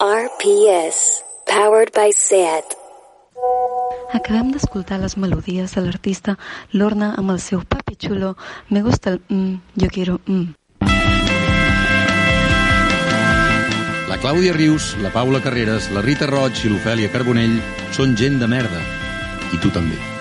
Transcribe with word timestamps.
RPS, 0.00 1.24
powered 1.44 1.90
by 1.90 2.12
SAT. 2.14 2.76
Acabem 4.14 4.52
d'escoltar 4.54 5.00
les 5.02 5.16
melodies 5.18 5.72
de 5.74 5.82
l'artista 5.82 6.36
Lorna 6.70 7.08
amb 7.18 7.32
el 7.34 7.40
seu 7.42 7.64
Papi 7.66 7.96
Chulo, 7.96 8.36
Me 8.70 8.82
gusta 8.82 9.10
el 9.10 9.18
mm, 9.26 9.54
yo 9.74 9.88
quiero 9.90 10.20
mm. 10.24 10.54
La 14.08 14.20
Clàudia 14.22 14.52
Rius, 14.54 14.94
la 15.02 15.10
Paula 15.10 15.42
Carreras, 15.42 15.90
la 15.90 16.00
Rita 16.06 16.30
Roig 16.30 16.62
i 16.62 16.70
l'Ofèlia 16.70 17.10
Carbonell 17.10 17.58
són 17.90 18.14
gent 18.14 18.38
de 18.38 18.46
merda. 18.46 18.84
I 19.50 19.58
tu 19.58 19.74
també. 19.74 20.17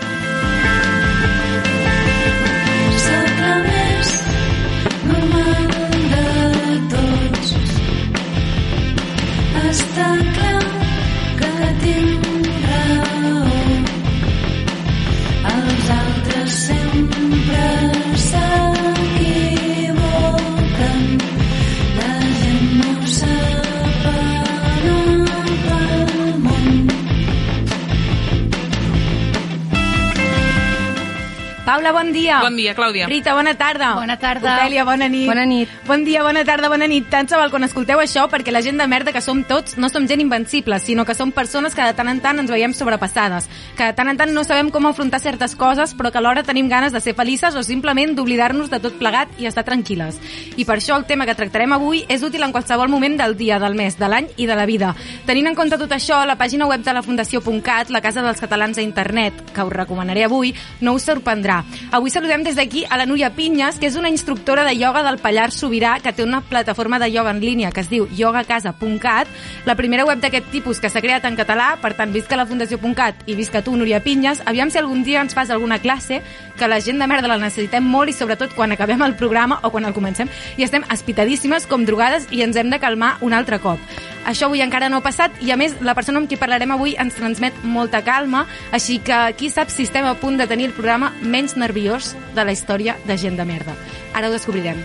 Paula, 31.88 32.04
bon 32.04 32.12
dia. 32.12 32.42
Bon 32.42 32.56
dia, 32.56 32.76
Clàudia. 32.76 33.08
Rita, 33.08 33.34
bona 33.34 33.54
tarda. 33.56 33.94
Bona 33.96 34.18
tarda. 34.20 34.58
Ofèlia, 34.58 34.84
bona 34.84 35.08
nit. 35.08 35.28
Bona 35.28 35.46
nit. 35.46 35.70
Bon 35.88 36.04
dia, 36.04 36.22
bona 36.24 36.44
tarda, 36.44 36.68
bona 36.68 36.88
nit. 36.88 37.06
Tant 37.10 37.30
se 37.30 37.38
val 37.40 37.52
quan 37.52 37.64
escolteu 37.64 38.02
això, 38.02 38.26
perquè 38.28 38.52
la 38.52 38.62
gent 38.62 38.78
de 38.78 38.88
merda 38.88 39.14
que 39.16 39.22
som 39.22 39.44
tots 39.48 39.78
no 39.78 39.88
som 39.90 40.08
gent 40.08 40.20
invencible, 40.20 40.80
sinó 40.80 41.06
que 41.06 41.16
som 41.16 41.32
persones 41.32 41.76
que 41.76 41.86
de 41.86 41.94
tant 41.96 42.10
en 42.12 42.20
tant 42.20 42.40
ens 42.40 42.52
veiem 42.52 42.74
sobrepassades, 42.76 43.48
que 43.78 43.88
de 43.88 43.96
tant 43.96 44.12
en 44.12 44.20
tant 44.20 44.34
no 44.36 44.44
sabem 44.44 44.70
com 44.70 44.86
afrontar 44.88 45.22
certes 45.24 45.56
coses, 45.56 45.94
però 45.96 46.12
que 46.12 46.20
alhora 46.20 46.44
tenim 46.44 46.68
ganes 46.68 46.92
de 46.92 47.00
ser 47.00 47.14
felices 47.16 47.56
o 47.56 47.64
simplement 47.64 48.16
d'oblidar-nos 48.18 48.70
de 48.70 48.82
tot 48.84 49.00
plegat 49.00 49.40
i 49.40 49.48
estar 49.48 49.64
tranquil·les. 49.64 50.20
I 50.58 50.66
per 50.66 50.80
això 50.82 50.98
el 50.98 51.08
tema 51.08 51.26
que 51.26 51.38
tractarem 51.40 51.72
avui 51.72 52.04
és 52.10 52.24
útil 52.24 52.44
en 52.44 52.52
qualsevol 52.52 52.92
moment 52.92 53.16
del 53.18 53.38
dia, 53.38 53.62
del 53.64 53.80
mes, 53.80 53.96
de 53.98 54.12
l'any 54.12 54.28
i 54.36 54.50
de 54.50 54.60
la 54.60 54.68
vida. 54.68 54.94
Tenint 55.26 55.54
en 55.54 55.56
compte 55.56 55.80
tot 55.80 55.96
això, 55.96 56.20
la 56.28 56.36
pàgina 56.36 56.68
web 56.68 56.84
de 56.84 56.94
la 56.94 57.06
Fundació.cat, 57.06 57.90
la 57.96 58.04
Casa 58.04 58.26
dels 58.26 58.44
Catalans 58.44 58.78
a 58.78 58.84
Internet, 58.84 59.54
que 59.54 59.64
us 59.64 59.74
recomanaré 59.74 60.28
avui, 60.28 60.54
no 60.82 60.98
us 60.98 61.08
sorprendrà. 61.08 61.64
Avui 61.92 62.12
saludem 62.12 62.44
des 62.44 62.56
d'aquí 62.56 62.84
a 62.90 62.98
la 62.98 63.06
Núria 63.06 63.30
Pinyes, 63.36 63.78
que 63.80 63.88
és 63.88 63.96
una 63.96 64.10
instructora 64.10 64.66
de 64.66 64.74
ioga 64.76 65.04
del 65.04 65.20
Pallars 65.24 65.56
Sobirà, 65.56 65.98
que 66.04 66.12
té 66.14 66.24
una 66.24 66.42
plataforma 66.42 67.00
de 67.00 67.10
ioga 67.10 67.32
en 67.32 67.40
línia 67.40 67.72
que 67.72 67.82
es 67.82 67.90
diu 67.90 68.08
yogacasa.cat, 68.12 69.28
la 69.66 69.76
primera 69.76 70.06
web 70.06 70.20
d'aquest 70.20 70.52
tipus 70.52 70.82
que 70.84 70.90
s'ha 70.90 71.02
creat 71.02 71.26
en 71.26 71.38
català, 71.40 71.76
per 71.82 71.94
tant, 71.96 72.12
visca 72.12 72.36
la 72.36 72.46
Fundació.cat 72.46 73.24
i 73.28 73.38
visca 73.40 73.64
tu, 73.64 73.78
Núria 73.78 74.02
Pinyes, 74.04 74.44
aviam 74.46 74.70
si 74.70 74.82
algun 74.82 75.04
dia 75.08 75.22
ens 75.24 75.38
fas 75.38 75.50
alguna 75.50 75.80
classe, 75.80 76.22
que 76.58 76.68
la 76.68 76.82
gent 76.82 77.00
de 77.00 77.08
merda 77.08 77.32
la 77.32 77.40
necessitem 77.40 77.86
molt 77.86 78.12
i 78.12 78.18
sobretot 78.18 78.56
quan 78.58 78.76
acabem 78.76 79.02
el 79.06 79.16
programa 79.16 79.62
o 79.64 79.72
quan 79.72 79.86
el 79.86 79.96
comencem. 79.96 80.30
I 80.58 80.68
estem 80.68 80.84
espitadíssimes 80.92 81.68
com 81.72 81.86
drogades 81.86 82.28
i 82.32 82.44
ens 82.44 82.58
hem 82.58 82.70
de 82.74 82.82
calmar 82.84 83.18
un 83.22 83.34
altre 83.38 83.62
cop. 83.64 83.80
Això 84.28 84.50
avui 84.50 84.60
encara 84.60 84.90
no 84.92 85.00
ha 85.00 85.06
passat 85.06 85.40
i, 85.40 85.54
a 85.56 85.58
més, 85.60 85.78
la 85.80 85.96
persona 85.96 86.20
amb 86.20 86.28
qui 86.28 86.36
parlarem 86.40 86.74
avui 86.76 86.98
ens 87.00 87.16
transmet 87.16 87.62
molta 87.64 88.02
calma, 88.04 88.44
així 88.76 89.00
que 89.00 89.20
qui 89.40 89.48
sap 89.50 89.72
si 89.72 89.88
estem 89.88 90.06
a 90.06 90.18
punt 90.20 90.36
de 90.42 90.50
tenir 90.52 90.68
el 90.68 90.76
programa 90.76 91.14
menys 91.22 91.56
nerviós 91.56 92.12
de 92.36 92.44
la 92.44 92.52
història 92.52 92.98
de 93.08 93.16
gent 93.18 93.40
de 93.40 93.48
merda. 93.48 93.78
Ara 94.14 94.28
ho 94.28 94.36
descobrirem. 94.36 94.84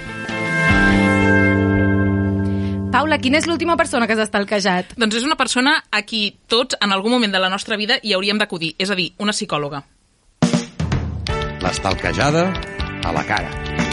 Paula, 2.93 3.17
quina 3.19 3.41
és 3.41 3.49
l'última 3.49 3.75
persona 3.81 4.07
que 4.07 4.15
s'ha 4.15 4.29
estalquejat? 4.29 4.93
Doncs 5.01 5.17
és 5.19 5.27
una 5.27 5.39
persona 5.41 5.79
a 5.91 6.03
qui 6.07 6.37
tots, 6.47 6.77
en 6.79 6.93
algun 6.93 7.17
moment 7.17 7.33
de 7.33 7.41
la 7.43 7.51
nostra 7.51 7.79
vida, 7.81 7.97
hi 8.03 8.13
hauríem 8.15 8.39
d'acudir, 8.39 8.75
és 8.79 8.93
a 8.93 8.99
dir, 8.99 9.11
una 9.19 9.35
psicòloga. 9.35 9.83
L'estalquejada 11.65 12.53
a 13.03 13.17
la 13.17 13.25
cara. 13.27 13.92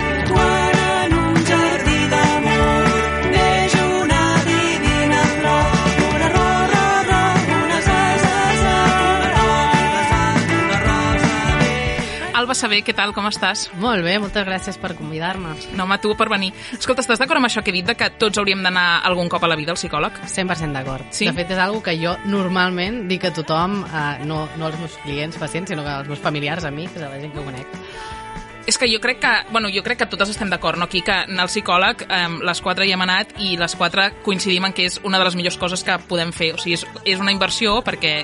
Bé. 12.49 12.55
Alba 12.55 12.57
Saber, 12.57 12.79
què 12.81 12.95
tal, 12.97 13.11
com 13.13 13.27
estàs? 13.29 13.67
Molt 13.77 14.01
bé, 14.01 14.15
moltes 14.17 14.45
gràcies 14.47 14.77
per 14.81 14.95
convidar-me. 14.97 15.51
No, 15.77 15.83
home, 15.83 15.99
tu 16.01 16.15
per 16.17 16.29
venir. 16.29 16.49
Escolta, 16.73 17.03
estàs 17.03 17.19
d'acord 17.21 17.37
amb 17.37 17.45
això 17.45 17.61
que 17.61 17.69
he 17.69 17.75
dit, 17.75 17.85
de 17.85 17.93
que 17.93 18.09
tots 18.17 18.39
hauríem 18.41 18.63
d'anar 18.65 19.03
algun 19.05 19.29
cop 19.29 19.43
a 19.45 19.49
la 19.51 19.55
vida 19.55 19.69
al 19.71 19.77
psicòleg? 19.77 20.17
100% 20.25 20.73
d'acord. 20.73 21.05
Sí? 21.13 21.27
De 21.29 21.33
fet, 21.37 21.51
és 21.53 21.61
algo 21.61 21.83
que 21.85 21.93
jo 22.01 22.15
normalment 22.25 23.07
dic 23.07 23.27
a 23.29 23.31
tothom, 23.35 23.83
eh, 23.85 24.25
no, 24.25 24.47
no 24.57 24.65
als 24.65 24.79
meus 24.81 24.97
clients, 25.03 25.37
pacients, 25.37 25.69
sinó 25.69 25.85
que 25.85 25.93
als 25.93 26.09
meus 26.09 26.25
familiars, 26.25 26.65
amics, 26.65 26.97
a 26.97 27.05
la 27.05 27.21
gent 27.21 27.37
que 27.37 27.45
conec. 27.45 27.77
És 28.65 28.81
que 28.81 28.89
jo 28.89 28.97
crec 28.99 29.21
que, 29.21 29.33
bueno, 29.51 29.69
jo 29.69 29.85
crec 29.85 30.01
que 30.01 30.09
totes 30.09 30.33
estem 30.33 30.49
d'acord, 30.49 30.81
no? 30.81 30.89
Aquí 30.89 31.03
que 31.05 31.13
anar 31.13 31.45
al 31.45 31.53
psicòleg, 31.53 32.07
eh, 32.09 32.27
les 32.49 32.65
quatre 32.65 32.89
hi 32.89 32.97
hem 32.97 33.05
anat 33.05 33.37
i 33.37 33.57
les 33.61 33.75
quatre 33.77 34.09
coincidim 34.25 34.65
en 34.65 34.73
que 34.73 34.89
és 34.89 34.97
una 35.03 35.21
de 35.21 35.29
les 35.29 35.37
millors 35.37 35.57
coses 35.61 35.85
que 35.85 36.01
podem 36.09 36.33
fer. 36.33 36.55
O 36.57 36.57
sigui, 36.57 36.81
és, 36.81 36.87
és 37.05 37.21
una 37.21 37.35
inversió 37.35 37.83
perquè... 37.85 38.23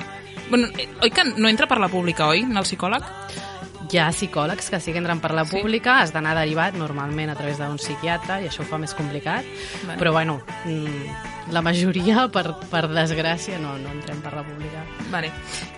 Bueno, 0.49 0.67
oi 1.01 1.09
que 1.09 1.23
no 1.25 1.49
entra 1.49 1.65
per 1.69 1.79
la 1.81 1.89
pública, 1.89 2.27
oi, 2.29 2.43
anar 2.45 2.61
al 2.61 2.67
psicòleg? 2.69 3.44
Hi 3.91 3.99
ha 4.01 4.07
psicòlegs 4.11 4.69
que 4.71 4.79
sí 4.81 4.91
que 4.93 4.97
entren 5.01 5.19
per 5.21 5.31
la 5.35 5.43
Sí. 5.45 5.51
pública, 5.59 5.99
has 6.01 6.11
d'anar 6.13 6.33
derivat 6.35 6.73
normalment 6.73 7.29
a 7.29 7.35
través 7.35 7.57
d'un 7.59 7.77
psiquiatre 7.77 8.41
i 8.43 8.47
això 8.49 8.61
ho 8.61 8.65
fa 8.69 8.77
més 8.81 8.93
complicat, 8.97 9.45
Vale. 9.85 9.99
però 9.99 10.11
bueno, 10.11 10.41
mm, 10.65 11.34
la 11.53 11.61
majoria, 11.61 12.25
per, 12.33 12.55
per 12.71 12.87
desgràcia, 12.89 13.59
no, 13.61 13.75
no 13.81 13.91
entrem 13.93 14.21
per 14.23 14.33
la 14.33 14.43
pública. 14.45 14.81
Vale. 15.11 15.29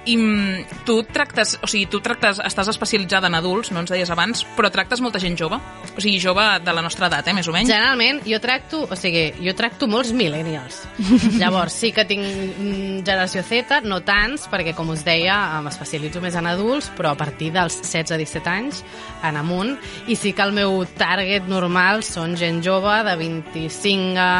I 0.07 0.15
mm, 0.15 0.83
tu 0.87 1.01
tractes, 1.03 1.57
o 1.63 1.67
sigui, 1.67 1.89
tu 1.91 1.99
tractes, 2.03 2.39
estàs 2.45 2.69
especialitzada 2.71 3.27
en 3.27 3.35
adults, 3.35 3.73
no 3.75 3.81
ens 3.83 3.91
deies 3.91 4.11
abans, 4.13 4.45
però 4.55 4.71
tractes 4.71 5.03
molta 5.03 5.19
gent 5.19 5.35
jove? 5.39 5.59
O 5.91 5.99
sigui, 5.99 6.21
jove 6.23 6.45
de 6.63 6.75
la 6.75 6.83
nostra 6.85 7.09
edat, 7.11 7.27
eh, 7.27 7.35
més 7.35 7.49
o 7.49 7.55
menys? 7.55 7.71
Generalment, 7.73 8.21
jo 8.27 8.39
tracto, 8.43 8.85
o 8.87 8.99
sigui, 8.99 9.25
jo 9.43 9.55
tracto 9.57 9.89
molts 9.91 10.13
millennials. 10.15 10.79
Llavors, 11.41 11.75
sí 11.75 11.91
que 11.91 12.07
tinc 12.07 12.23
mm, 12.23 13.03
generació 13.03 13.43
Z, 13.43 13.81
no 13.83 13.99
tants, 14.07 14.47
perquè, 14.51 14.75
com 14.77 14.93
us 14.95 15.03
deia, 15.07 15.35
m'especialitzo 15.65 16.23
més 16.23 16.39
en 16.39 16.47
adults, 16.47 16.87
però 16.95 17.11
a 17.11 17.19
partir 17.19 17.51
dels 17.55 17.81
16-17 17.83 18.53
anys 18.53 18.83
en 19.27 19.41
amunt, 19.41 19.75
i 20.07 20.15
sí 20.15 20.31
que 20.31 20.45
el 20.47 20.55
meu 20.55 20.79
target 20.97 21.51
normal 21.51 22.05
són 22.07 22.37
gent 22.39 22.63
jove 22.63 22.95
de 23.03 23.17
25 23.19 24.15
a 24.23 24.31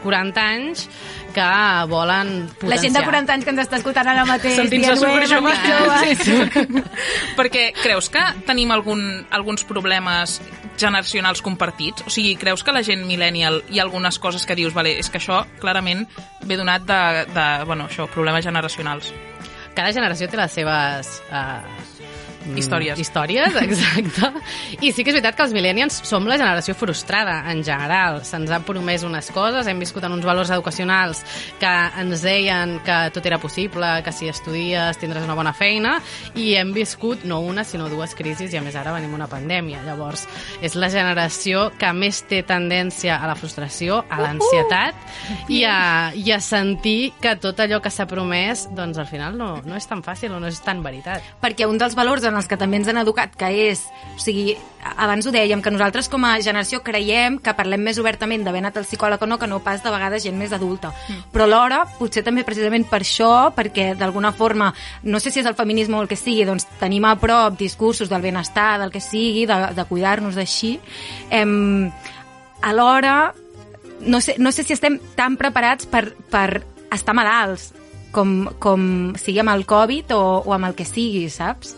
40 0.00 0.13
anys 0.20 0.88
que 1.34 1.46
volen 1.90 2.46
potenciar. 2.46 2.70
La 2.70 2.80
gent 2.80 2.96
de 2.96 3.02
40 3.04 3.34
anys 3.34 3.44
que 3.44 3.52
ens 3.54 3.62
està 3.64 3.80
escoltant 3.80 4.08
ara 4.08 4.24
mateix. 4.28 4.56
Sentint-se 4.56 4.94
dient, 4.94 5.02
"Ué, 5.02 5.26
superjove. 5.26 5.54
joves". 5.70 6.18
Sí, 6.18 6.32
sí. 6.32 6.82
Perquè 7.38 7.64
creus 7.82 8.08
que 8.08 8.22
tenim 8.46 8.70
algun, 8.70 9.26
alguns 9.30 9.64
problemes 9.64 10.40
generacionals 10.78 11.42
compartits? 11.42 12.06
O 12.06 12.10
sigui, 12.10 12.36
creus 12.36 12.62
que 12.64 12.72
la 12.72 12.82
gent 12.82 13.04
millennial 13.06 13.62
hi 13.70 13.80
ha 13.80 13.82
algunes 13.82 14.18
coses 14.18 14.46
que 14.46 14.54
dius, 14.54 14.74
vale, 14.74 14.98
és 14.98 15.10
que 15.10 15.18
això 15.18 15.44
clarament 15.60 16.06
ve 16.44 16.56
donat 16.56 16.86
de, 16.86 17.02
de 17.34 17.48
bueno, 17.64 17.88
això, 17.90 18.08
problemes 18.08 18.44
generacionals. 18.44 19.12
Cada 19.74 19.92
generació 19.92 20.28
té 20.30 20.38
les 20.38 20.52
seves... 20.54 21.18
Uh, 21.32 21.93
Històries. 22.56 22.98
Històries, 23.00 23.56
exacte. 23.66 24.30
I 24.80 24.92
sí 24.92 25.04
que 25.04 25.12
és 25.12 25.16
veritat 25.16 25.36
que 25.38 25.44
els 25.46 25.54
millennials 25.56 26.00
som 26.06 26.26
la 26.28 26.36
generació 26.40 26.74
frustrada, 26.76 27.38
en 27.50 27.62
general. 27.64 28.20
Se'ns 28.26 28.52
han 28.52 28.66
promès 28.66 29.04
unes 29.06 29.30
coses, 29.34 29.66
hem 29.70 29.80
viscut 29.80 30.04
en 30.04 30.14
uns 30.16 30.26
valors 30.26 30.52
educacionals 30.54 31.22
que 31.60 31.72
ens 32.00 32.24
deien 32.24 32.78
que 32.84 32.98
tot 33.14 33.26
era 33.26 33.38
possible, 33.40 33.88
que 34.04 34.12
si 34.12 34.28
estudies 34.28 35.00
tindràs 35.00 35.24
una 35.24 35.36
bona 35.38 35.54
feina, 35.56 35.96
i 36.36 36.52
hem 36.58 36.74
viscut 36.76 37.24
no 37.28 37.40
una, 37.44 37.64
sinó 37.64 37.88
dues 37.92 38.14
crisis, 38.18 38.52
i 38.52 38.60
a 38.60 38.64
més 38.64 38.76
ara 38.76 38.94
venim 38.94 39.14
una 39.16 39.28
pandèmia. 39.30 39.82
Llavors, 39.86 40.26
és 40.64 40.76
la 40.76 40.90
generació 40.92 41.70
que 41.80 41.92
més 41.96 42.22
té 42.28 42.42
tendència 42.46 43.18
a 43.18 43.30
la 43.30 43.38
frustració, 43.38 44.02
a 44.10 44.20
l'ansietat 44.20 45.48
i, 45.48 45.62
a, 45.68 46.12
i 46.14 46.30
a 46.34 46.40
sentir 46.44 47.14
que 47.20 47.34
tot 47.40 47.60
allò 47.62 47.80
que 47.82 47.92
s'ha 47.92 48.06
promès, 48.10 48.68
doncs 48.76 49.00
al 49.00 49.08
final 49.08 49.38
no, 49.38 49.56
no 49.64 49.78
és 49.78 49.88
tan 49.88 50.04
fàcil 50.04 50.34
o 50.34 50.40
no 50.42 50.50
és 50.50 50.60
tan 50.64 50.82
veritat. 50.84 51.24
perquè 51.40 51.66
un 51.68 51.78
dels 51.78 51.94
valors 51.96 52.24
en 52.24 52.33
els 52.38 52.48
que 52.50 52.58
també 52.60 52.78
ens 52.80 52.88
han 52.90 53.00
educat, 53.00 53.34
que 53.38 53.48
és, 53.68 53.84
o 54.14 54.20
sigui, 54.22 54.54
abans 54.96 55.26
ho 55.26 55.32
dèiem, 55.34 55.62
que 55.64 55.72
nosaltres 55.72 56.08
com 56.12 56.24
a 56.28 56.34
generació 56.44 56.82
creiem 56.84 57.38
que 57.42 57.54
parlem 57.56 57.82
més 57.86 57.98
obertament 58.02 58.44
d'haver 58.44 58.60
anat 58.62 58.78
al 58.80 58.88
psicòleg 58.88 59.22
o 59.22 59.28
no, 59.28 59.38
que 59.40 59.48
no 59.50 59.60
pas 59.64 59.82
de 59.84 59.92
vegades 59.92 60.24
gent 60.26 60.36
més 60.38 60.52
adulta. 60.52 60.92
Mm. 61.08 61.22
Però 61.34 61.48
alhora, 61.48 61.82
potser 61.98 62.24
també 62.26 62.44
precisament 62.46 62.86
per 62.90 63.02
això, 63.02 63.30
perquè 63.56 63.92
d'alguna 63.98 64.32
forma, 64.32 64.72
no 65.02 65.20
sé 65.20 65.32
si 65.32 65.40
és 65.40 65.48
el 65.50 65.58
feminisme 65.58 65.98
o 65.98 66.02
el 66.04 66.10
que 66.10 66.20
sigui, 66.20 66.44
doncs 66.48 66.68
tenim 66.80 67.06
a 67.08 67.14
prop 67.20 67.58
discursos 67.58 68.10
del 68.12 68.24
benestar, 68.24 68.74
del 68.82 68.92
que 68.92 69.02
sigui, 69.04 69.46
de, 69.50 69.60
de 69.76 69.86
cuidar-nos 69.88 70.36
d'així, 70.38 70.76
em, 71.30 71.90
alhora, 72.62 73.34
no 74.00 74.20
sé, 74.20 74.36
no 74.38 74.52
sé 74.52 74.64
si 74.64 74.74
estem 74.76 74.98
tan 75.16 75.38
preparats 75.40 75.86
per, 75.86 76.10
per 76.30 76.64
estar 76.94 77.14
malalts 77.16 77.72
com, 78.14 78.44
com 78.62 79.14
sigui 79.18 79.42
amb 79.42 79.52
el 79.54 79.66
Covid 79.68 80.14
o, 80.16 80.22
o 80.46 80.54
amb 80.54 80.70
el 80.70 80.76
que 80.78 80.86
sigui, 80.88 81.26
saps? 81.32 81.74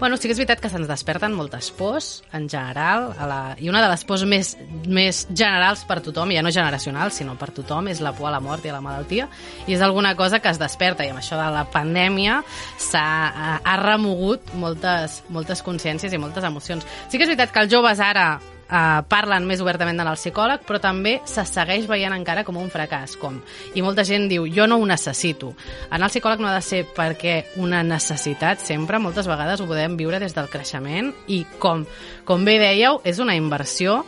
Bueno, 0.00 0.16
sí 0.18 0.26
que 0.26 0.34
és 0.34 0.38
veritat 0.40 0.58
que 0.60 0.68
se'ns 0.68 0.88
desperten 0.90 1.32
moltes 1.38 1.68
pors, 1.72 2.24
en 2.34 2.48
general, 2.50 3.12
a 3.16 3.28
la... 3.30 3.36
i 3.62 3.68
una 3.70 3.80
de 3.80 3.88
les 3.88 4.02
pors 4.04 4.24
més, 4.28 4.50
més 4.90 5.20
generals 5.30 5.84
per 5.88 6.00
tothom, 6.04 6.32
ja 6.34 6.42
no 6.42 6.50
generacionals, 6.52 7.14
sinó 7.20 7.36
per 7.40 7.52
tothom, 7.54 7.86
és 7.88 8.02
la 8.04 8.10
por 8.12 8.26
a 8.28 8.32
la 8.34 8.40
mort 8.42 8.66
i 8.66 8.72
a 8.72 8.74
la 8.74 8.82
malaltia, 8.84 9.28
i 9.68 9.72
és 9.78 9.84
alguna 9.86 10.16
cosa 10.18 10.40
que 10.42 10.50
es 10.50 10.58
desperta, 10.60 11.06
i 11.06 11.12
amb 11.14 11.22
això 11.22 11.38
de 11.38 11.46
la 11.54 11.62
pandèmia 11.70 12.40
s'ha 12.76 13.04
ha- 13.30 13.60
ha 13.64 13.76
remogut 13.80 14.52
moltes, 14.58 15.22
moltes 15.30 15.62
consciències 15.62 16.12
i 16.12 16.18
moltes 16.18 16.44
emocions. 16.44 16.84
Sí 17.08 17.16
que 17.16 17.24
és 17.24 17.30
veritat 17.30 17.54
que 17.54 17.62
els 17.64 17.72
joves 17.72 18.02
ara 18.02 18.40
eh, 18.74 19.02
parlen 19.08 19.46
més 19.46 19.62
obertament 19.62 20.02
al 20.02 20.16
psicòleg, 20.18 20.64
però 20.66 20.80
també 20.82 21.18
se 21.28 21.44
segueix 21.48 21.86
veient 21.90 22.14
encara 22.16 22.44
com 22.46 22.58
un 22.60 22.72
fracàs, 22.72 23.16
com. 23.20 23.38
I 23.74 23.84
molta 23.84 24.04
gent 24.06 24.26
diu, 24.30 24.48
jo 24.50 24.66
no 24.70 24.80
ho 24.80 24.88
necessito. 24.88 25.54
Anar 25.90 26.08
al 26.08 26.14
psicòleg 26.14 26.42
no 26.42 26.50
ha 26.50 26.56
de 26.56 26.64
ser 26.64 26.84
perquè 26.96 27.36
una 27.62 27.84
necessitat, 27.86 28.62
sempre, 28.64 28.98
moltes 29.02 29.30
vegades 29.30 29.62
ho 29.62 29.70
podem 29.70 29.96
viure 30.00 30.20
des 30.22 30.34
del 30.34 30.50
creixement 30.52 31.12
i 31.28 31.44
com, 31.62 31.86
com 32.26 32.44
bé 32.44 32.58
dèieu, 32.62 33.00
és 33.04 33.22
una 33.22 33.38
inversió 33.38 34.02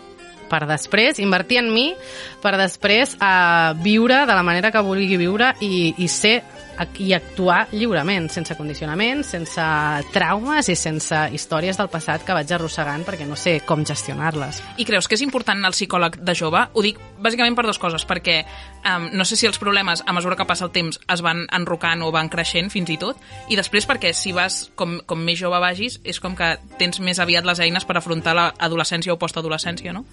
per 0.46 0.62
després, 0.66 1.18
invertir 1.18 1.58
en 1.58 1.72
mi, 1.74 1.88
per 2.42 2.54
després 2.58 3.16
eh, 3.18 3.72
viure 3.82 4.22
de 4.28 4.36
la 4.36 4.44
manera 4.46 4.70
que 4.70 4.84
vulgui 4.84 5.18
viure 5.18 5.52
i, 5.60 5.94
i 5.98 6.06
ser 6.06 6.38
i 7.00 7.12
actuar 7.17 7.67
lliurement, 7.73 8.28
sense 8.32 8.56
condicionament, 8.58 9.23
sense 9.26 9.67
traumes 10.14 10.69
i 10.73 10.76
sense 10.78 11.19
històries 11.37 11.78
del 11.78 11.90
passat 11.93 12.25
que 12.26 12.37
vaig 12.37 12.52
arrossegant 12.52 13.05
perquè 13.06 13.26
no 13.28 13.37
sé 13.38 13.58
com 13.67 13.84
gestionar-les. 13.87 14.62
I 14.78 14.87
creus 14.88 15.08
que 15.08 15.17
és 15.19 15.25
important 15.25 15.58
anar 15.58 15.73
al 15.73 15.76
psicòleg 15.76 16.20
de 16.25 16.34
jove? 16.37 16.62
Ho 16.73 16.84
dic 16.84 17.00
bàsicament 17.23 17.56
per 17.56 17.67
dues 17.67 17.81
coses, 17.81 18.06
perquè 18.08 18.40
um, 18.44 19.08
no 19.17 19.25
sé 19.28 19.38
si 19.38 19.49
els 19.49 19.61
problemes, 19.62 20.02
a 20.06 20.14
mesura 20.17 20.37
que 20.37 20.49
passa 20.49 20.67
el 20.67 20.73
temps, 20.75 21.00
es 21.12 21.23
van 21.25 21.46
enrocant 21.56 22.02
o 22.05 22.12
van 22.14 22.31
creixent 22.32 22.70
fins 22.73 22.93
i 22.93 22.99
tot, 23.00 23.20
i 23.49 23.58
després 23.58 23.88
perquè 23.88 24.12
si 24.17 24.34
vas, 24.37 24.67
com, 24.76 24.99
com 25.06 25.23
més 25.23 25.40
jove 25.40 25.61
vagis, 25.62 26.00
és 26.05 26.20
com 26.20 26.37
que 26.37 26.55
tens 26.81 27.00
més 27.00 27.20
aviat 27.23 27.46
les 27.49 27.62
eines 27.64 27.87
per 27.88 27.99
afrontar 27.99 28.37
l'adolescència 28.37 29.14
o 29.14 29.20
postadolescència, 29.20 29.94
no? 29.96 30.05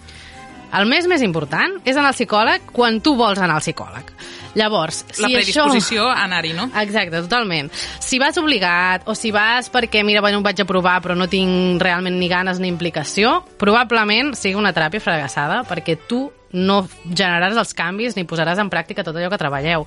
El 0.74 0.88
més 0.90 1.06
més 1.10 1.22
important 1.22 1.78
és 1.84 1.96
anar 1.96 2.10
al 2.10 2.16
psicòleg 2.16 2.70
quan 2.74 3.00
tu 3.04 3.14
vols 3.18 3.38
anar 3.38 3.58
al 3.58 3.64
psicòleg. 3.64 4.10
Llavors, 4.54 5.02
si 5.10 5.22
La 5.22 5.30
predisposició 5.32 6.04
això... 6.04 6.10
a 6.14 6.24
anar-hi, 6.28 6.52
no? 6.54 6.68
Exacte, 6.78 7.18
totalment. 7.26 7.70
Si 7.74 8.20
vas 8.22 8.38
obligat 8.38 9.08
o 9.10 9.16
si 9.18 9.32
vas 9.34 9.70
perquè, 9.72 10.04
mira, 10.06 10.22
bueno, 10.22 10.42
vaig 10.46 10.62
a 10.62 10.68
provar 10.68 11.00
però 11.02 11.16
no 11.18 11.26
tinc 11.30 11.82
realment 11.82 12.18
ni 12.20 12.30
ganes 12.30 12.62
ni 12.62 12.70
implicació, 12.70 13.40
probablement 13.58 14.34
sigui 14.38 14.58
una 14.60 14.74
teràpia 14.74 15.02
fracassada 15.02 15.62
perquè 15.68 15.98
tu 16.08 16.28
no 16.54 16.84
generaràs 17.04 17.58
els 17.60 17.74
canvis 17.76 18.16
ni 18.16 18.24
posaràs 18.28 18.60
en 18.62 18.70
pràctica 18.72 19.04
tot 19.04 19.16
allò 19.16 19.30
que 19.32 19.40
treballeu. 19.40 19.84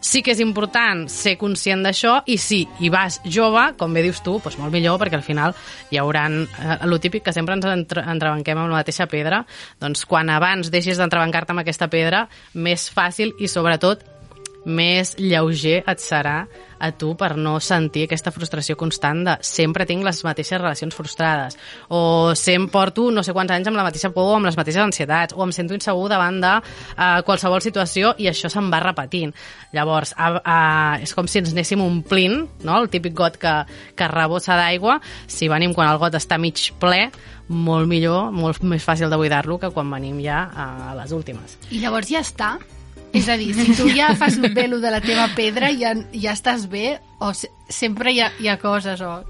Sí 0.00 0.22
que 0.24 0.32
és 0.34 0.40
important 0.42 1.06
ser 1.12 1.36
conscient 1.40 1.84
d'això 1.84 2.18
i 2.26 2.38
si 2.40 2.62
hi 2.80 2.90
vas 2.92 3.20
jove, 3.24 3.68
com 3.78 3.94
bé 3.94 4.04
dius 4.06 4.22
tu, 4.24 4.38
doncs 4.42 4.58
molt 4.60 4.74
millor 4.74 4.98
perquè 5.02 5.20
al 5.20 5.26
final 5.26 5.54
hi 5.92 6.00
haurà 6.00 6.26
eh, 6.32 6.78
el 6.86 6.98
típic 7.00 7.26
que 7.28 7.36
sempre 7.36 7.56
ens 7.58 7.68
entre, 7.68 8.04
entrebanquem 8.08 8.58
amb 8.58 8.72
la 8.72 8.80
mateixa 8.80 9.08
pedra, 9.10 9.44
doncs 9.82 10.06
quan 10.08 10.32
abans 10.32 10.72
deixis 10.72 10.98
d'entrebancar-te 11.00 11.54
amb 11.54 11.64
aquesta 11.64 11.90
pedra, 11.92 12.26
més 12.54 12.88
fàcil 12.92 13.34
i 13.38 13.50
sobretot 13.50 14.15
més 14.66 15.14
lleuger 15.18 15.82
et 15.86 16.02
serà 16.02 16.40
a 16.78 16.90
tu 16.92 17.14
per 17.16 17.36
no 17.38 17.56
sentir 17.62 18.04
aquesta 18.04 18.32
frustració 18.34 18.76
constant 18.76 19.22
de 19.24 19.36
sempre 19.46 19.86
tinc 19.88 20.04
les 20.04 20.18
mateixes 20.26 20.60
relacions 20.60 20.94
frustrades 20.94 21.56
o 21.88 22.34
sempre 22.36 22.72
porto 22.74 23.06
no 23.14 23.22
sé 23.24 23.32
quants 23.32 23.54
anys 23.54 23.70
amb 23.70 23.78
la 23.78 23.86
mateixa 23.86 24.10
por 24.12 24.32
o 24.32 24.34
amb 24.36 24.48
les 24.50 24.58
mateixes 24.58 24.82
ansietats 24.82 25.36
o 25.36 25.44
em 25.46 25.54
sento 25.54 25.76
insegur 25.76 26.10
davant 26.12 26.40
de 26.42 26.52
uh, 26.58 27.22
qualsevol 27.24 27.62
situació 27.64 28.12
i 28.18 28.28
això 28.28 28.50
se'n 28.52 28.68
va 28.72 28.82
repetint. 28.82 29.32
Llavors, 29.76 30.12
a, 30.18 30.32
a, 30.42 30.58
és 31.02 31.14
com 31.16 31.30
si 31.30 31.40
ens 31.40 31.54
anéssim 31.54 31.80
omplint, 31.84 32.42
no? 32.66 32.76
el 32.80 32.90
típic 32.92 33.16
got 33.16 33.40
que, 33.40 33.54
que 33.96 34.10
rebossa 34.12 34.58
d'aigua, 34.58 34.98
si 35.30 35.48
venim 35.52 35.74
quan 35.76 35.92
el 35.92 36.00
got 36.02 36.18
està 36.18 36.40
mig 36.42 36.72
ple, 36.82 37.06
molt 37.48 37.88
millor, 37.88 38.32
molt 38.34 38.62
més 38.66 38.84
fàcil 38.84 39.12
de 39.12 39.18
buidar-lo 39.20 39.60
que 39.62 39.70
quan 39.74 39.90
venim 39.92 40.18
ja 40.24 40.46
a 40.50 40.96
les 40.98 41.14
últimes. 41.14 41.60
I 41.70 41.84
llavors 41.84 42.10
ja 42.10 42.24
està? 42.24 42.56
És 43.16 43.28
a 43.32 43.36
dir, 43.40 43.52
si 43.56 43.72
tu 43.78 43.88
ja 43.96 44.10
fas 44.18 44.36
bé 44.40 44.66
lo 44.68 44.80
de 44.82 44.90
la 44.92 45.00
teva 45.00 45.30
pedra, 45.36 45.70
ja, 45.72 45.94
ja 46.12 46.34
estàs 46.36 46.66
bé, 46.68 46.98
o 47.18 47.32
se, 47.34 47.48
sempre 47.72 48.12
hi 48.12 48.20
ha, 48.20 48.30
hi 48.40 48.50
ha 48.52 48.58
coses, 48.60 49.00
o... 49.00 49.22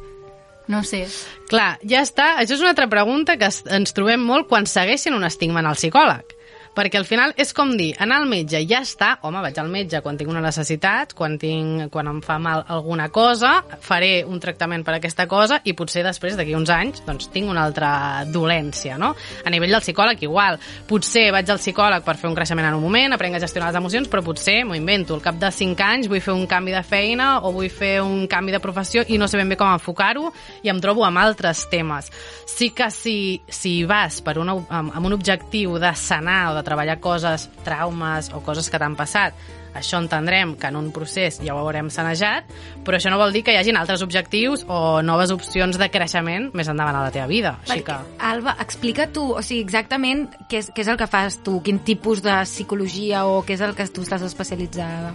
No 0.67 0.83
sé. 0.83 1.05
Clar, 1.47 1.77
ja 1.87 2.01
està. 2.03 2.33
Això 2.43 2.57
és 2.57 2.63
una 2.65 2.73
altra 2.75 2.89
pregunta 2.91 3.37
que 3.39 3.47
ens 3.77 3.95
trobem 3.95 4.25
molt 4.27 4.49
quan 4.51 4.67
segueixen 4.67 5.15
un 5.15 5.23
estigma 5.29 5.63
en 5.63 5.71
el 5.71 5.79
psicòleg. 5.79 6.36
Perquè 6.77 7.01
al 7.01 7.07
final 7.09 7.33
és 7.41 7.55
com 7.57 7.71
dir, 7.79 7.95
anar 8.05 8.19
al 8.21 8.29
metge 8.29 8.61
ja 8.69 8.83
està, 8.85 9.15
home, 9.25 9.41
vaig 9.41 9.57
al 9.57 9.71
metge 9.73 10.03
quan 10.05 10.19
tinc 10.21 10.29
una 10.29 10.43
necessitat, 10.45 11.15
quan, 11.17 11.39
tinc, 11.41 11.87
quan 11.93 12.11
em 12.11 12.19
fa 12.25 12.37
mal 12.43 12.67
alguna 12.69 13.09
cosa, 13.09 13.55
faré 13.81 14.27
un 14.29 14.37
tractament 14.43 14.85
per 14.85 14.99
aquesta 14.99 15.25
cosa 15.31 15.63
i 15.65 15.73
potser 15.79 16.05
després, 16.05 16.37
d'aquí 16.37 16.53
uns 16.59 16.69
anys, 16.75 17.01
doncs 17.07 17.31
tinc 17.33 17.49
una 17.49 17.65
altra 17.65 17.91
dolència, 18.29 18.99
no? 19.01 19.15
A 19.17 19.53
nivell 19.53 19.73
del 19.73 19.81
psicòleg, 19.81 20.21
igual. 20.29 20.61
Potser 20.89 21.31
vaig 21.33 21.49
al 21.49 21.63
psicòleg 21.63 22.05
per 22.05 22.17
fer 22.21 22.29
un 22.29 22.37
creixement 22.37 22.69
en 22.69 22.77
un 22.77 22.85
moment, 22.85 23.17
aprenc 23.17 23.39
a 23.39 23.43
gestionar 23.47 23.71
les 23.73 23.81
emocions, 23.81 24.13
però 24.13 24.21
potser 24.27 24.59
m'ho 24.69 24.77
invento. 24.77 25.17
Al 25.17 25.25
cap 25.25 25.41
de 25.41 25.49
5 25.49 25.87
anys 25.87 26.11
vull 26.13 26.21
fer 26.21 26.37
un 26.37 26.45
canvi 26.51 26.77
de 26.77 26.85
feina 26.85 27.31
o 27.41 27.55
vull 27.57 27.73
fer 27.73 28.03
un 28.05 28.27
canvi 28.29 28.53
de 28.53 28.61
professió 28.61 29.07
i 29.09 29.17
no 29.17 29.31
sé 29.33 29.41
ben 29.41 29.49
bé 29.49 29.57
com 29.57 29.73
enfocar-ho 29.73 30.29
i 30.61 30.73
em 30.73 30.85
trobo 30.85 31.09
amb 31.09 31.25
altres 31.25 31.65
temes. 31.73 32.13
Sí 32.45 32.69
que 32.77 32.91
si, 32.93 33.41
si 33.49 33.79
vas 33.89 34.21
per 34.21 34.37
una, 34.43 34.59
amb, 34.69 34.93
amb 34.93 35.09
un 35.09 35.17
objectiu 35.17 35.81
de 35.81 35.97
sanar 35.97 36.53
o 36.53 36.57
de 36.59 36.66
treballar 36.67 36.99
coses, 37.01 37.47
traumes 37.65 38.33
o 38.35 38.43
coses 38.45 38.69
que 38.71 38.81
t'han 38.83 38.99
passat, 38.99 39.37
això 39.77 40.01
entendrem 40.01 40.55
que 40.57 40.71
en 40.71 40.79
un 40.79 40.89
procés 40.95 41.39
ja 41.45 41.55
ho 41.55 41.61
haurem 41.61 41.91
sanejat, 41.93 42.49
però 42.85 42.99
això 42.99 43.13
no 43.13 43.21
vol 43.21 43.35
dir 43.35 43.45
que 43.45 43.55
hi 43.55 43.61
hagin 43.61 43.77
altres 43.77 44.03
objectius 44.07 44.65
o 44.73 45.03
noves 45.05 45.33
opcions 45.35 45.79
de 45.79 45.91
creixement 45.93 46.51
més 46.57 46.71
endavant 46.73 46.97
a 46.97 47.05
la 47.07 47.15
teva 47.15 47.29
vida. 47.31 47.57
Així 47.69 47.85
que... 47.87 47.99
Alba, 48.31 48.57
explica 48.65 49.11
tu, 49.13 49.29
o 49.37 49.43
sigui, 49.45 49.63
exactament 49.67 50.27
què 50.51 50.63
és, 50.65 50.71
què 50.73 50.87
és 50.87 50.93
el 50.93 51.01
que 51.01 51.11
fas 51.11 51.41
tu, 51.45 51.61
quin 51.65 51.83
tipus 51.85 52.25
de 52.25 52.41
psicologia 52.49 53.27
o 53.29 53.43
què 53.47 53.59
és 53.59 53.67
el 53.67 53.77
que 53.77 53.89
tu 53.93 54.07
estàs 54.07 54.25
especialitzada. 54.27 55.13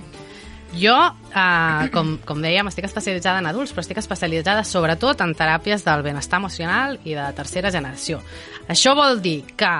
Jo, 0.71 0.95
eh, 1.36 1.89
com, 1.92 2.13
com 2.24 2.39
dèiem, 2.39 2.69
estic 2.71 2.86
especialitzada 2.88 3.42
en 3.42 3.50
adults, 3.50 3.74
però 3.75 3.83
estic 3.83 4.00
especialitzada 4.00 4.63
sobretot 4.63 5.19
en 5.25 5.33
teràpies 5.36 5.83
del 5.83 6.04
benestar 6.06 6.39
emocional 6.39 6.95
i 7.04 7.18
de 7.18 7.25
tercera 7.36 7.74
generació. 7.74 8.21
Això 8.71 8.95
vol 8.95 9.19
dir 9.24 9.42
que, 9.59 9.74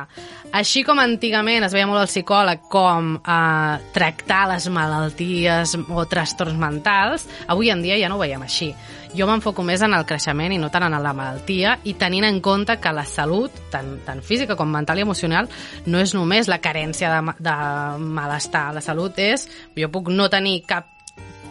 així 0.51 0.83
com 0.83 1.00
antigament 1.00 1.63
es 1.63 1.74
veia 1.75 1.88
molt 1.88 2.01
el 2.01 2.09
psicòleg 2.09 2.65
com 2.71 3.13
eh, 3.18 3.75
tractar 3.95 4.42
les 4.51 4.68
malalties 4.74 5.77
o 5.88 6.06
trastorns 6.12 6.59
mentals, 6.59 7.27
avui 7.48 7.71
en 7.71 7.83
dia 7.83 8.00
ja 8.01 8.09
no 8.12 8.19
ho 8.19 8.24
veiem 8.24 8.44
així. 8.44 8.71
Jo 9.15 9.27
m'enfoco 9.27 9.63
més 9.68 9.81
en 9.83 9.95
el 9.95 10.06
creixement 10.07 10.53
i 10.56 10.59
no 10.59 10.69
tant 10.71 10.86
en 10.88 10.95
la 10.95 11.15
malaltia 11.15 11.75
i 11.88 11.95
tenint 12.00 12.27
en 12.27 12.39
compte 12.44 12.77
que 12.80 12.94
la 12.95 13.03
salut, 13.07 13.51
tant, 13.71 13.98
tant 14.06 14.24
física 14.24 14.56
com 14.59 14.71
mental 14.71 15.01
i 15.01 15.07
emocional, 15.07 15.50
no 15.88 16.00
és 16.00 16.15
només 16.15 16.51
la 16.51 16.62
carència 16.63 17.12
de, 17.12 17.36
de 17.44 17.57
malestar. 18.00 18.69
La 18.75 18.83
salut 18.83 19.19
és, 19.19 19.48
jo 19.75 19.92
puc 19.92 20.12
no 20.12 20.31
tenir 20.31 20.62
cap 20.68 21.00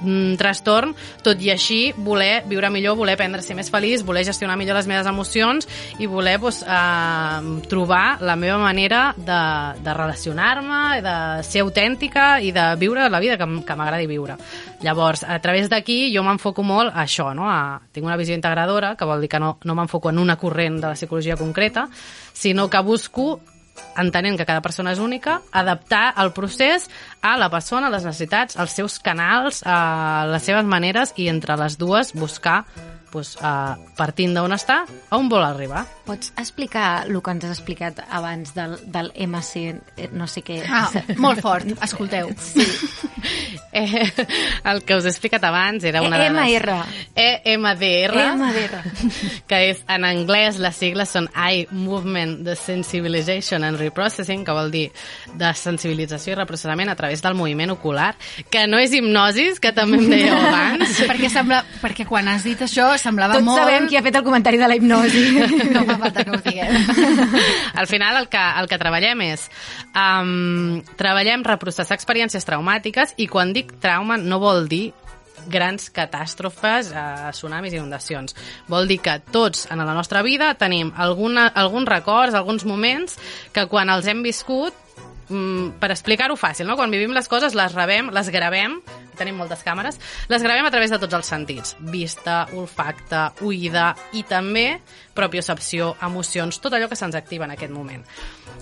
mm, 0.01 0.37
trastorn, 0.41 0.95
tot 1.25 1.41
i 1.43 1.51
així 1.53 1.93
voler 1.97 2.43
viure 2.49 2.71
millor, 2.73 2.97
voler 2.99 3.15
aprendre 3.17 3.41
a 3.41 3.47
ser 3.47 3.57
més 3.59 3.71
feliç, 3.71 4.05
voler 4.07 4.25
gestionar 4.27 4.57
millor 4.61 4.79
les 4.79 4.89
meves 4.91 5.07
emocions 5.07 5.69
i 5.99 6.09
voler 6.11 6.39
pues, 6.41 6.63
eh, 6.63 7.51
trobar 7.71 8.21
la 8.23 8.37
meva 8.37 8.59
manera 8.59 9.15
de, 9.17 9.43
de 9.81 9.95
relacionar-me, 9.95 11.01
de 11.05 11.17
ser 11.47 11.65
autèntica 11.65 12.41
i 12.41 12.53
de 12.57 12.67
viure 12.81 13.09
la 13.11 13.21
vida 13.21 13.39
que, 13.39 13.49
que 13.67 13.79
m'agradi 13.79 14.09
viure. 14.11 14.37
Llavors, 14.81 15.25
a 15.25 15.39
través 15.45 15.69
d'aquí 15.69 16.11
jo 16.15 16.25
m'enfoco 16.25 16.65
molt 16.65 16.95
a 16.95 17.05
això, 17.05 17.31
no? 17.37 17.49
a, 17.51 17.81
tinc 17.93 18.07
una 18.07 18.17
visió 18.17 18.35
integradora, 18.37 18.95
que 18.97 19.09
vol 19.09 19.21
dir 19.21 19.29
que 19.29 19.41
no, 19.43 19.59
no 19.65 19.77
m'enfoco 19.77 20.11
en 20.11 20.19
una 20.19 20.39
corrent 20.41 20.81
de 20.81 20.89
la 20.89 20.97
psicologia 20.97 21.37
concreta, 21.37 21.89
sinó 22.33 22.71
que 22.71 22.81
busco 22.81 23.41
entenent 24.01 24.39
que 24.39 24.47
cada 24.49 24.63
persona 24.65 24.95
és 24.95 25.01
única, 25.03 25.41
adaptar 25.53 26.15
el 26.23 26.33
procés 26.37 26.89
a 27.23 27.37
la 27.41 27.51
persona, 27.53 27.89
a 27.89 27.95
les 27.95 28.07
necessitats, 28.07 28.57
als 28.57 28.77
seus 28.77 28.99
canals, 29.03 29.63
a 29.67 30.27
les 30.31 30.47
seves 30.47 30.65
maneres 30.65 31.15
i 31.17 31.29
entre 31.33 31.57
les 31.61 31.79
dues 31.81 32.15
buscar 32.15 32.65
doncs, 33.13 33.35
uh, 33.41 33.77
partint 33.99 34.35
d'on 34.37 34.55
està, 34.57 34.83
a 34.87 35.19
on 35.19 35.29
vol 35.31 35.45
arribar. 35.45 35.85
Pots 36.07 36.33
explicar 36.41 37.07
el 37.07 37.21
que 37.23 37.35
ens 37.35 37.47
has 37.47 37.59
explicat 37.59 38.03
abans 38.09 38.55
del, 38.57 38.77
del 38.87 39.13
MC, 39.15 39.67
eh, 39.97 40.11
no 40.13 40.29
sé 40.31 40.45
què... 40.47 40.61
Ah, 40.67 40.89
molt 41.19 41.43
fort, 41.45 41.69
escolteu. 41.83 42.35
Sí. 42.39 42.67
Eh, 43.73 44.03
el 44.65 44.81
que 44.83 44.97
us 44.99 45.05
he 45.07 45.11
explicat 45.13 45.45
abans 45.47 45.85
era 45.87 46.01
una 46.03 46.19
de 46.19 46.31
les... 46.35 46.57
EMR. 46.57 46.73
EMDR. 47.15 48.17
EMDR. 48.19 48.81
que 49.51 49.61
és, 49.69 49.85
en 49.87 50.07
anglès, 50.09 50.59
les 50.59 50.75
sigles 50.75 51.13
són 51.15 51.29
Eye 51.31 51.69
Movement 51.71 52.41
Desensibilization 52.47 53.63
and 53.69 53.79
Reprocessing, 53.79 54.43
que 54.47 54.57
vol 54.57 54.73
dir 54.75 54.89
de 55.39 55.53
sensibilització 55.55 56.35
i 56.35 56.39
reprocessament 56.41 56.91
a 56.91 56.97
través 56.99 57.23
del 57.23 57.39
moviment 57.39 57.71
ocular, 57.77 58.11
que 58.51 58.67
no 58.67 58.81
és 58.83 58.95
hipnosis, 58.97 59.63
que 59.63 59.71
també 59.77 60.01
em 60.01 60.11
dèieu 60.17 60.35
abans. 60.35 60.99
perquè, 61.11 61.31
sembla, 61.31 61.63
perquè 61.85 62.09
quan 62.09 62.27
has 62.33 62.47
dit 62.47 62.67
això 62.67 62.91
semblava 63.01 63.39
Tots 63.39 63.47
molt... 63.47 63.63
sabem 63.63 63.89
qui 63.91 63.99
ha 63.99 64.05
fet 64.05 64.21
el 64.21 64.25
comentari 64.27 64.61
de 64.61 64.71
la 64.71 64.79
hipnosi. 64.79 65.27
No 65.75 65.85
fa 65.87 65.97
falta 66.05 66.25
que 66.25 66.35
ho 66.35 66.41
diguem. 66.45 66.75
Al 67.81 67.89
final 67.91 68.19
el 68.21 68.29
que, 68.33 68.43
el 68.61 68.69
que 68.71 68.79
treballem 68.81 69.23
és 69.31 69.47
um, 69.95 70.81
treballem 71.01 71.45
reprocessar 71.47 71.97
experiències 71.99 72.47
traumàtiques 72.47 73.17
i 73.23 73.29
quan 73.31 73.55
dic 73.57 73.77
trauma 73.83 74.19
no 74.21 74.41
vol 74.43 74.69
dir 74.71 74.91
grans 75.49 75.89
catàstrofes, 75.95 76.91
eh, 76.93 77.31
tsunamis 77.33 77.73
i 77.73 77.79
inundacions. 77.79 78.37
Vol 78.69 78.89
dir 78.91 78.99
que 79.01 79.19
tots 79.33 79.67
en 79.71 79.79
la 79.79 79.95
nostra 79.95 80.23
vida 80.23 80.53
tenim 80.55 80.93
alguna, 80.97 81.49
alguns 81.49 81.89
records, 81.89 82.35
alguns 82.35 82.65
moments 82.65 83.19
que 83.53 83.67
quan 83.67 83.91
els 83.91 84.07
hem 84.07 84.23
viscut 84.23 84.75
per 85.31 85.91
explicar-ho 85.95 86.35
fàcil, 86.39 86.67
no? 86.67 86.77
quan 86.79 86.91
vivim 86.91 87.15
les 87.15 87.29
coses 87.31 87.55
les 87.55 87.75
rebem, 87.77 88.11
les 88.15 88.31
gravem, 88.35 88.81
tenim 89.19 89.37
moltes 89.39 89.63
càmeres, 89.67 90.01
les 90.33 90.43
gravem 90.43 90.67
a 90.67 90.73
través 90.75 90.91
de 90.91 90.99
tots 90.99 91.19
els 91.19 91.31
sentits. 91.31 91.77
Vista, 91.93 92.43
olfacte, 92.59 93.29
oïda 93.47 93.93
i 94.19 94.25
també 94.27 94.81
propiocepció, 95.15 95.95
emocions, 96.07 96.59
tot 96.63 96.75
allò 96.75 96.89
que 96.91 96.99
se'ns 96.99 97.19
activa 97.19 97.47
en 97.47 97.55
aquest 97.55 97.75
moment. 97.75 98.03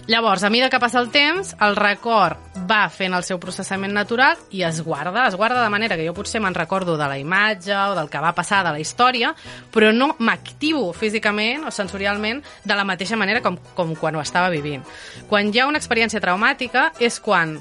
Llavors, 0.09 0.43
a 0.43 0.49
mesura 0.49 0.71
que 0.73 0.79
passa 0.81 1.03
el 1.03 1.11
temps, 1.13 1.51
el 1.61 1.75
record 1.77 2.55
va 2.65 2.87
fent 2.89 3.13
el 3.13 3.27
seu 3.27 3.37
processament 3.43 3.93
natural 3.93 4.39
i 4.57 4.63
es 4.65 4.79
guarda. 4.81 5.27
Es 5.29 5.37
guarda 5.37 5.61
de 5.61 5.69
manera 5.69 5.99
que 6.01 6.07
jo 6.07 6.15
potser 6.17 6.41
me'n 6.41 6.57
recordo 6.57 6.95
de 6.97 7.05
la 7.11 7.19
imatge 7.21 7.77
o 7.77 7.93
del 7.93 8.09
que 8.09 8.23
va 8.25 8.33
passar 8.33 8.63
de 8.65 8.73
la 8.73 8.81
història, 8.81 9.35
però 9.69 9.93
no 9.93 10.15
m'activo 10.17 10.95
físicament 10.97 11.69
o 11.69 11.75
sensorialment 11.77 12.41
de 12.65 12.75
la 12.81 12.89
mateixa 12.89 13.21
manera 13.21 13.45
com, 13.45 13.61
com 13.77 13.93
quan 14.01 14.17
ho 14.17 14.25
estava 14.25 14.49
vivint. 14.49 14.81
Quan 15.29 15.53
hi 15.53 15.61
ha 15.61 15.69
una 15.69 15.77
experiència 15.77 16.25
traumàtica 16.25 16.89
és 17.05 17.21
quan 17.21 17.59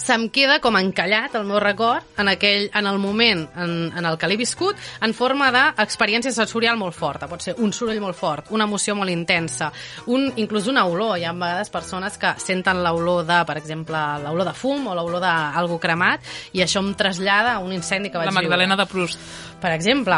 se'm 0.00 0.30
queda 0.32 0.60
com 0.64 0.78
encallat 0.78 1.34
el 1.36 1.44
meu 1.44 1.58
record 1.60 2.00
en, 2.16 2.28
aquell, 2.32 2.70
en 2.72 2.86
el 2.88 2.96
moment 2.98 3.42
en, 3.60 3.92
en 3.92 4.06
el 4.08 4.16
que 4.16 4.30
l'he 4.30 4.38
viscut 4.40 4.78
en 5.04 5.12
forma 5.12 5.50
d'experiència 5.52 6.32
sensorial 6.32 6.78
molt 6.80 6.96
forta. 6.96 7.28
Pot 7.28 7.44
ser 7.44 7.54
un 7.60 7.72
soroll 7.76 8.00
molt 8.00 8.16
fort, 8.16 8.48
una 8.56 8.64
emoció 8.64 8.94
molt 8.96 9.12
intensa, 9.12 9.68
un, 10.08 10.30
inclús 10.40 10.70
una 10.72 10.86
olor. 10.88 11.18
Hi 11.20 11.26
ha 11.28 11.34
vegades 11.36 11.68
persones 11.74 12.16
que 12.16 12.32
senten 12.40 12.80
l'olor 12.82 13.26
de, 13.28 13.42
per 13.44 13.58
exemple, 13.60 14.00
l'olor 14.24 14.48
de 14.48 14.56
fum 14.56 14.88
o 14.88 14.96
l'olor 14.96 15.20
d'algú 15.20 15.76
cremat 15.82 16.24
i 16.56 16.64
això 16.64 16.80
em 16.80 16.94
trasllada 16.96 17.58
a 17.58 17.60
un 17.60 17.76
incendi 17.76 18.08
que 18.08 18.16
vaig 18.18 18.30
La 18.32 18.38
Magdalena 18.40 18.76
viure 18.78 18.86
de 18.86 18.90
Proust. 18.94 19.20
per 19.60 19.74
exemple. 19.76 20.16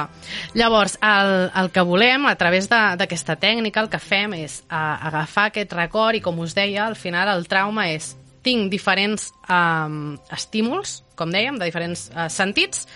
Llavors, 0.54 0.96
el, 1.02 1.50
el 1.58 1.70
que 1.74 1.82
volem, 1.82 2.26
a 2.30 2.36
través 2.38 2.68
de- 2.70 2.96
d'aquesta 3.02 3.34
tècnica, 3.34 3.82
el 3.82 3.90
que 3.90 3.98
fem 3.98 4.34
és 4.38 4.62
a, 4.68 5.08
agafar 5.08 5.48
aquest 5.50 5.72
record 5.74 6.14
i, 6.14 6.20
com 6.22 6.38
us 6.38 6.54
deia, 6.54 6.86
al 6.86 6.94
final 6.94 7.26
el 7.34 7.48
trauma 7.50 7.90
és 7.90 8.14
tinc 8.42 8.70
diferents 8.72 9.30
um, 9.48 10.16
estímuls, 10.34 11.00
com 11.18 11.30
dèiem, 11.30 11.58
de 11.60 11.68
diferents 11.68 12.08
uh, 12.12 12.28
sentits, 12.32 12.86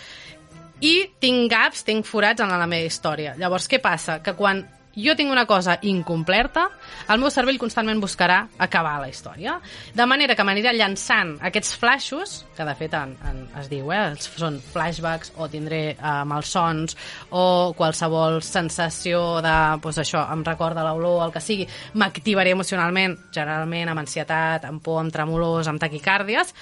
i 0.84 1.06
tinc 1.22 1.50
gaps, 1.50 1.84
tinc 1.86 2.04
forats 2.06 2.42
en 2.44 2.52
la 2.52 2.68
meva 2.68 2.88
història. 2.88 3.34
Llavors, 3.40 3.68
què 3.70 3.80
passa? 3.82 4.18
Que 4.24 4.34
quan 4.36 4.64
jo 4.96 5.14
tinc 5.16 5.30
una 5.30 5.44
cosa 5.46 5.76
incompleta, 5.84 6.66
el 7.12 7.20
meu 7.20 7.30
cervell 7.30 7.58
constantment 7.60 8.00
buscarà 8.00 8.38
acabar 8.58 8.96
la 9.02 9.10
història. 9.10 9.58
De 9.94 10.06
manera 10.08 10.34
que 10.34 10.46
m'anirà 10.46 10.72
llançant 10.72 11.34
aquests 11.44 11.74
flaixos, 11.76 12.36
que 12.56 12.64
de 12.64 12.74
fet 12.78 12.96
en, 12.96 13.12
en, 13.28 13.42
es 13.60 13.68
diu, 13.72 13.92
eh, 13.92 14.16
són 14.24 14.58
flashbacks 14.72 15.34
o 15.36 15.50
tindré 15.52 15.82
eh, 15.92 16.14
malsons 16.24 16.96
o 17.30 17.74
qualsevol 17.76 18.40
sensació 18.46 19.42
de, 19.44 19.54
doncs 19.84 20.00
això, 20.02 20.24
em 20.32 20.44
recorda 20.46 20.86
l'olor, 20.86 21.26
el 21.26 21.36
que 21.36 21.44
sigui, 21.44 21.68
m'activaré 22.00 22.56
emocionalment, 22.56 23.18
generalment 23.36 23.92
amb 23.92 24.04
ansietat, 24.06 24.64
amb 24.64 24.82
por, 24.82 25.02
amb 25.02 25.12
tremolors, 25.12 25.68
amb 25.68 25.82
taquicàrdies, 25.82 26.54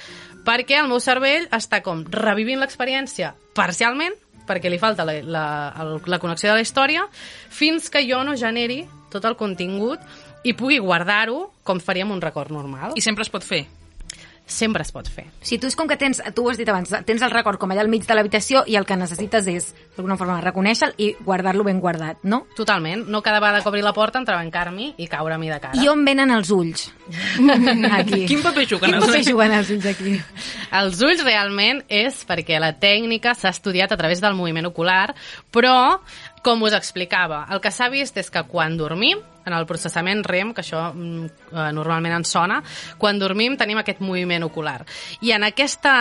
perquè 0.44 0.82
el 0.82 0.90
meu 0.90 1.00
cervell 1.00 1.46
està 1.54 1.80
com 1.86 2.04
revivint 2.10 2.60
l'experiència 2.60 3.32
parcialment 3.54 4.18
perquè 4.48 4.72
li 4.72 4.80
falta 4.82 5.06
la, 5.06 5.18
la, 5.22 5.46
la 6.06 6.18
connexió 6.22 6.50
de 6.50 6.58
la 6.58 6.64
història, 6.64 7.06
fins 7.48 7.90
que 7.90 8.04
jo 8.08 8.22
no 8.24 8.36
generi 8.36 8.82
tot 9.12 9.24
el 9.28 9.38
contingut 9.38 10.02
i 10.44 10.52
pugui 10.52 10.80
guardar-ho 10.82 11.48
com 11.64 11.80
faríem 11.80 12.12
un 12.12 12.20
record 12.20 12.52
normal. 12.52 12.98
I 12.98 13.04
sempre 13.04 13.24
es 13.24 13.32
pot 13.32 13.46
fer. 13.46 13.64
Sempre 14.46 14.82
es 14.84 14.90
pot 14.92 15.06
fer. 15.08 15.24
Si 15.40 15.56
tu 15.56 15.70
és 15.70 15.76
com 15.76 15.88
que 15.88 15.96
tens, 15.96 16.18
tu 16.36 16.44
ho 16.44 16.50
has 16.52 16.58
dit 16.60 16.68
abans, 16.68 16.90
tens 17.08 17.22
el 17.24 17.32
record 17.32 17.56
com 17.60 17.70
allà 17.72 17.80
al 17.80 17.88
mig 17.88 18.04
de 18.04 18.16
l'habitació 18.16 18.60
i 18.68 18.76
el 18.76 18.84
que 18.84 18.98
necessites 19.00 19.48
és, 19.48 19.70
d'alguna 19.96 20.18
forma, 20.20 20.36
reconèixer-lo 20.44 21.00
i 21.00 21.14
guardar-lo 21.24 21.64
ben 21.64 21.80
guardat, 21.80 22.20
no? 22.28 22.42
Totalment. 22.56 23.06
No 23.08 23.22
cada 23.24 23.40
vegada 23.40 23.62
que 23.64 23.72
obri 23.72 23.80
la 23.84 23.94
porta 23.96 24.20
entrebancar-m'hi 24.20 24.92
i 25.00 25.08
caure-m'hi 25.08 25.48
de 25.48 25.58
cara. 25.64 25.80
I 25.80 25.88
on 25.88 26.04
venen 26.04 26.34
els 26.36 26.52
ulls? 26.52 26.90
aquí. 27.98 28.24
Quin 28.28 28.44
paper 28.44 28.68
juguen 28.68 28.92
Quin 28.92 29.00
paper 29.06 29.24
juguen 29.24 29.56
els 29.56 29.72
ulls 29.72 29.88
aquí? 29.94 30.16
Els 30.76 31.04
ulls 31.08 31.24
realment 31.24 31.80
és 31.88 32.20
perquè 32.28 32.60
la 32.60 32.74
tècnica 32.76 33.32
s'ha 33.32 33.54
estudiat 33.54 33.96
a 33.96 34.00
través 34.00 34.20
del 34.20 34.36
moviment 34.36 34.68
ocular, 34.68 35.14
però, 35.54 36.02
com 36.44 36.68
us 36.68 36.76
explicava, 36.76 37.46
el 37.48 37.64
que 37.64 37.72
s'ha 37.72 37.88
vist 37.88 38.20
és 38.20 38.28
que 38.28 38.44
quan 38.50 38.76
dormim, 38.76 39.24
en 39.44 39.52
el 39.52 39.66
processament 39.66 40.24
REM, 40.24 40.52
que 40.54 40.64
això 40.64 40.86
mm, 40.92 41.30
eh, 41.52 41.68
normalment 41.76 42.18
ens 42.18 42.32
sona, 42.36 42.60
quan 42.98 43.20
dormim 43.20 43.58
tenim 43.60 43.80
aquest 43.80 44.02
moviment 44.04 44.46
ocular. 44.46 44.80
I 45.22 45.34
en, 45.36 45.46
aquesta, 45.50 45.94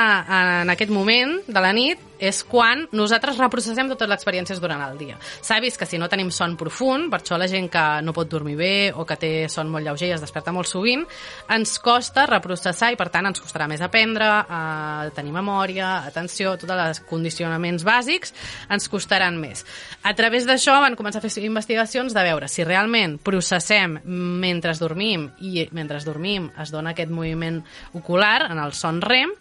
en 0.63 0.73
aquest 0.73 0.93
moment 0.93 1.39
de 1.47 1.63
la 1.63 1.73
nit 1.75 2.12
és 2.23 2.43
quan 2.47 2.85
nosaltres 2.95 3.37
reprocessem 3.41 3.89
totes 3.91 4.07
les 4.07 4.17
experiències 4.17 4.61
durant 4.63 4.81
el 4.85 4.97
dia. 4.97 5.17
S'ha 5.43 5.59
vist 5.63 5.79
que 5.79 5.87
si 5.89 5.99
no 5.99 6.07
tenim 6.11 6.31
son 6.31 6.55
profund, 6.59 7.09
per 7.11 7.19
això 7.21 7.37
la 7.39 7.49
gent 7.51 7.67
que 7.71 7.83
no 8.05 8.15
pot 8.15 8.29
dormir 8.31 8.55
bé 8.59 8.75
o 8.95 9.05
que 9.05 9.17
té 9.19 9.31
son 9.51 9.71
molt 9.71 9.85
lleuger 9.85 10.11
i 10.11 10.15
es 10.15 10.23
desperta 10.23 10.53
molt 10.55 10.69
sovint, 10.69 11.03
ens 11.51 11.75
costa 11.83 12.25
reprocessar 12.29 12.93
i 12.93 12.99
per 12.99 13.09
tant 13.13 13.27
ens 13.27 13.43
costarà 13.43 13.67
més 13.67 13.83
aprendre, 13.83 14.29
eh, 14.43 15.11
tenir 15.15 15.35
memòria, 15.35 16.05
atenció, 16.07 16.55
tots 16.57 16.71
els 16.73 17.03
condicionaments 17.09 17.83
bàsics 17.83 18.33
ens 18.71 18.87
costaran 18.89 19.37
més. 19.41 19.65
A 20.03 20.13
través 20.15 20.47
d'això 20.47 20.79
van 20.81 20.95
començar 20.95 21.19
a 21.19 21.27
fer 21.27 21.43
investigacions 21.43 22.13
de 22.13 22.23
veure 22.23 22.47
si 22.47 22.63
realment 22.63 23.17
processem 23.19 23.99
mentre 24.05 24.73
dormim 24.79 25.27
i 25.39 25.67
mentre 25.71 25.99
dormim 26.03 26.49
es 26.59 26.71
dona 26.73 26.93
aquest 26.93 27.11
moviment 27.11 27.61
ocular 27.93 28.51
en 28.51 28.59
el 28.59 28.73
son 28.73 29.01
REM, 29.01 29.33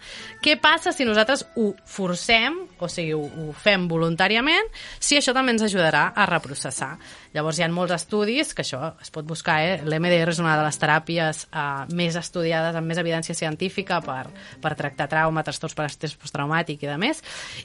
què 0.43 0.59
passa 0.61 0.93
si 0.93 1.07
nosaltres 1.09 1.47
ho 1.57 1.73
forcem, 1.85 2.59
o 2.79 2.89
sigui, 2.89 3.15
ho, 3.17 3.23
ho 3.23 3.53
fem 3.57 3.89
voluntàriament, 3.91 4.71
si 5.01 5.19
això 5.19 5.35
també 5.37 5.55
ens 5.55 5.65
ajudarà 5.67 6.09
a 6.15 6.27
reprocessar. 6.29 6.95
Llavors 7.33 7.59
hi 7.59 7.65
ha 7.65 7.69
molts 7.73 7.95
estudis, 7.97 8.53
que 8.53 8.65
això 8.65 8.93
es 9.01 9.13
pot 9.13 9.25
buscar, 9.25 9.59
eh? 9.65 9.77
l'MDR 9.87 10.35
és 10.35 10.41
una 10.43 10.57
de 10.59 10.67
les 10.67 10.79
teràpies 10.81 11.47
eh, 11.49 11.63
més 11.97 12.17
estudiades, 12.21 12.77
amb 12.77 12.91
més 12.91 13.01
evidència 13.01 13.37
científica 13.37 14.03
per, 14.05 14.27
per 14.61 14.75
tractar 14.77 15.09
trauma, 15.09 15.45
trastorns 15.47 15.77
per 15.79 15.89
estrès 15.89 16.17
posttraumàtic 16.21 16.85
i 16.85 16.91
de 16.91 16.99
més, 17.01 17.23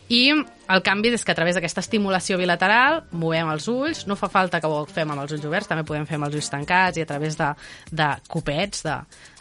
i 0.07 0.21
el 0.31 0.83
canvi 0.83 1.11
és 1.15 1.23
que 1.23 1.35
a 1.35 1.37
través 1.37 1.57
d'aquesta 1.57 1.83
estimulació 1.83 2.39
bilateral 2.39 3.01
movem 3.11 3.51
els 3.51 3.67
ulls, 3.71 4.05
no 4.07 4.15
fa 4.19 4.31
falta 4.31 4.61
que 4.63 4.71
ho 4.71 4.85
fem 4.87 5.11
amb 5.11 5.23
els 5.25 5.35
ulls 5.35 5.47
oberts, 5.47 5.67
també 5.67 5.85
podem 5.87 6.07
fer 6.07 6.19
amb 6.19 6.29
els 6.29 6.39
ulls 6.39 6.51
tancats 6.53 6.99
i 6.99 7.03
a 7.03 7.09
través 7.09 7.35
de, 7.39 7.51
de 7.91 8.09
copets, 8.31 8.83
de, 8.87 8.97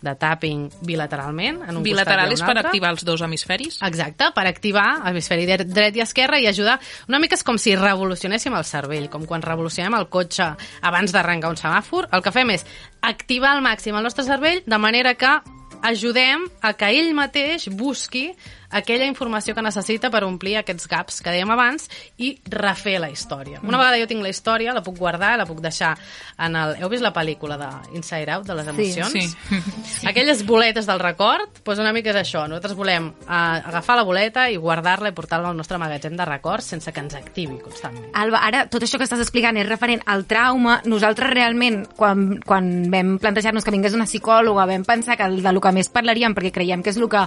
de 0.06 0.14
tapping 0.18 0.66
bilateralment. 0.86 1.62
En 1.66 1.80
un 1.80 1.84
Bilateral 1.86 2.32
és 2.34 2.42
per 2.44 2.56
activar 2.60 2.92
els 2.94 3.04
dos 3.06 3.22
hemisferis? 3.26 3.80
Exacte, 3.86 4.30
per 4.36 4.46
activar 4.48 4.86
hemisferi 5.10 5.48
dret 5.48 5.66
dret 5.70 5.98
i 5.98 6.04
esquerre 6.04 6.40
i 6.42 6.48
ajudar... 6.50 6.78
Una 7.10 7.20
mica 7.22 7.36
és 7.38 7.44
com 7.46 7.58
si 7.60 7.74
revolucionéssim 7.78 8.54
el 8.56 8.64
cervell, 8.68 9.10
com 9.12 9.26
quan 9.28 9.44
revolucionem 9.44 9.98
el 9.98 10.08
cotxe 10.12 10.52
abans 10.86 11.14
d'arrencar 11.14 11.52
un 11.52 11.60
semàfor. 11.60 12.10
El 12.16 12.24
que 12.24 12.34
fem 12.34 12.54
és 12.56 12.66
activar 13.06 13.56
al 13.56 13.64
màxim 13.66 13.96
el 13.96 14.06
nostre 14.06 14.26
cervell 14.26 14.62
de 14.66 14.80
manera 14.82 15.14
que 15.18 15.36
ajudem 15.86 16.46
a 16.62 16.72
que 16.74 16.88
ell 16.98 17.12
mateix 17.14 17.68
busqui 17.68 18.30
aquella 18.70 19.06
informació 19.06 19.54
que 19.54 19.62
necessita 19.62 20.10
per 20.10 20.24
omplir 20.24 20.56
aquests 20.58 20.88
gaps 20.90 21.20
que 21.22 21.30
dèiem 21.30 21.50
abans 21.50 21.88
i 22.18 22.34
refer 22.50 22.98
la 23.00 23.10
història. 23.10 23.60
Una 23.62 23.78
vegada 23.78 23.98
jo 24.00 24.06
tinc 24.10 24.22
la 24.22 24.30
història, 24.32 24.74
la 24.74 24.82
puc 24.82 24.96
guardar, 24.98 25.36
la 25.38 25.46
puc 25.46 25.60
deixar 25.60 25.96
en 26.38 26.56
el... 26.56 26.76
Heu 26.82 26.88
vist 26.92 27.02
la 27.04 27.12
pel·lícula 27.14 27.56
de 27.60 27.68
Inside 27.96 28.30
Out, 28.32 28.46
de 28.46 28.54
les 28.58 28.68
emocions? 28.68 29.12
sí. 29.12 29.26
Aquelles 30.06 30.44
boletes 30.46 30.86
del 30.86 31.00
record, 31.00 31.48
doncs 31.64 31.80
una 31.82 31.92
mica 31.92 32.10
és 32.12 32.18
això. 32.20 32.44
Nosaltres 32.48 32.74
volem 32.78 33.08
eh, 33.08 33.26
agafar 33.30 33.96
la 33.96 34.04
boleta 34.06 34.48
i 34.50 34.56
guardar-la 34.60 35.10
i 35.10 35.16
portar-la 35.16 35.50
al 35.50 35.56
nostre 35.56 35.78
magatzem 35.80 36.16
de 36.16 36.24
records 36.28 36.64
sense 36.74 36.92
que 36.92 37.00
ens 37.00 37.14
activi 37.18 37.58
constantment. 37.62 38.10
Alba, 38.16 38.42
ara 38.46 38.64
tot 38.70 38.82
això 38.84 38.98
que 39.00 39.06
estàs 39.08 39.22
explicant 39.22 39.56
és 39.60 39.68
referent 39.68 40.02
al 40.06 40.24
trauma. 40.28 40.80
Nosaltres 40.84 41.30
realment, 41.32 41.84
quan, 41.96 42.38
quan 42.46 42.68
vam 42.92 43.16
plantejar-nos 43.22 43.64
que 43.64 43.74
vingués 43.74 43.94
una 43.96 44.06
psicòloga, 44.08 44.66
vam 44.68 44.84
pensar 44.84 45.16
que 45.16 45.24
el- 45.24 45.42
de 45.42 45.52
lo 45.52 45.60
que 45.60 45.72
més 45.72 45.88
parlaríem, 45.88 46.34
perquè 46.34 46.52
creiem 46.52 46.82
que 46.82 46.90
és 46.90 46.96
el 47.00 47.08
que 47.08 47.24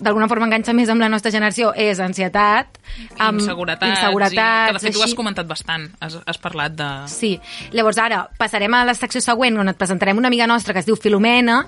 d'alguna 0.00 0.28
forma 0.28 0.46
enganxa 0.48 0.69
més 0.76 0.90
amb 0.92 1.02
la 1.02 1.08
nostra 1.12 1.32
generació, 1.34 1.72
és 1.76 2.00
ansietat, 2.00 2.80
amb 3.18 3.40
inseguretats, 3.40 3.90
inseguretats 3.98 4.34
i, 4.34 4.66
que 4.70 4.76
de 4.78 4.84
fet 4.84 4.96
ho 4.96 5.02
has 5.04 5.10
així. 5.10 5.18
comentat 5.18 5.48
bastant, 5.48 5.88
has, 6.00 6.18
has 6.26 6.40
parlat 6.42 6.76
de... 6.76 6.90
Sí, 7.12 7.34
llavors 7.76 7.98
ara 8.02 8.24
passarem 8.38 8.74
a 8.74 8.84
la 8.88 8.94
secció 8.98 9.22
següent 9.24 9.58
on 9.60 9.72
et 9.72 9.80
presentarem 9.80 10.18
una 10.18 10.30
amiga 10.32 10.46
nostra 10.50 10.74
que 10.74 10.82
es 10.84 10.88
diu 10.88 10.98
Filomena 10.98 11.64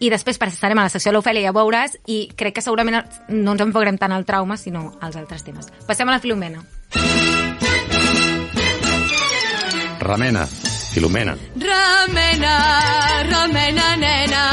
i 0.00 0.08
després 0.08 0.38
passarem 0.40 0.78
a 0.80 0.86
la 0.86 0.92
secció 0.92 1.12
de 1.12 1.18
l'Ofèlia, 1.18 1.44
ja 1.44 1.52
ho 1.52 1.58
veuràs, 1.58 1.98
i 2.08 2.22
crec 2.36 2.56
que 2.56 2.64
segurament 2.64 3.02
no 3.28 3.52
ens 3.52 3.64
enfocarem 3.66 3.98
tant 4.00 4.14
al 4.16 4.24
trauma, 4.24 4.56
sinó 4.56 4.94
als 5.00 5.16
altres 5.20 5.44
temes. 5.44 5.68
Passem 5.86 6.08
a 6.08 6.16
la 6.16 6.20
Filomena. 6.24 6.64
Remena, 10.00 10.46
Filomena. 10.94 11.36
Remena, 11.54 12.54
remena, 13.28 13.96
nena, 14.00 14.44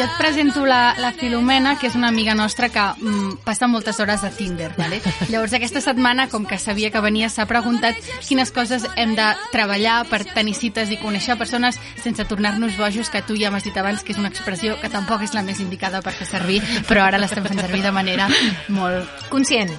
jo 0.00 0.06
et 0.06 0.16
presento 0.16 0.64
la, 0.64 0.94
la 0.96 1.10
Filomena, 1.12 1.74
que 1.76 1.90
és 1.90 1.96
una 1.98 2.08
amiga 2.08 2.32
nostra 2.32 2.70
que 2.72 2.80
mm, 2.80 3.42
passa 3.44 3.68
moltes 3.68 3.98
hores 4.00 4.22
a 4.24 4.30
Tinder, 4.32 4.70
vale? 4.78 5.00
Llavors, 5.28 5.52
aquesta 5.52 5.82
setmana, 5.84 6.28
com 6.32 6.46
que 6.48 6.56
sabia 6.56 6.88
que 6.90 7.02
venia, 7.04 7.28
s'ha 7.28 7.44
preguntat 7.50 8.00
quines 8.24 8.48
coses 8.48 8.86
hem 8.96 9.12
de 9.18 9.28
treballar 9.52 10.06
per 10.08 10.22
tenir 10.24 10.56
cites 10.56 10.88
i 10.88 10.96
conèixer 11.02 11.36
persones 11.36 11.76
sense 12.00 12.24
tornar-nos 12.24 12.78
bojos, 12.80 13.12
que 13.12 13.20
tu 13.28 13.36
ja 13.36 13.52
m'has 13.52 13.66
dit 13.66 13.76
abans 13.76 14.00
que 14.00 14.16
és 14.16 14.22
una 14.22 14.32
expressió 14.32 14.78
que 14.80 14.88
tampoc 14.88 15.26
és 15.26 15.36
la 15.36 15.44
més 15.44 15.60
indicada 15.60 16.00
per 16.00 16.16
fer 16.16 16.30
servir, 16.32 16.62
però 16.88 17.04
ara 17.04 17.20
l'estem 17.20 17.44
fent 17.44 17.60
servir 17.60 17.84
de 17.84 17.92
manera 17.92 18.30
molt 18.72 19.28
Conscient. 19.28 19.76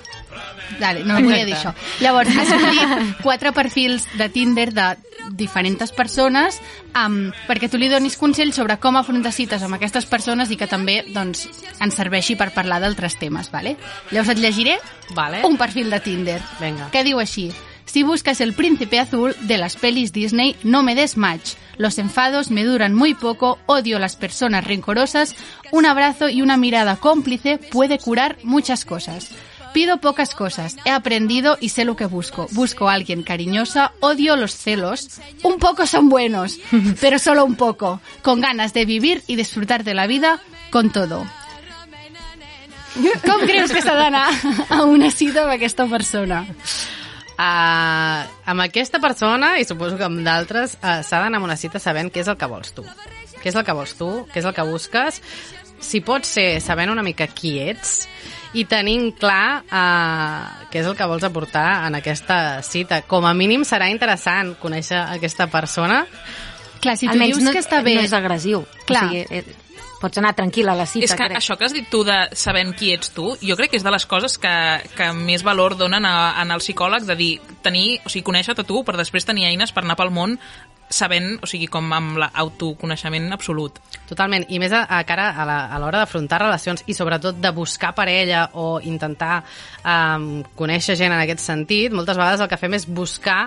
Vale, 0.80 1.04
no 1.04 1.18
volia 1.18 1.46
dir 1.46 1.56
això. 1.58 1.74
Llavors, 2.01 2.30
has 2.38 2.54
escollit 2.56 3.18
quatre 3.25 3.51
perfils 3.56 4.06
de 4.18 4.30
Tinder 4.32 4.70
de 4.74 4.86
diferents 5.32 5.92
persones 5.96 6.60
um, 6.96 7.32
perquè 7.48 7.70
tu 7.72 7.80
li 7.80 7.90
donis 7.92 8.18
consells 8.20 8.56
sobre 8.56 8.78
com 8.82 8.98
afrontar 9.00 9.34
cites 9.36 9.63
amb 9.63 9.78
aquestes 9.78 10.06
persones 10.10 10.51
i 10.51 10.58
que 10.60 10.70
també 10.70 11.01
doncs, 11.13 11.48
ens 11.80 11.98
serveixi 11.98 12.38
per 12.40 12.51
parlar 12.56 12.82
d'altres 12.84 13.18
temes. 13.22 13.51
Vale? 13.51 13.78
Llavors 14.12 14.36
et 14.36 14.42
llegiré 14.44 14.78
Vale. 15.16 15.46
un 15.48 15.58
perfil 15.58 15.90
de 15.90 16.00
Tinder. 16.00 16.40
Venga. 16.60 16.90
Que 16.92 17.06
diu 17.08 17.20
així. 17.20 17.51
Si 17.86 18.04
buscas 18.04 18.40
el 18.40 18.54
príncipe 18.54 19.00
azul 19.00 19.36
de 19.42 19.58
las 19.58 19.75
pelis 19.75 20.13
Disney, 20.13 20.56
no 20.63 20.82
me 20.82 20.96
des 20.96 21.18
match. 21.18 21.56
Los 21.78 21.98
enfados 21.98 22.50
me 22.50 22.63
duran 22.63 22.94
muy 22.94 23.13
poco, 23.16 23.60
odio 23.66 24.00
las 24.00 24.16
personas 24.16 24.63
rencorosas, 24.63 25.36
un 25.72 25.86
abrazo 25.86 26.30
y 26.30 26.42
una 26.42 26.56
mirada 26.56 26.96
cómplice 26.96 27.58
puede 27.58 27.98
curar 27.98 28.38
muchas 28.44 28.86
cosas. 28.86 29.32
Pido 29.74 30.00
pocas 30.00 30.36
cosas, 30.36 30.75
he 30.84 30.90
aprendido 30.90 31.58
y 31.62 31.70
sé 31.70 31.86
lo 31.86 31.96
que 31.96 32.06
busco. 32.06 32.48
Busco 32.51 32.90
a 32.90 32.94
alguien 32.94 33.24
cariñosa, 33.24 33.94
odio 34.01 34.36
los 34.36 34.56
celos. 34.56 35.22
Un 35.44 35.60
poco 35.60 35.88
son 35.88 36.10
buenos, 36.10 36.60
pero 37.01 37.20
solo 37.20 37.46
un 37.46 37.56
poco. 37.56 38.01
Con 38.22 38.42
ganas 38.42 38.74
de 38.74 38.86
vivir 38.86 39.24
y 39.28 39.38
disfrutar 39.38 39.84
de 39.84 39.94
la 39.94 40.08
vida 40.08 40.40
con 40.72 40.92
todo. 40.92 41.25
Com 43.24 43.46
creus 43.48 43.72
que 43.72 43.80
s'ha 43.80 43.96
d'anar 43.96 44.28
a 44.68 44.82
una 44.84 45.08
cita 45.16 45.46
amb 45.46 45.54
aquesta 45.54 45.86
persona? 45.88 46.42
Uh, 47.40 48.28
amb 48.51 48.66
aquesta 48.66 49.00
persona, 49.00 49.54
i 49.58 49.66
suposo 49.66 49.96
que 49.98 50.04
amb 50.06 50.20
d'altres, 50.25 50.75
uh, 50.82 51.00
s'ha 51.00 51.22
d'anar 51.24 51.40
a 51.40 51.46
una 51.46 51.56
cita 51.56 51.80
sabent 51.80 52.12
què 52.12 52.25
és 52.25 52.28
el 52.28 52.36
que 52.36 52.50
vols 52.51 52.75
tu. 52.75 52.84
Què 53.40 53.48
és 53.50 53.56
el 53.56 53.63
que 53.66 53.75
vols 53.78 53.96
tu, 53.96 54.10
què 54.34 54.44
és 54.44 54.50
el 54.50 54.54
que 54.58 54.68
busques. 54.68 55.22
Si 55.82 56.04
pot 56.06 56.28
ser 56.28 56.60
sabent 56.62 56.92
una 56.92 57.06
mica 57.08 57.25
qui 57.32 57.56
ets 57.63 58.01
i 58.58 58.65
tenint 58.67 59.12
clar 59.20 59.63
uh, 59.63 60.67
què 60.72 60.81
és 60.81 60.88
el 60.89 60.96
que 61.00 61.08
vols 61.08 61.24
aportar 61.24 61.88
en 61.88 61.98
aquesta 62.01 62.62
cita. 62.67 63.01
Com 63.08 63.25
a 63.27 63.34
mínim 63.38 63.63
serà 63.67 63.88
interessant 63.91 64.55
conèixer 64.60 65.00
aquesta 65.00 65.48
persona. 65.51 66.03
Clar, 66.81 66.98
si 66.98 67.08
tu 67.08 67.13
Almenys 67.13 67.38
dius 67.38 67.46
no, 67.46 67.53
que 67.55 67.62
està 67.63 67.81
bé... 67.86 67.96
no 68.00 68.08
és 68.08 68.15
agressiu. 68.17 68.65
Clar. 68.89 69.05
O 69.08 69.13
sigui, 69.13 69.25
eh, 69.29 69.62
pots 70.01 70.17
anar 70.17 70.34
tranquil·la 70.34 70.74
a 70.74 70.79
la 70.81 70.88
cita, 70.89 71.05
és 71.05 71.13
que 71.13 71.27
crec. 71.29 71.38
això 71.38 71.55
que 71.60 71.67
has 71.67 71.75
dit 71.75 71.86
tu 71.91 72.01
de 72.08 72.17
sabent 72.34 72.74
qui 72.77 72.89
ets 72.96 73.13
tu, 73.13 73.36
jo 73.38 73.58
crec 73.60 73.72
que 73.72 73.79
és 73.79 73.86
de 73.86 73.93
les 73.93 74.08
coses 74.10 74.39
que, 74.41 74.53
que 74.98 75.12
més 75.13 75.46
valor 75.46 75.77
donen 75.77 76.08
a, 76.10 76.15
en 76.41 76.51
el 76.55 76.63
psicòleg 76.63 77.05
de 77.05 77.17
dir, 77.20 77.31
tenir, 77.62 78.00
o 78.01 78.10
sigui, 78.10 78.25
conèixer-te 78.31 78.65
tu 78.67 78.81
per 78.88 78.98
després 78.98 79.27
tenir 79.29 79.46
eines 79.51 79.72
per 79.75 79.86
anar 79.86 80.00
pel 80.00 80.10
món 80.15 80.39
sabent, 80.94 81.38
o 81.42 81.50
sigui, 81.50 81.68
com 81.72 81.88
amb 81.96 82.20
l'autoconeixement 82.22 83.32
absolut. 83.34 83.80
Totalment, 84.10 84.46
i 84.52 84.60
més 84.62 84.74
a, 84.76 84.84
a 84.86 85.02
cara 85.08 85.30
a 85.40 85.80
l'hora 85.80 86.04
d'afrontar 86.04 86.42
relacions 86.44 86.84
i 86.88 86.96
sobretot 86.98 87.40
de 87.42 87.52
buscar 87.56 87.94
parella 87.98 88.50
o 88.60 88.80
intentar 88.84 89.42
um, 89.84 90.42
conèixer 90.58 90.98
gent 91.00 91.16
en 91.16 91.22
aquest 91.22 91.44
sentit, 91.44 91.96
moltes 91.96 92.20
vegades 92.20 92.44
el 92.44 92.52
que 92.52 92.60
fem 92.60 92.76
és 92.78 92.88
buscar 92.88 93.46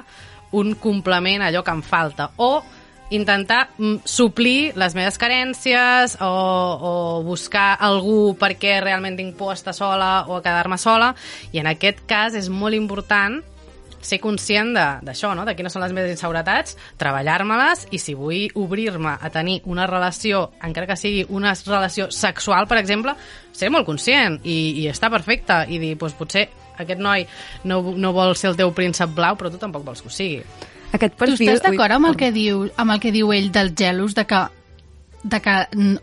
un 0.55 0.75
complement 0.81 1.43
a 1.43 1.51
allò 1.51 1.65
que 1.67 1.75
em 1.75 1.83
falta 1.83 2.31
o 2.39 2.63
intentar 3.11 3.69
mm, 3.77 4.03
suplir 4.05 4.73
les 4.81 4.95
meves 4.97 5.19
carències 5.21 6.17
o, 6.25 6.29
o 6.29 6.93
buscar 7.27 7.75
algú 7.81 8.35
perquè 8.41 8.79
realment 8.83 9.19
tinc 9.19 9.37
por 9.39 9.53
a 9.53 9.59
estar 9.59 9.75
sola 9.77 10.25
o 10.29 10.39
a 10.39 10.45
quedar-me 10.45 10.79
sola 10.81 11.13
i 11.53 11.61
en 11.61 11.69
aquest 11.71 12.05
cas 12.09 12.39
és 12.39 12.49
molt 12.49 12.75
important 12.79 13.43
ser 14.05 14.21
conscient 14.21 14.75
de- 14.77 14.87
d'això, 15.07 15.33
no? 15.35 15.47
de 15.49 15.55
quines 15.57 15.73
són 15.73 15.83
les 15.83 15.95
meves 15.97 16.13
inseguretats, 16.13 16.77
treballar-me-les 17.01 17.87
i 17.91 17.99
si 17.99 18.15
vull 18.15 18.51
obrir-me 18.61 19.17
a 19.21 19.31
tenir 19.33 19.61
una 19.71 19.87
relació, 19.91 20.51
encara 20.63 20.87
que 20.91 20.97
sigui 21.01 21.25
una 21.29 21.55
relació 21.67 22.11
sexual, 22.13 22.69
per 22.69 22.79
exemple, 22.83 23.17
ser 23.53 23.71
molt 23.73 23.87
conscient 23.89 24.41
i, 24.45 24.85
i 24.85 24.89
estar 24.93 25.11
perfecte 25.11 25.65
i 25.69 25.81
dir, 25.81 25.95
doncs 25.99 26.17
potser 26.19 26.49
aquest 26.79 27.01
noi 27.01 27.27
no, 27.65 27.81
no 27.97 28.13
vol 28.13 28.35
ser 28.37 28.51
el 28.53 28.59
teu 28.59 28.73
príncep 28.75 29.15
blau, 29.15 29.39
però 29.39 29.51
tu 29.51 29.61
tampoc 29.63 29.85
vols 29.87 30.03
que 30.03 30.11
ho 30.11 30.15
sigui. 30.15 30.43
Aquest 30.95 31.17
Tu 31.17 31.25
perfil... 31.25 31.49
estàs 31.55 31.73
d'acord 31.73 31.97
amb 31.97 32.13
el 32.13 32.19
que 32.19 32.31
diu 32.35 32.69
amb 32.79 32.95
el 32.95 33.01
que 33.03 33.11
diu 33.15 33.33
ell 33.35 33.51
dels 33.55 33.75
gelos 33.79 34.15
de 34.15 34.27
que 34.31 34.45
de 35.25 35.41
que, 35.41 35.53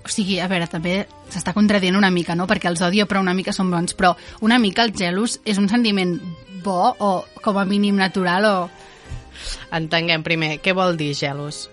o 0.01 0.09
sigui, 0.09 0.39
a 0.41 0.47
veure, 0.49 0.65
també 0.65 1.03
s'està 1.29 1.53
contradient 1.53 1.95
una 1.95 2.09
mica, 2.09 2.33
no? 2.33 2.47
Perquè 2.49 2.71
els 2.71 2.81
odio, 2.81 3.05
però 3.05 3.21
una 3.21 3.35
mica 3.37 3.53
són 3.53 3.69
bons. 3.69 3.93
Però 3.93 4.15
una 4.41 4.57
mica 4.57 4.81
els 4.81 4.97
gelos 4.97 5.35
és 5.45 5.59
un 5.61 5.69
sentiment 5.69 6.15
bo 6.63 6.95
o 6.97 7.11
com 7.41 7.59
a 7.59 7.65
mínim 7.65 7.97
natural 7.99 8.47
o... 8.49 8.57
Entenguem 9.73 10.23
primer, 10.23 10.57
què 10.61 10.73
vol 10.77 10.97
dir 10.99 11.13
gelos? 11.17 11.65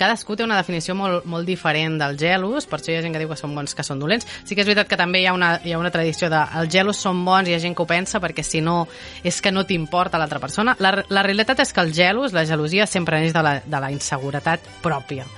Cadascú 0.00 0.32
té 0.32 0.44
una 0.46 0.56
definició 0.56 0.94
molt, 0.96 1.26
molt 1.28 1.44
diferent 1.44 1.98
del 2.00 2.14
gelos, 2.16 2.64
per 2.64 2.78
això 2.78 2.92
hi 2.92 2.96
ha 2.96 3.02
gent 3.04 3.12
que 3.12 3.20
diu 3.20 3.28
que 3.28 3.36
són 3.36 3.52
bons, 3.52 3.74
que 3.76 3.84
són 3.84 4.00
dolents. 4.00 4.24
Sí 4.48 4.56
que 4.56 4.64
és 4.64 4.70
veritat 4.70 4.88
que 4.88 4.96
també 4.96 5.20
hi 5.20 5.26
ha 5.28 5.34
una, 5.36 5.50
hi 5.60 5.74
ha 5.74 5.80
una 5.80 5.92
tradició 5.92 6.30
de 6.32 6.40
els 6.62 6.72
gelos 6.72 7.02
són 7.04 7.20
bons 7.26 7.50
hi 7.50 7.56
ha 7.56 7.60
gent 7.60 7.76
que 7.76 7.84
ho 7.84 7.88
pensa 7.90 8.20
perquè 8.22 8.44
si 8.46 8.62
no 8.64 8.86
és 9.22 9.42
que 9.44 9.52
no 9.52 9.66
t'importa 9.68 10.20
l'altra 10.20 10.40
persona. 10.40 10.76
La, 10.80 10.94
la 11.08 11.26
realitat 11.26 11.60
és 11.66 11.74
que 11.76 11.84
els 11.84 11.92
gelos, 11.96 12.32
la 12.32 12.46
gelosia, 12.48 12.88
sempre 12.88 13.20
neix 13.20 13.36
de 13.36 13.44
la, 13.44 13.58
de 13.60 13.82
la 13.84 13.92
inseguretat 13.92 14.72
pròpia. 14.80 15.28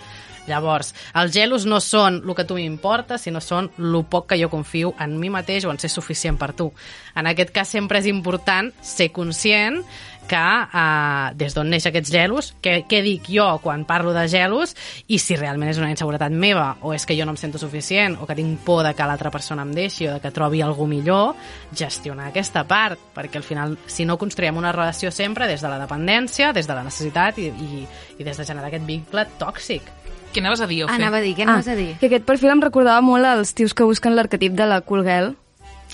Llavors, 0.46 0.92
els 1.14 1.34
gelos 1.34 1.66
no 1.70 1.78
són 1.80 2.20
el 2.22 2.34
que 2.34 2.46
tu 2.48 2.58
m'importa, 2.58 3.18
sinó 3.18 3.40
són 3.40 3.70
el 3.78 4.00
poc 4.10 4.32
que 4.32 4.40
jo 4.40 4.50
confio 4.50 4.94
en 5.00 5.18
mi 5.20 5.30
mateix 5.30 5.66
o 5.66 5.70
en 5.70 5.78
ser 5.78 5.90
suficient 5.92 6.38
per 6.38 6.52
tu. 6.58 6.72
En 7.14 7.28
aquest 7.30 7.52
cas 7.54 7.70
sempre 7.70 8.00
és 8.02 8.08
important 8.10 8.72
ser 8.82 9.12
conscient 9.14 9.82
que 10.28 10.36
eh, 10.38 11.34
des 11.36 11.54
d'on 11.54 11.68
neix 11.70 11.86
aquests 11.88 12.12
gelos, 12.12 12.52
què, 12.62 12.82
què 12.88 13.02
dic 13.04 13.28
jo 13.34 13.46
quan 13.62 13.84
parlo 13.88 14.14
de 14.14 14.24
gelos 14.30 14.74
i 15.10 15.18
si 15.20 15.36
realment 15.36 15.72
és 15.72 15.80
una 15.80 15.90
inseguretat 15.92 16.32
meva 16.32 16.76
o 16.80 16.94
és 16.94 17.06
que 17.06 17.16
jo 17.18 17.26
no 17.26 17.34
em 17.34 17.40
sento 17.40 17.60
suficient 17.60 18.16
o 18.20 18.28
que 18.28 18.36
tinc 18.38 18.62
por 18.64 18.84
de 18.86 18.94
que 18.96 19.08
l'altra 19.08 19.32
persona 19.34 19.66
em 19.66 19.74
deixi 19.76 20.08
o 20.08 20.14
de 20.14 20.20
que 20.22 20.32
trobi 20.34 20.62
algú 20.62 20.86
millor, 20.90 21.34
gestionar 21.74 22.30
aquesta 22.30 22.64
part, 22.68 23.00
perquè 23.14 23.40
al 23.40 23.46
final 23.46 23.76
si 23.86 24.06
no 24.08 24.18
construïm 24.20 24.60
una 24.62 24.72
relació 24.72 25.10
sempre 25.10 25.50
des 25.50 25.62
de 25.62 25.72
la 25.72 25.80
dependència, 25.82 26.52
des 26.52 26.70
de 26.70 26.78
la 26.78 26.86
necessitat 26.86 27.42
i, 27.42 27.50
i, 27.50 27.82
i 28.18 28.24
des 28.24 28.38
de 28.38 28.46
generar 28.46 28.70
aquest 28.70 28.88
vincle 28.88 29.26
tòxic. 29.38 30.01
Què 30.32 30.40
anaves 30.40 30.60
a 30.60 30.66
dir, 30.66 30.82
Ofe? 30.84 30.94
Anava 30.94 31.18
a 31.18 31.20
dir, 31.20 31.34
què 31.36 31.42
anaves 31.46 31.68
a 31.68 31.74
dir? 31.76 31.92
Que 32.00 32.06
aquest 32.08 32.24
perfil 32.24 32.50
em 32.54 32.60
recordava 32.64 33.00
molt 33.04 33.24
als 33.28 33.52
tios 33.54 33.74
que 33.74 33.84
busquen 33.84 34.16
l'arquetip 34.16 34.52
de 34.58 34.66
la 34.66 34.80
cool 34.80 35.04
girl, 35.04 35.34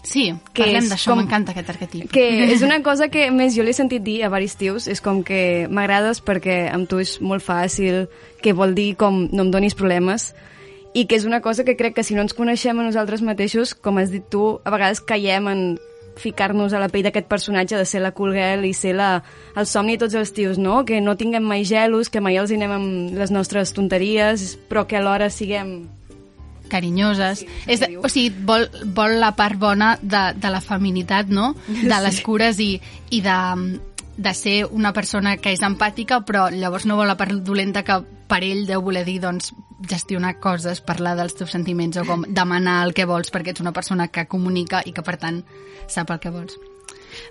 Sí, 0.04 0.28
Que 0.54 0.62
parlem 0.62 0.84
d'això, 0.88 1.10
com- 1.10 1.18
m'encanta 1.18 1.50
aquest 1.52 1.70
arquetip. 1.72 2.10
que 2.12 2.22
és 2.54 2.62
una 2.62 2.82
cosa 2.84 3.08
que 3.10 3.32
més 3.34 3.56
jo 3.56 3.64
l'he 3.66 3.72
sentit 3.74 4.00
dir 4.06 4.22
a 4.22 4.28
varis 4.30 4.54
tios, 4.56 4.86
és 4.86 5.00
com 5.02 5.24
que 5.26 5.66
m'agrades 5.68 6.22
perquè 6.24 6.70
amb 6.72 6.86
tu 6.88 7.00
és 7.02 7.16
molt 7.20 7.42
fàcil, 7.42 8.06
que 8.40 8.52
vol 8.54 8.76
dir 8.78 8.94
com 8.96 9.26
no 9.32 9.42
em 9.42 9.50
donis 9.50 9.74
problemes, 9.74 10.34
i 10.94 11.06
que 11.10 11.16
és 11.18 11.24
una 11.26 11.40
cosa 11.42 11.64
que 11.64 11.74
crec 11.76 11.96
que 11.98 12.04
si 12.06 12.14
no 12.14 12.22
ens 12.22 12.32
coneixem 12.32 12.78
a 12.78 12.84
nosaltres 12.86 13.22
mateixos, 13.26 13.74
com 13.74 13.98
has 13.98 14.12
dit 14.14 14.22
tu, 14.30 14.60
a 14.64 14.70
vegades 14.70 15.00
caiem 15.02 15.48
en 15.50 15.78
ficar-nos 16.18 16.72
a 16.74 16.80
la 16.82 16.88
pell 16.92 17.04
d'aquest 17.06 17.28
personatge 17.30 17.76
de 17.78 17.84
ser 17.86 18.00
la 18.02 18.12
cool 18.12 18.32
girl 18.34 18.64
i 18.66 18.72
ser 18.74 18.94
la, 18.98 19.22
el 19.56 19.66
somni 19.66 19.96
de 19.96 20.04
tots 20.06 20.14
els 20.18 20.32
tios, 20.34 20.58
no? 20.58 20.84
Que 20.84 21.00
no 21.00 21.16
tinguem 21.16 21.44
mai 21.46 21.64
gelos, 21.64 22.10
que 22.10 22.20
mai 22.20 22.36
els 22.36 22.50
anem 22.52 22.74
amb 22.74 23.14
les 23.18 23.30
nostres 23.34 23.72
tonteries, 23.76 24.56
però 24.68 24.86
que 24.90 24.98
alhora 24.98 25.30
siguem 25.30 25.86
carinyoses. 26.68 27.44
És, 27.66 27.80
de- 27.80 27.96
o 27.96 28.08
sigui, 28.12 28.32
vol, 28.44 28.66
vol 28.94 29.18
la 29.22 29.32
part 29.38 29.56
bona 29.58 29.94
de, 30.02 30.24
de 30.36 30.50
la 30.52 30.60
feminitat, 30.60 31.30
no? 31.32 31.54
De 31.68 32.00
les 32.04 32.20
cures 32.26 32.58
i, 32.60 32.74
i 33.10 33.22
de, 33.24 33.38
de 34.18 34.34
ser 34.36 34.58
una 34.66 34.92
persona 34.92 35.36
que 35.40 35.54
és 35.54 35.62
empàtica, 35.64 36.20
però 36.28 36.48
llavors 36.52 36.84
no 36.86 36.98
vol 37.00 37.08
la 37.08 37.16
part 37.16 37.32
dolenta 37.46 37.84
que 37.86 38.02
per 38.28 38.42
ell 38.44 38.66
deu 38.68 38.82
voler 38.84 39.04
dir, 39.06 39.18
doncs, 39.22 39.52
gestionar 39.88 40.36
coses, 40.42 40.82
parlar 40.84 41.14
dels 41.18 41.36
teus 41.38 41.52
sentiments 41.54 41.98
o 42.00 42.04
com 42.08 42.24
demanar 42.28 42.82
el 42.86 42.94
que 42.94 43.06
vols 43.08 43.32
perquè 43.34 43.54
ets 43.54 43.64
una 43.64 43.72
persona 43.72 44.08
que 44.12 44.26
comunica 44.30 44.82
i 44.84 44.92
que, 44.92 45.04
per 45.06 45.16
tant, 45.20 45.42
sap 45.88 46.12
el 46.12 46.20
que 46.22 46.32
vols. 46.34 46.58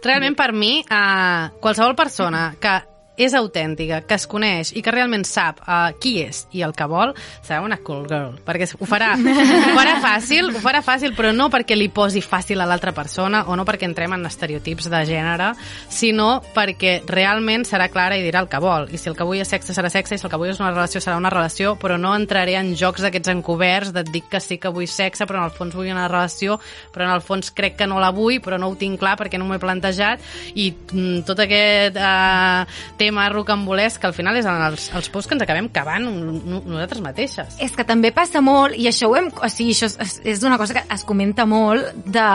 Realment, 0.03 0.35
per 0.35 0.51
mi, 0.53 0.79
eh, 0.81 1.49
qualsevol 1.61 1.95
persona 1.95 2.49
que 2.59 2.75
és 3.17 3.35
autèntica, 3.37 4.01
que 4.07 4.17
es 4.17 4.27
coneix 4.29 4.73
i 4.77 4.83
que 4.83 4.93
realment 4.93 5.25
sap 5.27 5.61
uh, 5.65 5.91
qui 6.01 6.17
és 6.23 6.45
i 6.57 6.63
el 6.65 6.73
que 6.77 6.87
vol, 6.89 7.13
serà 7.45 7.61
una 7.65 7.79
cool 7.83 8.07
girl. 8.09 8.35
Perquè 8.47 8.69
ho 8.77 8.89
farà, 8.89 9.13
ho 9.67 9.75
farà 9.77 9.97
fàcil, 10.03 10.51
ho 10.55 10.63
farà 10.63 10.81
fàcil, 10.85 11.13
però 11.17 11.33
no 11.35 11.49
perquè 11.53 11.77
li 11.77 11.89
posi 11.93 12.23
fàcil 12.25 12.61
a 12.63 12.69
l'altra 12.69 12.93
persona 12.97 13.45
o 13.47 13.57
no 13.59 13.65
perquè 13.67 13.87
entrem 13.89 14.17
en 14.17 14.25
estereotips 14.29 14.89
de 14.93 15.03
gènere, 15.09 15.51
sinó 15.89 16.41
perquè 16.55 16.99
realment 17.07 17.67
serà 17.67 17.89
clara 17.93 18.17
i 18.17 18.25
dirà 18.25 18.41
el 18.43 18.49
que 18.51 18.61
vol. 18.63 18.89
I 18.89 19.01
si 19.01 19.11
el 19.11 19.17
que 19.17 19.27
vull 19.27 19.41
és 19.43 19.53
sexe, 19.53 19.75
serà 19.77 19.91
sexe, 19.93 20.15
i 20.15 20.21
si 20.21 20.25
el 20.25 20.33
que 20.33 20.41
vull 20.41 20.53
és 20.53 20.61
una 20.63 20.73
relació, 20.73 21.01
serà 21.03 21.19
una 21.19 21.33
relació, 21.33 21.75
però 21.77 21.99
no 22.01 22.15
entraré 22.17 22.57
en 22.57 22.73
jocs 22.77 23.05
d'aquests 23.05 23.35
encoberts 23.35 23.93
de 23.93 24.07
et 24.07 24.13
dic 24.13 24.29
que 24.31 24.39
sí 24.43 24.57
que 24.61 24.71
vull 24.73 24.87
sexe, 24.87 25.27
però 25.27 25.41
en 25.41 25.49
el 25.49 25.55
fons 25.55 25.75
vull 25.75 25.91
una 25.91 26.07
relació, 26.07 26.57
però 26.93 27.07
en 27.07 27.13
el 27.13 27.23
fons 27.25 27.51
crec 27.55 27.77
que 27.79 27.87
no 27.89 27.99
la 27.99 28.13
vull, 28.15 28.39
però 28.43 28.59
no 28.59 28.71
ho 28.71 28.77
tinc 28.79 28.99
clar 29.01 29.17
perquè 29.19 29.39
no 29.39 29.47
m'ho 29.47 29.57
he 29.57 29.61
plantejat, 29.61 30.23
i 30.55 30.69
mm, 30.71 31.25
tot 31.27 31.43
aquest 31.43 31.99
eh, 31.99 32.79
tema 33.07 33.27
rocambolesc 33.31 34.01
que 34.01 34.09
al 34.11 34.15
final 34.15 34.37
és 34.39 34.47
en 34.47 34.61
els, 34.67 34.89
els 34.97 35.09
pous 35.13 35.27
que 35.27 35.37
ens 35.37 35.45
acabem 35.45 35.71
cavant 35.73 36.05
nosaltres 36.07 37.01
mateixes. 37.03 37.57
És 37.63 37.75
que 37.75 37.87
també 37.87 38.11
passa 38.15 38.43
molt, 38.43 38.75
i 38.77 38.89
això 38.91 39.09
ho 39.09 39.17
hem... 39.17 39.31
O 39.31 39.49
sigui, 39.51 39.75
això 39.75 39.89
és, 39.89 40.17
és 40.27 40.45
una 40.47 40.59
cosa 40.59 40.77
que 40.77 40.85
es 40.93 41.05
comenta 41.07 41.47
molt 41.49 41.93
de 42.05 42.27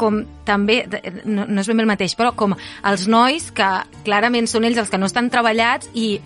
com 0.00 0.22
també, 0.48 0.82
no, 1.24 1.46
no 1.46 1.62
és 1.62 1.68
ben 1.70 1.80
bé 1.80 1.84
el 1.84 1.90
mateix, 1.90 2.16
però 2.18 2.32
com 2.36 2.54
els 2.56 3.06
nois 3.10 3.50
que 3.54 3.70
clarament 4.06 4.48
són 4.50 4.66
ells 4.68 4.80
els 4.80 4.92
que 4.92 5.00
no 5.00 5.10
estan 5.10 5.30
treballats 5.32 5.90
i 5.94 6.20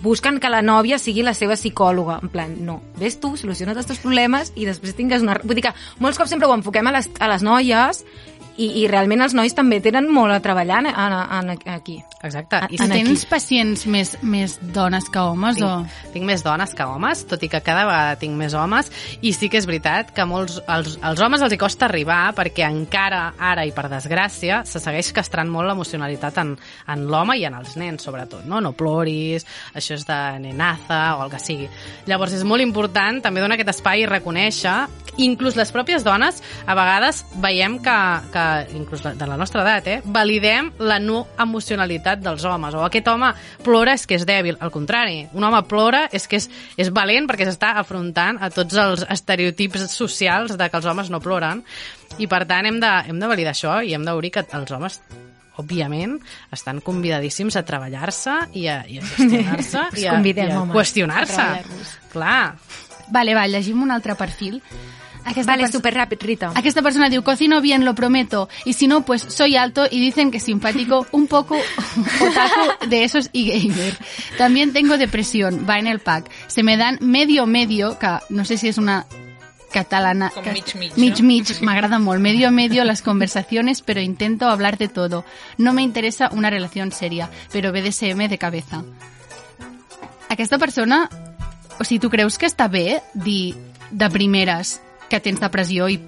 busquen 0.00 0.40
que 0.40 0.48
la 0.48 0.62
nòvia 0.64 0.98
sigui 0.98 1.22
la 1.22 1.34
seva 1.36 1.58
psicòloga. 1.58 2.18
En 2.24 2.32
plan, 2.32 2.56
no, 2.64 2.80
vés 2.98 3.18
tu, 3.20 3.34
soluciona't 3.36 3.78
els 3.78 3.88
teus 3.88 4.00
problemes 4.02 4.52
i 4.56 4.66
després 4.68 4.96
tingues 4.96 5.24
una... 5.24 5.38
Vull 5.44 5.58
dir 5.58 5.68
que 5.68 5.76
molts 6.00 6.18
cops 6.20 6.32
sempre 6.32 6.48
ho 6.48 6.56
enfoquem 6.56 6.88
a 6.88 6.96
les, 6.96 7.10
a 7.20 7.28
les 7.30 7.44
noies 7.46 8.04
i, 8.56 8.82
i 8.82 8.86
realment 8.90 9.22
els 9.24 9.34
nois 9.36 9.54
també 9.56 9.80
tenen 9.84 10.08
molt 10.10 10.34
a 10.34 10.40
treballar 10.42 10.80
en, 10.82 10.90
en, 10.90 11.16
en, 11.52 11.52
aquí. 11.74 12.00
Exacte. 12.22 12.58
I 12.68 12.76
En 12.82 12.92
aquí. 12.92 13.00
tens 13.00 13.24
pacients 13.24 13.86
més, 13.88 14.12
més 14.22 14.58
dones 14.74 15.06
que 15.08 15.22
homes 15.22 15.60
o...? 15.64 15.70
tinc, 15.80 16.12
tinc 16.14 16.26
més 16.28 16.42
dones 16.44 16.74
que 16.76 16.84
homes, 16.84 17.22
tot 17.30 17.42
i 17.42 17.48
que 17.48 17.62
cada 17.64 17.86
vegada 17.88 18.18
tinc 18.20 18.36
més 18.36 18.54
homes, 18.54 18.90
i 19.24 19.32
sí 19.32 19.48
que 19.48 19.60
és 19.60 19.68
veritat 19.68 20.12
que 20.16 20.26
molts, 20.28 20.58
els, 20.68 20.98
als 21.00 21.22
homes 21.24 21.40
els 21.46 21.54
hi 21.56 21.60
costa 21.60 21.88
arribar 21.88 22.20
perquè 22.36 22.66
encara, 22.68 23.22
ara 23.38 23.64
i 23.64 23.72
per 23.76 23.86
desgràcia, 23.92 24.62
se 24.68 24.82
segueix 24.82 25.12
castrant 25.16 25.48
molt 25.48 25.70
l'emocionalitat 25.70 26.42
en, 26.44 26.54
en 26.92 27.06
l'home 27.08 27.38
i 27.40 27.46
en 27.48 27.56
els 27.56 27.76
nens, 27.80 28.04
sobretot, 28.04 28.44
no? 28.50 28.60
No 28.60 28.74
ploris, 28.76 29.46
això 29.72 29.96
és 29.96 30.04
de 30.08 30.20
nenaza 30.44 31.00
o 31.16 31.24
el 31.24 31.32
que 31.32 31.40
sigui. 31.40 31.70
Llavors 32.10 32.36
és 32.36 32.44
molt 32.44 32.64
important 32.64 33.22
també 33.24 33.40
donar 33.40 33.56
aquest 33.56 33.72
espai 33.78 34.04
i 34.04 34.10
reconèixer, 34.10 34.76
inclús 35.20 35.56
les 35.58 35.72
pròpies 35.72 36.04
dones, 36.04 36.42
a 36.66 36.76
vegades 36.76 37.24
veiem 37.40 37.78
que, 37.82 37.98
que 38.32 38.39
inclús 38.76 39.02
de 39.04 39.28
la 39.28 39.38
nostra 39.40 39.62
edat, 39.64 39.86
eh, 39.88 40.00
validem 40.04 40.72
la 40.78 40.98
no 41.02 41.22
emocionalitat 41.40 42.22
dels 42.24 42.44
homes, 42.44 42.74
o 42.74 42.84
aquest 42.86 43.08
home 43.12 43.32
plora 43.64 43.94
és 43.98 44.06
que 44.06 44.18
és 44.18 44.26
dèbil, 44.28 44.58
al 44.60 44.72
contrari, 44.74 45.22
un 45.32 45.46
home 45.46 45.62
plora 45.70 46.06
és 46.12 46.28
que 46.28 46.40
és, 46.40 46.50
és 46.80 46.92
valent 46.94 47.28
perquè 47.30 47.48
s'està 47.48 47.74
afrontant 47.80 48.40
a 48.40 48.50
tots 48.54 48.76
els 48.80 49.06
estereotips 49.08 49.88
socials 49.92 50.56
de 50.56 50.68
que 50.68 50.80
els 50.80 50.86
homes 50.86 51.10
no 51.10 51.22
ploren, 51.24 51.64
i 52.18 52.28
per 52.30 52.44
tant 52.48 52.66
hem 52.66 52.80
de, 52.82 52.92
hem 53.08 53.20
de 53.20 53.30
validar 53.30 53.54
això 53.54 53.80
i 53.82 53.94
hem 53.94 54.06
d'obrir 54.06 54.32
que 54.34 54.46
els 54.56 54.72
homes 54.76 55.00
òbviament, 55.60 56.16
estan 56.54 56.80
convidadíssims 56.84 57.58
a 57.58 57.64
treballar-se 57.66 58.36
i 58.56 58.66
a, 58.70 58.80
i 58.88 59.00
a 59.00 59.04
gestionar-se 59.04 59.82
i 60.00 60.06
a, 60.08 60.16
i 60.20 60.46
a 60.46 60.62
qüestionar-se. 60.72 61.48
Clar. 62.14 62.54
Vale, 63.10 63.34
va, 63.36 63.46
llegim 63.50 63.82
un 63.82 63.92
altre 63.94 64.16
perfil. 64.18 64.60
Aquesta 65.24 65.52
Vale, 65.52 65.68
súper 65.70 65.94
rápido, 65.94 66.26
Rita. 66.26 66.52
Aquesta 66.54 66.82
persona 66.82 67.08
diu, 67.08 67.22
cocino 67.22 67.60
bien, 67.60 67.84
lo 67.84 67.94
prometo, 67.94 68.48
y 68.64 68.72
si 68.72 68.86
no, 68.88 69.04
pues 69.04 69.22
soy 69.28 69.56
alto 69.56 69.86
y 69.90 70.00
dicen 70.00 70.30
que 70.30 70.40
simpático, 70.40 71.06
un 71.12 71.26
poco 71.26 71.56
otaku 71.56 72.86
de 72.88 73.04
esos 73.04 73.28
y 73.32 73.50
gamer. 73.50 73.96
También 74.38 74.72
tengo 74.72 74.96
depresión, 74.98 75.66
va 75.68 75.78
en 75.78 75.86
el 75.86 76.00
pack. 76.00 76.30
Se 76.48 76.62
me 76.62 76.76
dan 76.76 76.98
medio 77.00 77.46
medio, 77.46 77.98
que 77.98 78.08
no 78.30 78.44
sé 78.44 78.56
si 78.56 78.68
es 78.68 78.78
una 78.78 79.06
catalana... 79.72 80.30
Com 80.30 80.42
que- 80.42 80.52
mig, 80.52 80.74
mig, 80.74 80.92
Mig, 80.96 81.20
no? 81.20 81.26
mig, 81.26 81.60
m'agrada 81.62 81.98
molt. 82.00 82.20
Medio 82.20 82.50
medio 82.50 82.82
las 82.84 83.02
conversaciones, 83.02 83.82
pero 83.82 84.00
intento 84.00 84.48
hablar 84.48 84.78
de 84.78 84.88
todo. 84.88 85.24
No 85.58 85.72
me 85.72 85.82
interesa 85.82 86.30
una 86.32 86.50
relación 86.50 86.90
seria, 86.92 87.30
pero 87.52 87.70
BDSM 87.72 88.26
de 88.28 88.38
cabeza. 88.38 88.82
Aquesta 90.28 90.58
persona, 90.58 91.08
o 91.78 91.84
sigui, 91.84 91.98
tu 92.00 92.10
creus 92.10 92.38
que 92.38 92.46
està 92.46 92.68
bé 92.70 93.02
dir 93.14 93.54
de 93.90 94.08
primeres 94.10 94.80
que 95.10 95.20
tens 95.20 95.42
depressió 95.42 95.88
i 95.90 95.98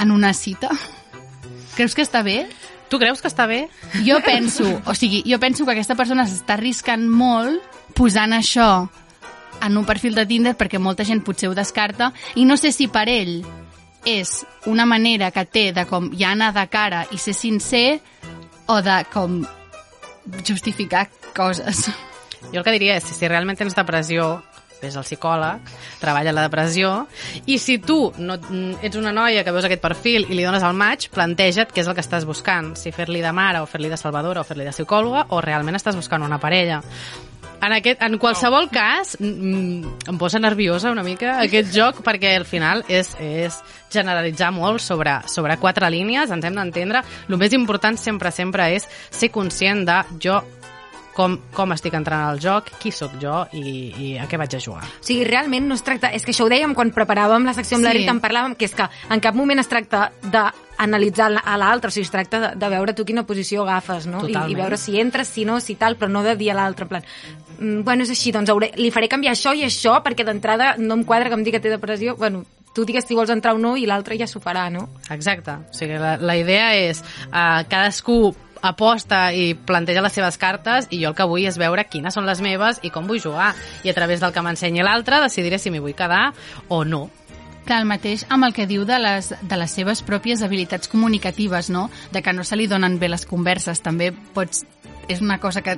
en 0.00 0.14
una 0.14 0.32
cita? 0.32 0.70
Creus 1.76 1.96
que 1.96 2.04
està 2.06 2.22
bé? 2.24 2.46
Tu 2.92 2.98
creus 3.00 3.22
que 3.24 3.30
està 3.30 3.46
bé? 3.48 3.66
Jo 4.06 4.20
penso, 4.24 4.66
o 4.84 4.94
sigui, 4.94 5.22
jo 5.26 5.38
penso 5.40 5.64
que 5.64 5.72
aquesta 5.72 5.96
persona 5.96 6.26
s'està 6.28 6.58
arriscant 6.58 7.06
molt 7.08 7.62
posant 7.96 8.34
això 8.36 8.86
en 9.62 9.76
un 9.78 9.86
perfil 9.88 10.14
de 10.18 10.26
Tinder 10.28 10.54
perquè 10.58 10.80
molta 10.82 11.06
gent 11.08 11.22
potser 11.24 11.48
ho 11.48 11.56
descarta 11.56 12.10
i 12.36 12.44
no 12.44 12.58
sé 12.60 12.72
si 12.74 12.88
per 12.92 13.06
ell 13.08 13.40
és 14.04 14.42
una 14.66 14.84
manera 14.84 15.30
que 15.30 15.44
té 15.46 15.70
de 15.72 15.86
com 15.86 16.10
ja 16.18 16.32
anar 16.34 16.50
de 16.56 16.66
cara 16.68 17.04
i 17.14 17.18
ser 17.22 17.34
sincer 17.38 18.00
o 18.66 18.80
de 18.82 18.98
com 19.12 19.42
justificar 20.46 21.08
coses. 21.34 21.88
Jo 22.52 22.60
el 22.60 22.64
que 22.66 22.74
diria 22.74 22.96
és, 22.98 23.06
si, 23.06 23.28
realment 23.28 23.58
tens 23.58 23.76
depressió, 23.78 24.42
vés 24.82 24.98
al 24.98 25.06
psicòleg, 25.06 25.72
treballa 26.02 26.34
la 26.34 26.46
depressió, 26.48 26.92
i 27.46 27.58
si 27.62 27.78
tu 27.82 28.12
no, 28.18 28.36
mm, 28.36 28.82
ets 28.82 28.98
una 29.00 29.14
noia 29.14 29.44
que 29.44 29.54
veus 29.54 29.68
aquest 29.68 29.82
perfil 29.82 30.26
i 30.28 30.36
li 30.36 30.46
dones 30.46 30.62
el 30.66 30.76
maig, 30.76 31.08
planteja't 31.14 31.72
què 31.72 31.84
és 31.84 31.90
el 31.90 31.96
que 31.96 32.04
estàs 32.04 32.26
buscant, 32.28 32.74
si 32.76 32.92
fer-li 32.92 33.22
de 33.22 33.32
mare 33.32 33.62
o 33.62 33.66
fer-li 33.66 33.92
de 33.92 34.00
salvadora 34.00 34.42
o 34.42 34.48
fer-li 34.48 34.66
de 34.68 34.74
psicòloga 34.74 35.28
o 35.30 35.40
realment 35.40 35.78
estàs 35.78 35.98
buscant 35.98 36.26
una 36.26 36.40
parella. 36.42 36.82
En, 37.62 37.70
aquest, 37.70 38.00
en 38.02 38.18
qualsevol 38.18 38.66
cas, 38.74 39.14
mm, 39.20 40.08
em 40.10 40.16
posa 40.18 40.40
nerviosa 40.42 40.90
una 40.90 41.04
mica 41.06 41.36
aquest 41.44 41.70
joc 41.78 42.00
perquè 42.02 42.34
al 42.34 42.46
final 42.48 42.82
és, 42.90 43.12
és 43.22 43.60
generalitzar 43.92 44.50
molt 44.50 44.82
sobre, 44.82 45.20
sobre 45.30 45.56
quatre 45.62 45.90
línies, 45.94 46.32
ens 46.34 46.44
hem 46.44 46.58
d'entendre. 46.58 47.04
El 47.28 47.38
més 47.38 47.54
important 47.54 47.94
sempre, 47.94 48.34
sempre 48.34 48.72
és 48.74 48.88
ser 49.10 49.30
conscient 49.30 49.86
de 49.86 50.00
jo 50.18 50.40
com, 51.16 51.36
com 51.54 51.72
estic 51.74 51.94
entrant 51.98 52.24
al 52.30 52.40
joc, 52.42 52.70
qui 52.80 52.92
sóc 52.94 53.18
jo 53.20 53.42
i, 53.52 53.62
i 53.92 54.10
a 54.20 54.26
què 54.30 54.38
vaig 54.40 54.56
a 54.56 54.60
jugar. 54.62 54.84
O 54.86 55.04
sigui, 55.04 55.26
realment 55.28 55.68
no 55.68 55.76
es 55.78 55.84
tracta... 55.84 56.12
És 56.16 56.24
que 56.24 56.32
això 56.34 56.46
ho 56.46 56.52
dèiem 56.52 56.74
quan 56.78 56.92
preparàvem 56.94 57.46
la 57.48 57.54
secció 57.56 57.78
amb 57.78 57.86
la 57.86 57.92
Sí. 57.92 58.00
Rita, 58.00 58.14
en 58.14 58.22
parlàvem, 58.24 58.54
que 58.56 58.64
és 58.64 58.74
que 58.76 58.86
en 59.12 59.20
cap 59.20 59.36
moment 59.36 59.60
es 59.60 59.68
tracta 59.68 60.06
d'analitzar 60.22 61.28
a 61.44 61.56
l'altre, 61.60 61.92
o 61.92 61.94
sigui, 61.94 62.06
es 62.08 62.14
tracta 62.14 62.40
de, 62.40 62.52
de 62.56 62.70
veure 62.72 62.94
tu 62.96 63.04
quina 63.08 63.26
posició 63.28 63.66
agafes, 63.66 64.08
no? 64.08 64.24
I. 64.24 64.32
I 64.32 64.56
veure 64.56 64.78
si 64.80 64.96
entres, 65.00 65.28
si 65.28 65.44
no, 65.48 65.60
si 65.60 65.76
tal, 65.76 65.98
però 66.00 66.08
no 66.12 66.24
de 66.24 66.34
dir 66.40 66.50
a 66.54 66.56
l'altre, 66.56 66.88
en 66.88 66.94
plan, 66.94 67.06
mm, 67.58 67.84
bueno, 67.84 68.08
és 68.08 68.14
així, 68.14 68.32
doncs 68.32 68.50
hauré, 68.52 68.72
li 68.80 68.90
faré 68.94 69.10
canviar 69.12 69.36
això 69.36 69.52
i 69.52 69.66
això, 69.68 69.98
perquè 70.04 70.24
d'entrada 70.24 70.74
no 70.80 70.96
em 70.96 71.04
quadra 71.04 71.28
que 71.28 71.36
em 71.36 71.44
digui 71.44 71.58
que 71.58 71.66
té 71.66 71.74
depressió, 71.74 72.16
bueno, 72.16 72.46
tu 72.72 72.86
digues 72.88 73.04
si 73.04 73.14
vols 73.14 73.30
entrar 73.30 73.52
o 73.54 73.60
no 73.60 73.74
i 73.76 73.84
l'altre 73.84 74.16
ja 74.16 74.26
s'ho 74.26 74.40
farà, 74.40 74.70
no? 74.72 74.88
Exacte. 75.12 75.58
O 75.68 75.76
sigui, 75.76 75.98
la, 76.00 76.16
la 76.16 76.38
idea 76.40 76.72
és 76.78 77.02
uh, 77.28 77.60
cadascú 77.68 78.32
aposta 78.62 79.32
i 79.34 79.52
planteja 79.54 80.02
les 80.04 80.14
seves 80.14 80.38
cartes 80.38 80.86
i 80.90 81.02
jo 81.02 81.10
el 81.10 81.16
que 81.18 81.26
vull 81.28 81.46
és 81.48 81.58
veure 81.58 81.84
quines 81.90 82.14
són 82.14 82.26
les 82.28 82.40
meves 82.44 82.80
i 82.86 82.90
com 82.94 83.08
vull 83.10 83.20
jugar. 83.22 83.52
I 83.82 83.90
a 83.90 83.96
través 83.96 84.22
del 84.22 84.32
que 84.32 84.44
m'ensenyi 84.44 84.84
l'altre 84.86 85.20
decidiré 85.22 85.58
si 85.58 85.70
m'hi 85.70 85.82
vull 85.82 85.98
quedar 85.98 86.30
o 86.68 86.84
no. 86.84 87.08
Clar, 87.66 87.78
el 87.82 87.86
mateix 87.86 88.24
amb 88.32 88.48
el 88.48 88.54
que 88.54 88.66
diu 88.66 88.84
de 88.86 88.98
les, 88.98 89.32
de 89.38 89.56
les 89.58 89.70
seves 89.70 90.02
pròpies 90.02 90.42
habilitats 90.42 90.90
comunicatives, 90.90 91.70
no? 91.70 91.88
De 92.10 92.22
que 92.22 92.32
no 92.34 92.42
se 92.42 92.58
li 92.58 92.66
donen 92.66 92.98
bé 92.98 93.10
les 93.12 93.26
converses. 93.26 93.82
També 93.82 94.10
pots... 94.34 94.64
És 95.10 95.20
una 95.22 95.38
cosa 95.42 95.62
que 95.62 95.76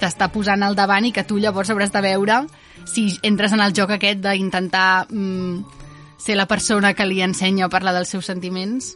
t'està 0.00 0.28
posant 0.32 0.62
al 0.62 0.76
davant 0.76 1.04
i 1.08 1.12
que 1.12 1.24
tu 1.24 1.38
llavors 1.40 1.70
hauràs 1.72 1.92
de 1.92 2.02
veure 2.04 2.42
si 2.88 3.06
entres 3.24 3.54
en 3.56 3.62
el 3.64 3.72
joc 3.76 3.94
aquest 3.94 4.20
d'intentar 4.24 5.06
mm, 5.08 5.64
ser 6.20 6.36
la 6.36 6.48
persona 6.48 6.92
que 6.94 7.06
li 7.08 7.22
ensenya 7.24 7.66
a 7.66 7.72
parlar 7.72 7.94
dels 7.96 8.12
seus 8.12 8.28
sentiments. 8.28 8.94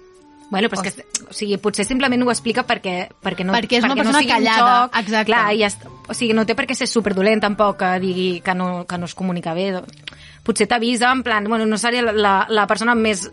Bueno, 0.50 0.68
però 0.72 0.80
és 0.82 0.94
que, 0.94 1.04
o 1.28 1.32
sigui, 1.37 1.58
potser 1.61 1.84
simplement 1.84 2.22
ho 2.24 2.30
explica 2.32 2.62
perquè, 2.64 3.08
perquè 3.20 3.44
no, 3.44 3.52
Perquè 3.52 3.78
és 3.78 3.84
una 3.84 3.92
perquè 3.92 4.04
persona 4.04 4.12
no 4.16 4.22
sigui 4.22 4.32
un 4.32 4.38
callada, 4.46 4.76
xoc. 4.87 4.96
exacte. 5.02 5.26
Clar, 5.32 5.54
i 5.54 5.62
est- 5.66 5.84
o 6.08 6.14
sigui, 6.14 6.32
no 6.32 6.46
té 6.48 6.54
per 6.56 6.64
què 6.66 6.74
ser 6.74 6.87
superdolent 6.88 7.42
tampoc 7.44 7.76
que 7.82 7.90
digui 8.00 8.40
que 8.40 8.54
no, 8.54 8.87
que 8.88 8.96
no 8.96 9.04
es 9.04 9.14
comunica 9.14 9.52
bé. 9.52 9.82
Potser 10.42 10.66
t'avisa 10.66 11.12
en 11.12 11.22
plan, 11.22 11.44
bueno, 11.44 11.66
no 11.66 11.76
seré 11.76 12.00
la, 12.00 12.12
la, 12.12 12.46
la 12.48 12.66
persona 12.66 12.94
més 12.94 13.26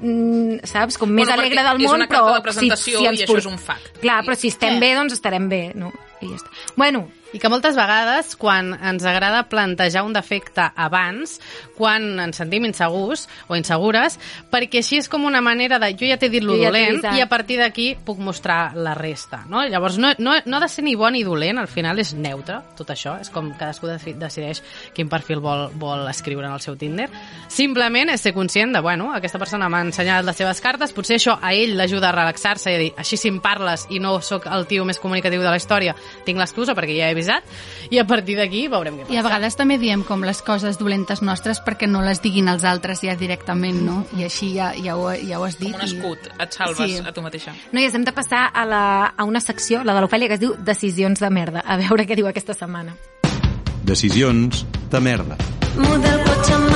mm, 0.00 0.64
saps, 0.66 0.98
com 0.98 1.08
més 1.10 1.26
Bueno, 1.28 1.40
alegre 1.40 1.60
perquè 1.62 1.68
del 1.70 1.82
és 1.84 1.88
món, 1.90 2.00
una 2.02 2.08
carta 2.08 2.24
però 2.32 2.34
de 2.40 2.42
presentació 2.48 2.98
si, 2.98 3.04
si 3.04 3.06
ens 3.10 3.20
i 3.20 3.24
això 3.28 3.38
és 3.38 3.46
un 3.46 3.58
fact. 3.58 4.00
Clar, 4.02 4.22
però 4.26 4.34
si 4.36 4.48
estem 4.48 4.74
Sí. 4.74 4.80
bé, 4.80 4.94
doncs 4.98 5.12
estarem 5.12 5.48
bé, 5.48 5.62
no? 5.74 5.92
I 6.20 6.28
ja 6.32 6.36
està. 6.40 6.50
Bueno, 6.76 7.06
I 7.34 7.40
que 7.42 7.50
moltes 7.50 7.74
vegades, 7.74 8.36
quan 8.38 8.76
ens 8.78 9.02
agrada 9.10 9.40
plantejar 9.50 10.04
un 10.06 10.12
defecte 10.14 10.68
abans, 10.78 11.40
quan 11.74 12.04
ens 12.22 12.38
sentim 12.38 12.62
insegurs 12.68 13.24
o 13.50 13.56
insegures, 13.58 14.20
perquè 14.52 14.78
així 14.84 15.00
és 15.00 15.08
com 15.10 15.24
una 15.26 15.40
manera 15.42 15.80
de 15.82 15.88
jo 15.98 16.06
ja 16.06 16.14
t'he 16.20 16.30
dit 16.30 16.44
lo 16.46 16.54
ja 16.60 16.68
dolent 16.70 17.00
avisat. 17.00 17.18
i 17.18 17.24
a 17.24 17.26
partir 17.26 17.58
d'aquí 17.58 17.88
puc 18.06 18.20
mostrar 18.22 18.76
la 18.78 18.92
resta. 18.94 19.42
No? 19.50 19.64
Llavors, 19.66 19.98
no, 19.98 20.12
no, 20.22 20.36
no 20.46 20.56
ha 20.56 20.60
de 20.62 20.68
ser 20.70 20.84
ni 20.86 20.94
bon 20.94 21.16
ni 21.18 21.24
dolent, 21.26 21.58
al 21.58 21.66
final 21.66 21.98
és 21.98 22.12
neutre, 22.14 22.60
tot 22.78 22.92
això. 22.94 23.16
És 23.18 23.32
com 23.34 23.50
cadascú 23.58 23.90
decideix 23.90 24.62
quin 24.94 25.10
perfil 25.10 25.42
vol, 25.42 25.66
vol 25.74 26.06
escriure 26.12 26.46
en 26.46 26.54
el 26.54 26.62
seu 26.62 26.78
Tinder. 26.78 27.08
Simplement 27.50 28.14
és 28.14 28.22
ser 28.22 28.34
conscient 28.36 28.76
de, 28.78 28.84
bueno, 28.84 29.10
aquesta 29.10 29.42
persona 29.42 29.66
m'ha 29.68 29.82
ensenyat 29.88 30.22
les 30.22 30.38
seves 30.38 30.62
cartes, 30.62 30.94
potser 30.94 31.18
això 31.18 31.34
a 31.42 31.50
ell 31.50 31.74
l'ajuda 31.74 32.12
a 32.12 32.14
relaxar-se 32.14 32.70
i 32.70 32.78
a 32.78 32.82
dir, 32.86 32.94
així 33.02 33.18
si 33.18 33.34
em 33.34 33.42
parles 33.42 33.88
i 33.90 33.98
no 33.98 34.20
sóc 34.22 34.46
el 34.46 34.70
tio 34.70 34.86
més 34.86 35.02
comunicatiu 35.02 35.42
de 35.42 35.50
la 35.50 35.58
història, 35.58 35.98
tinc 36.22 36.38
l'excusa 36.38 36.78
perquè 36.78 37.00
ja 37.00 37.10
he 37.10 37.18
avisat, 37.24 37.44
i 37.90 37.98
a 37.98 38.04
partir 38.06 38.36
d'aquí 38.38 38.66
veurem 38.68 38.98
què 39.00 39.06
passa. 39.06 39.14
I 39.14 39.18
a 39.20 39.24
vegades 39.26 39.56
també 39.56 39.78
diem 39.80 40.04
com 40.04 40.22
les 40.24 40.40
coses 40.42 40.78
dolentes 40.78 41.22
nostres 41.22 41.60
perquè 41.64 41.88
no 41.88 42.02
les 42.04 42.20
diguin 42.22 42.48
els 42.52 42.64
altres 42.64 43.00
ja 43.04 43.16
directament, 43.16 43.80
no? 43.82 44.04
I 44.18 44.24
així 44.28 44.52
ja, 44.54 44.72
ja, 44.76 44.96
ho, 44.96 45.10
ja 45.14 45.40
ho 45.40 45.44
has 45.48 45.58
dit. 45.58 45.72
Com 45.72 45.80
un 45.80 45.88
i- 45.88 45.92
escut, 45.96 46.30
et 46.38 46.52
salves 46.52 46.90
Sí. 46.90 47.00
a 47.04 47.12
tu 47.12 47.22
mateixa. 47.22 47.54
noies, 47.72 47.94
hem 47.94 48.04
de 48.04 48.12
passar 48.12 48.50
a, 48.52 48.64
la, 48.64 48.84
a 49.16 49.24
una 49.24 49.40
secció, 49.40 49.82
la 49.84 49.94
de 49.94 50.00
l'Ofèlia, 50.04 50.28
que 50.28 50.34
es 50.34 50.40
diu 50.40 50.54
Decisions 50.58 51.20
de 51.20 51.30
merda. 51.30 51.60
A 51.66 51.76
veure 51.76 52.06
què 52.06 52.14
diu 52.16 52.26
aquesta 52.28 52.54
setmana. 52.54 52.94
Decisions 53.84 54.64
de 54.90 55.00
merda. 55.00 55.36
Muda 55.76 56.12
el 56.14 56.20
cotxe 56.24 56.54
amb. 56.54 56.72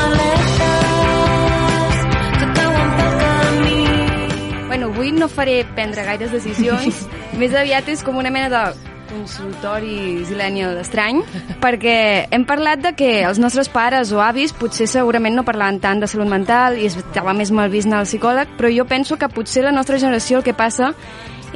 Bueno, 4.69 4.87
avui 4.93 5.13
no 5.13 5.29
faré 5.29 5.65
prendre 5.75 6.05
gaires 6.05 6.31
decisions, 6.31 7.07
més 7.41 7.55
aviat 7.57 7.89
és 7.89 8.03
com 8.05 8.17
una 8.21 8.31
mena 8.31 8.51
de 8.53 8.61
consultori 9.09 10.25
zilènial 10.29 10.79
estrany, 10.81 11.23
perquè 11.63 12.29
hem 12.35 12.45
parlat 12.49 12.83
de 12.85 12.93
que 12.99 13.11
els 13.27 13.41
nostres 13.43 13.71
pares 13.73 14.13
o 14.13 14.23
avis 14.25 14.55
potser 14.57 14.89
segurament 14.91 15.37
no 15.39 15.47
parlaven 15.47 15.81
tant 15.83 16.03
de 16.03 16.11
salut 16.11 16.29
mental 16.31 16.79
i 16.79 16.87
estava 16.91 17.35
més 17.37 17.53
mal 17.55 17.73
vist 17.73 17.89
anar 17.89 18.03
al 18.03 18.11
psicòleg, 18.11 18.55
però 18.59 18.71
jo 18.73 18.87
penso 18.89 19.19
que 19.19 19.31
potser 19.33 19.65
la 19.65 19.75
nostra 19.75 19.99
generació 19.99 20.39
el 20.39 20.47
que 20.47 20.57
passa 20.57 20.93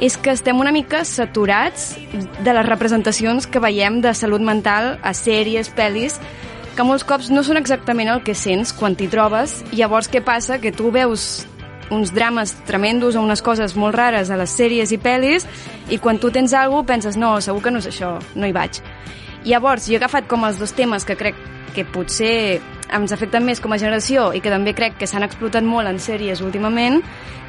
és 0.01 0.17
que 0.17 0.33
estem 0.33 0.59
una 0.59 0.73
mica 0.73 1.03
saturats 1.05 1.93
de 2.41 2.53
les 2.53 2.65
representacions 2.65 3.47
que 3.47 3.61
veiem 3.61 4.01
de 4.01 4.13
salut 4.17 4.41
mental 4.41 4.97
a 5.03 5.13
sèries, 5.13 5.69
pel·lis, 5.77 6.17
que 6.73 6.85
molts 6.85 7.05
cops 7.05 7.29
no 7.29 7.43
són 7.45 7.59
exactament 7.59 8.09
el 8.09 8.23
que 8.25 8.33
sents 8.33 8.73
quan 8.73 8.97
t'hi 8.97 9.07
trobes. 9.11 9.61
Llavors 9.71 10.09
què 10.09 10.23
passa? 10.25 10.57
Que 10.57 10.73
tu 10.73 10.89
veus 10.91 11.45
uns 11.93 12.13
drames 12.13 12.55
tremendos 12.67 13.15
o 13.15 13.21
unes 13.21 13.41
coses 13.41 13.75
molt 13.79 13.95
rares 13.95 14.29
a 14.29 14.37
les 14.39 14.51
sèries 14.57 14.91
i 14.91 14.99
pel·lis 14.99 15.47
i 15.89 15.99
quan 16.01 16.19
tu 16.19 16.31
tens 16.31 16.53
alguna 16.53 16.81
cosa 16.81 16.91
penses 16.93 17.17
no, 17.17 17.39
segur 17.41 17.61
que 17.63 17.71
no 17.71 17.79
és 17.79 17.89
això, 17.89 18.17
no 18.35 18.47
hi 18.47 18.53
vaig. 18.55 18.81
Llavors, 19.43 19.87
jo 19.87 19.97
he 19.97 19.99
agafat 20.01 20.27
com 20.27 20.45
els 20.47 20.59
dos 20.59 20.73
temes 20.73 21.05
que 21.05 21.17
crec 21.19 21.35
que 21.73 21.85
potser 21.85 22.61
ens 22.93 23.11
afecten 23.11 23.43
més 23.45 23.59
com 23.59 23.73
a 23.73 23.79
generació 23.81 24.31
i 24.33 24.41
que 24.43 24.51
també 24.53 24.75
crec 24.77 24.97
que 24.99 25.09
s'han 25.09 25.25
explotat 25.25 25.65
molt 25.65 25.89
en 25.89 25.99
sèries 25.99 26.43
últimament, 26.45 27.01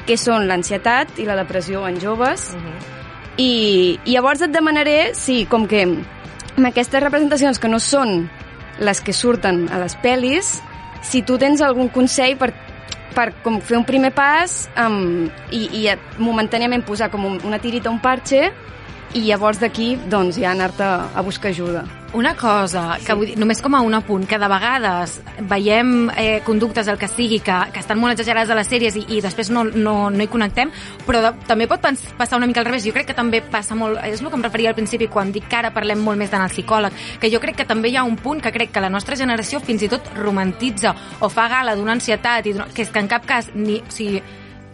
que 0.05 0.17
són 0.17 0.47
l'ansietat 0.49 1.19
i 1.21 1.25
la 1.25 1.37
depressió 1.37 1.85
en 1.87 1.99
joves. 2.01 2.51
Uh 2.53 2.61
-huh. 2.61 2.77
I, 3.37 3.99
I 4.05 4.11
llavors 4.11 4.41
et 4.41 4.51
demanaré, 4.51 5.13
sí, 5.13 5.45
com 5.45 5.67
que 5.67 5.83
amb 5.83 6.67
aquestes 6.67 7.03
representacions 7.03 7.59
que 7.59 7.67
no 7.67 7.79
són 7.79 8.29
les 8.79 9.01
que 9.01 9.13
surten 9.13 9.69
a 9.71 9.79
les 9.79 9.97
pel·lis, 9.97 10.61
si 11.01 11.21
tu 11.21 11.37
tens 11.37 11.61
algun 11.61 11.89
consell 11.89 12.37
per 12.37 12.53
per 13.15 13.31
com 13.43 13.61
fer 13.63 13.79
un 13.79 13.85
primer 13.87 14.11
pas 14.15 14.65
um, 14.85 15.25
i, 15.55 15.63
i 15.81 15.85
momentàniament 16.21 16.85
posar 16.85 17.09
com 17.13 17.25
un, 17.25 17.39
una 17.47 17.59
tirita, 17.63 17.89
un 17.89 18.01
parche 18.03 18.49
i 19.15 19.23
llavors 19.23 19.61
d'aquí 19.61 19.95
doncs 20.11 20.39
ja 20.41 20.51
anar-te 20.51 20.83
a 20.85 21.21
buscar 21.23 21.53
ajuda. 21.53 21.85
Una 22.15 22.33
cosa, 22.35 22.97
que 23.03 23.15
vull 23.15 23.27
dir, 23.27 23.35
només 23.39 23.59
com 23.63 23.73
a 23.75 23.81
un 23.83 23.93
apunt, 23.97 24.23
que 24.27 24.37
de 24.39 24.47
vegades 24.47 25.17
veiem 25.51 26.09
eh, 26.15 26.39
conductes, 26.47 26.87
el 26.87 26.99
que 26.99 27.09
sigui, 27.11 27.41
que, 27.43 27.55
que 27.75 27.81
estan 27.83 27.99
molt 27.99 28.15
exagerades 28.15 28.51
a 28.51 28.55
les 28.55 28.69
sèries 28.71 28.95
i, 28.95 29.03
i 29.17 29.19
després 29.23 29.51
no, 29.51 29.65
no, 29.67 29.95
no 30.11 30.23
hi 30.23 30.29
connectem, 30.31 30.71
però 31.07 31.23
de, 31.25 31.33
també 31.47 31.67
pot 31.67 31.83
passar 32.15 32.39
una 32.39 32.47
mica 32.47 32.63
al 32.63 32.69
revés. 32.69 32.85
Jo 32.87 32.95
crec 32.95 33.09
que 33.11 33.17
també 33.17 33.41
passa 33.43 33.75
molt... 33.75 33.99
És 34.07 34.23
el 34.23 34.31
que 34.31 34.39
em 34.39 34.47
referia 34.47 34.71
al 34.71 34.79
principi 34.79 35.09
quan 35.11 35.35
dic 35.35 35.49
que 35.51 35.59
ara 35.59 35.73
parlem 35.75 36.03
molt 36.07 36.19
més 36.19 36.31
d'anar 36.31 36.47
al 36.47 36.55
psicòleg, 36.55 37.03
que 37.19 37.31
jo 37.31 37.43
crec 37.43 37.59
que 37.59 37.67
també 37.67 37.91
hi 37.91 37.99
ha 37.99 38.07
un 38.07 38.15
punt 38.15 38.43
que 38.43 38.55
crec 38.55 38.71
que 38.71 38.83
la 38.83 38.91
nostra 38.91 39.19
generació 39.19 39.59
fins 39.59 39.83
i 39.83 39.91
tot 39.91 40.07
romantitza 40.15 40.95
o 41.19 41.31
fa 41.31 41.49
gala 41.51 41.75
d'una 41.75 41.97
ansietat, 41.99 42.47
i 42.47 42.55
que 42.71 42.87
és 42.87 42.91
que 42.91 43.03
en 43.03 43.11
cap 43.11 43.27
cas 43.27 43.51
ni... 43.55 43.81
O 43.83 43.91
sigui, 43.91 44.23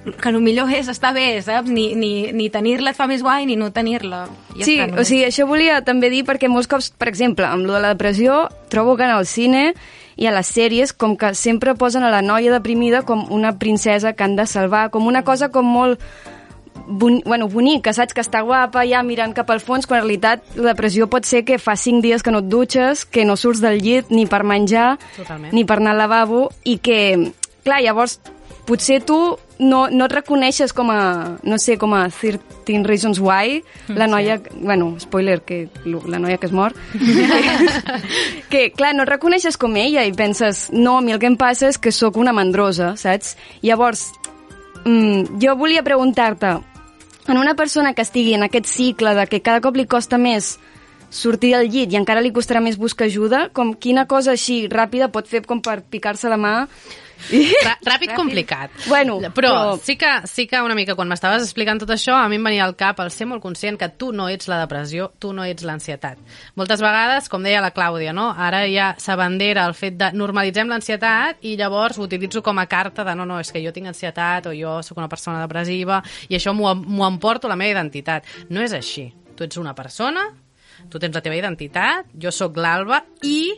que 0.04 0.30
el 0.30 0.40
millor 0.42 0.72
és 0.74 0.90
estar 0.90 1.14
bé, 1.14 1.36
saps? 1.46 1.70
Ni, 1.70 1.92
ni, 1.96 2.32
ni 2.34 2.50
tenir-la 2.54 2.94
et 2.94 2.98
fa 2.98 3.06
més 3.10 3.22
guai 3.22 3.46
ni 3.46 3.58
no 3.60 3.70
tenir-la. 3.74 4.26
Ja 4.58 4.66
sí, 4.66 4.78
està, 4.80 4.98
o 4.98 5.06
sigui, 5.06 5.26
això 5.28 5.46
volia 5.50 5.82
també 5.86 6.10
dir 6.14 6.24
perquè 6.26 6.50
molts 6.50 6.70
cops, 6.72 6.92
per 6.98 7.12
exemple, 7.12 7.46
amb 7.46 7.68
lo 7.70 7.78
de 7.78 7.84
la 7.84 7.94
depressió, 7.94 8.48
trobo 8.74 8.98
que 8.98 9.06
en 9.06 9.14
el 9.14 9.30
cine 9.30 9.72
i 10.18 10.28
a 10.28 10.34
les 10.34 10.50
sèries 10.50 10.94
com 10.94 11.16
que 11.18 11.34
sempre 11.38 11.76
posen 11.78 12.04
a 12.04 12.12
la 12.14 12.22
noia 12.26 12.52
deprimida 12.54 13.04
com 13.06 13.24
una 13.34 13.56
princesa 13.60 14.14
que 14.14 14.26
han 14.26 14.36
de 14.36 14.46
salvar, 14.50 14.90
com 14.92 15.08
una 15.08 15.24
cosa 15.24 15.50
com 15.54 15.70
molt 15.70 16.02
boni, 16.88 17.22
bueno, 17.26 17.48
bonica, 17.48 17.94
saps? 17.94 18.14
Que 18.14 18.26
està 18.26 18.42
guapa 18.46 18.84
ja 18.90 19.04
mirant 19.06 19.36
cap 19.38 19.50
al 19.54 19.62
fons, 19.64 19.88
quan 19.88 20.02
en 20.02 20.06
realitat 20.08 20.44
la 20.58 20.72
depressió 20.74 21.08
pot 21.12 21.30
ser 21.30 21.44
que 21.46 21.62
fa 21.62 21.78
cinc 21.78 22.04
dies 22.04 22.26
que 22.26 22.34
no 22.34 22.42
et 22.42 22.50
dutxes, 22.50 23.06
que 23.06 23.26
no 23.26 23.38
surts 23.38 23.62
del 23.64 23.82
llit 23.82 24.10
ni 24.10 24.26
per 24.26 24.44
menjar, 24.44 24.96
Totalment. 25.16 25.54
ni 25.54 25.66
per 25.66 25.80
anar 25.80 25.96
al 25.96 26.04
lavabo, 26.06 26.48
i 26.66 26.80
que, 26.82 27.32
clar, 27.64 27.82
llavors 27.86 28.20
potser 28.66 29.02
tu 29.06 29.38
no, 29.62 29.86
no 29.94 30.08
et 30.08 30.14
reconeixes 30.16 30.74
com 30.74 30.90
a, 30.92 31.38
no 31.46 31.58
sé, 31.62 31.78
com 31.78 31.94
a 31.94 32.08
13 32.10 32.82
Reasons 32.88 33.22
Why, 33.22 33.62
la 33.94 34.08
noia, 34.10 34.40
bueno, 34.56 34.96
spoiler, 35.00 35.42
que 35.46 35.70
la 35.86 36.20
noia 36.20 36.40
que 36.42 36.50
es 36.50 36.52
mor, 36.52 36.74
que, 36.92 37.28
que, 38.50 38.64
clar, 38.74 38.96
no 38.98 39.06
et 39.06 39.14
reconeixes 39.14 39.60
com 39.62 39.78
ella 39.78 40.04
i 40.08 40.16
penses, 40.18 40.70
no, 40.74 40.98
a 40.98 41.06
mi 41.06 41.14
el 41.14 41.22
que 41.22 41.30
em 41.30 41.38
passa 41.38 41.70
és 41.70 41.78
que 41.78 41.94
sóc 41.94 42.18
una 42.18 42.34
mandrosa, 42.34 42.96
saps? 42.98 43.36
Llavors, 43.62 44.10
mm, 44.84 45.38
jo 45.44 45.56
volia 45.62 45.86
preguntar-te, 45.86 46.58
en 47.28 47.38
una 47.38 47.54
persona 47.56 47.94
que 47.94 48.02
estigui 48.02 48.34
en 48.34 48.44
aquest 48.44 48.66
cicle 48.66 49.14
de 49.16 49.28
que 49.30 49.44
cada 49.46 49.62
cop 49.62 49.78
li 49.78 49.86
costa 49.86 50.18
més 50.18 50.56
sortir 51.12 51.52
del 51.58 51.68
llit 51.70 51.92
i 51.94 52.00
encara 52.00 52.24
li 52.24 52.32
costarà 52.32 52.62
més 52.64 52.78
buscar 52.80 53.06
ajuda, 53.12 53.50
com 53.54 53.74
quina 53.76 54.08
cosa 54.08 54.32
així 54.34 54.64
ràpida 54.72 55.12
pot 55.12 55.28
fer 55.28 55.44
com 55.46 55.60
per 55.62 55.82
picar-se 55.84 56.32
la 56.32 56.38
mà 56.40 56.56
Rà- 57.30 57.76
Ràpid, 57.86 58.16
complicat. 58.18 58.72
Bueno, 58.88 59.20
però, 59.36 59.52
però- 59.52 59.80
sí, 59.84 59.94
que, 59.96 60.10
sí 60.26 60.48
que 60.50 60.58
una 60.66 60.74
mica 60.74 60.96
quan 60.98 61.08
m'estaves 61.12 61.44
explicant 61.46 61.78
tot 61.84 61.92
això, 61.94 62.16
a 62.18 62.26
mi 62.32 62.40
em 62.40 62.48
venia 62.48 62.64
al 62.66 62.74
cap 62.80 62.98
el 63.04 63.12
ser 63.14 63.28
molt 63.30 63.44
conscient 63.44 63.78
que 63.78 63.90
tu 63.94 64.10
no 64.12 64.26
ets 64.32 64.48
la 64.50 64.58
depressió, 64.64 65.12
tu 65.22 65.30
no 65.38 65.46
ets 65.46 65.62
l'ansietat. 65.68 66.18
Moltes 66.58 66.82
vegades, 66.82 67.30
com 67.30 67.44
deia 67.46 67.62
la 67.62 67.70
Clàudia, 67.76 68.10
no? 68.18 68.32
ara 68.34 68.64
ja 68.72 68.96
s'abandera 68.98 69.68
el 69.70 69.76
fet 69.78 70.00
de 70.02 70.10
normalitzem 70.18 70.72
l'ansietat 70.74 71.46
i 71.46 71.54
llavors 71.60 72.00
ho 72.02 72.08
utilitzo 72.10 72.42
com 72.42 72.58
a 72.58 72.66
carta 72.66 73.06
de 73.06 73.14
no, 73.16 73.28
no, 73.30 73.38
és 73.40 73.52
que 73.54 73.62
jo 73.62 73.72
tinc 73.76 73.92
ansietat 73.94 74.48
o 74.50 74.56
jo 74.58 74.80
sóc 74.82 74.98
una 74.98 75.10
persona 75.12 75.44
depressiva 75.46 76.02
i 76.30 76.40
això 76.40 76.56
m'ho 76.58 76.74
m'ho 76.74 77.06
emporto 77.06 77.46
a 77.46 77.54
la 77.54 77.60
meva 77.60 77.78
identitat. 77.78 78.26
No 78.50 78.62
és 78.66 78.74
així. 78.74 79.12
Tu 79.38 79.46
ets 79.46 79.58
una 79.62 79.76
persona, 79.78 80.26
tu 80.90 81.00
tens 81.00 81.16
la 81.16 81.24
teva 81.24 81.40
identitat, 81.40 82.12
jo 82.14 82.32
sóc 82.34 82.58
l'Alba 82.60 83.02
i, 83.28 83.52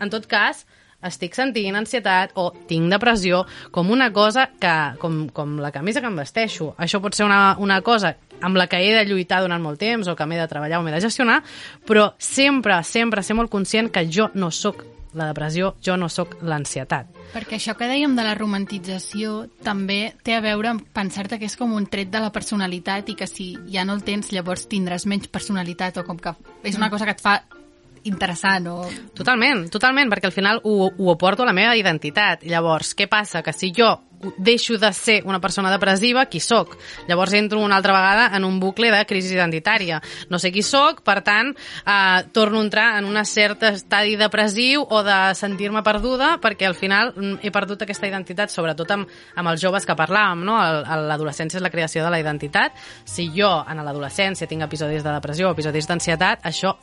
en 0.00 0.12
tot 0.12 0.26
cas, 0.30 0.64
estic 1.06 1.36
sentint 1.36 1.76
ansietat 1.78 2.32
o 2.40 2.48
tinc 2.68 2.90
depressió 2.90 3.44
com 3.74 3.90
una 3.92 4.10
cosa 4.14 4.48
que, 4.60 4.74
com, 5.02 5.26
com 5.34 5.58
la 5.62 5.72
camisa 5.74 6.02
que 6.02 6.10
em 6.10 6.18
vesteixo. 6.18 6.72
Això 6.78 7.00
pot 7.04 7.14
ser 7.14 7.26
una, 7.28 7.56
una 7.62 7.80
cosa 7.86 8.16
amb 8.40 8.58
la 8.58 8.66
que 8.68 8.80
he 8.82 8.92
de 8.94 9.06
lluitar 9.08 9.40
durant 9.44 9.62
molt 9.62 9.80
temps 9.80 10.08
o 10.08 10.16
que 10.16 10.26
m'he 10.26 10.40
de 10.40 10.48
treballar 10.50 10.80
o 10.80 10.84
m'he 10.84 10.92
de 10.94 11.04
gestionar, 11.04 11.40
però 11.86 12.10
sempre, 12.18 12.82
sempre 12.84 13.24
ser 13.24 13.36
molt 13.38 13.52
conscient 13.52 13.92
que 13.92 14.06
jo 14.10 14.30
no 14.34 14.50
sóc 14.50 14.84
la 15.16 15.30
depressió, 15.30 15.74
jo 15.84 15.96
no 15.96 16.08
sóc 16.12 16.36
l'ansietat. 16.46 17.10
Perquè 17.32 17.58
això 17.58 17.74
que 17.76 17.88
dèiem 17.88 18.14
de 18.16 18.24
la 18.24 18.36
romantització 18.38 19.46
també 19.64 20.14
té 20.24 20.36
a 20.36 20.42
veure 20.44 20.74
amb 20.74 20.86
pensar-te 20.94 21.40
que 21.40 21.48
és 21.48 21.56
com 21.58 21.74
un 21.76 21.88
tret 21.90 22.12
de 22.12 22.22
la 22.22 22.32
personalitat 22.32 23.08
i 23.10 23.18
que 23.18 23.28
si 23.30 23.54
ja 23.72 23.84
no 23.84 23.96
el 23.96 24.04
tens 24.06 24.32
llavors 24.32 24.68
tindràs 24.70 25.08
menys 25.08 25.28
personalitat 25.32 25.98
o 25.98 26.06
com 26.06 26.20
que 26.20 26.36
és 26.64 26.76
una 26.76 26.90
cosa 26.92 27.08
que 27.08 27.16
et 27.16 27.24
fa 27.24 27.40
interessant 28.06 28.68
o... 28.70 28.76
Totalment, 29.16 29.66
totalment, 29.72 30.10
perquè 30.12 30.30
al 30.30 30.34
final 30.34 30.60
ho, 30.64 30.90
ho 30.90 31.10
aporto 31.12 31.42
a 31.42 31.48
la 31.48 31.56
meva 31.56 31.74
identitat. 31.76 32.44
Llavors, 32.46 32.94
què 32.94 33.08
passa? 33.10 33.42
Que 33.42 33.54
si 33.56 33.72
jo 33.74 33.90
deixo 34.36 34.78
de 34.78 34.92
ser 34.92 35.22
una 35.24 35.40
persona 35.40 35.70
depressiva, 35.70 36.26
qui 36.26 36.40
sóc? 36.40 36.76
Llavors 37.08 37.34
entro 37.34 37.60
una 37.60 37.76
altra 37.76 37.92
vegada 37.92 38.36
en 38.36 38.44
un 38.44 38.58
bucle 38.60 38.90
de 38.90 39.04
crisi 39.06 39.34
identitària. 39.34 40.00
No 40.30 40.38
sé 40.38 40.52
qui 40.52 40.62
sóc, 40.62 41.02
per 41.06 41.20
tant, 41.26 41.52
eh, 41.52 42.24
torno 42.32 42.60
a 42.60 42.64
entrar 42.64 42.88
en 42.98 43.04
un 43.04 43.18
cert 43.24 43.62
estadi 43.68 44.16
depressiu 44.16 44.86
o 44.88 45.02
de 45.02 45.34
sentir-me 45.34 45.82
perduda, 45.82 46.36
perquè 46.42 46.66
al 46.66 46.74
final 46.74 47.12
mm, 47.14 47.38
he 47.42 47.50
perdut 47.50 47.82
aquesta 47.82 48.08
identitat, 48.08 48.52
sobretot 48.52 48.90
amb, 48.90 49.08
amb 49.36 49.52
els 49.52 49.62
joves 49.62 49.86
que 49.86 49.96
parlàvem, 49.96 50.44
no? 50.46 50.58
L'adolescència 51.08 51.58
és 51.58 51.64
la 51.64 51.72
creació 51.72 52.04
de 52.04 52.10
la 52.10 52.20
identitat. 52.20 52.76
Si 53.04 53.30
jo, 53.34 53.52
en 53.68 53.84
l'adolescència, 53.84 54.46
tinc 54.46 54.66
episodis 54.66 55.04
de 55.04 55.12
depressió 55.12 55.50
episodis 55.52 55.88
d'ansietat, 55.88 56.44
això 56.46 56.76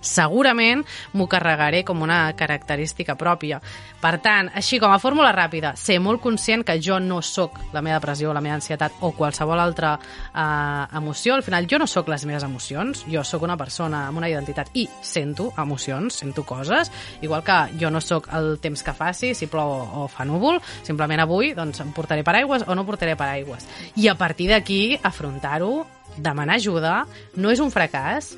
segurament 0.00 0.84
m'ho 1.12 1.28
carregaré 1.30 1.84
com 1.84 2.02
una 2.02 2.32
característica 2.36 3.16
pròpia. 3.20 3.60
Per 4.00 4.14
tant, 4.24 4.48
així 4.56 4.78
com 4.80 4.92
a 4.92 4.98
fórmula 4.98 5.32
ràpida, 5.36 5.74
ser 5.76 5.98
molt 6.00 6.22
conscient 6.24 6.64
que 6.64 6.78
jo 6.80 6.96
no 7.00 7.20
sóc 7.20 7.58
la 7.74 7.82
meva 7.84 7.98
depressió, 7.98 8.32
la 8.32 8.40
meva 8.40 8.56
ansietat 8.56 9.02
o 9.04 9.12
qualsevol 9.12 9.60
altra 9.60 9.92
eh, 10.00 10.96
emoció. 10.96 11.34
Al 11.36 11.44
final, 11.44 11.68
jo 11.68 11.78
no 11.78 11.86
sóc 11.90 12.08
les 12.08 12.24
meves 12.24 12.46
emocions, 12.46 13.04
jo 13.12 13.24
sóc 13.24 13.44
una 13.44 13.58
persona 13.60 14.06
amb 14.08 14.22
una 14.22 14.30
identitat 14.32 14.72
i 14.80 14.86
sento 15.04 15.50
emocions, 15.60 16.16
sento 16.22 16.46
coses, 16.48 16.90
igual 17.20 17.44
que 17.44 17.60
jo 17.80 17.92
no 17.92 18.00
sóc 18.00 18.30
el 18.32 18.56
temps 18.62 18.82
que 18.82 18.96
faci, 18.96 19.34
si 19.36 19.50
plou 19.52 19.76
o 20.04 20.08
fa 20.08 20.24
núvol, 20.24 20.62
simplement 20.86 21.20
avui 21.20 21.52
doncs, 21.56 21.84
em 21.84 21.92
portaré 21.92 22.24
paraigües 22.24 22.64
o 22.66 22.74
no 22.74 22.86
portaré 22.88 23.16
paraigües. 23.20 23.68
I 24.00 24.08
a 24.08 24.16
partir 24.16 24.48
d'aquí, 24.50 24.98
afrontar-ho, 25.02 25.84
demanar 26.16 26.56
ajuda, 26.56 27.04
no 27.36 27.52
és 27.52 27.60
un 27.62 27.70
fracàs, 27.70 28.32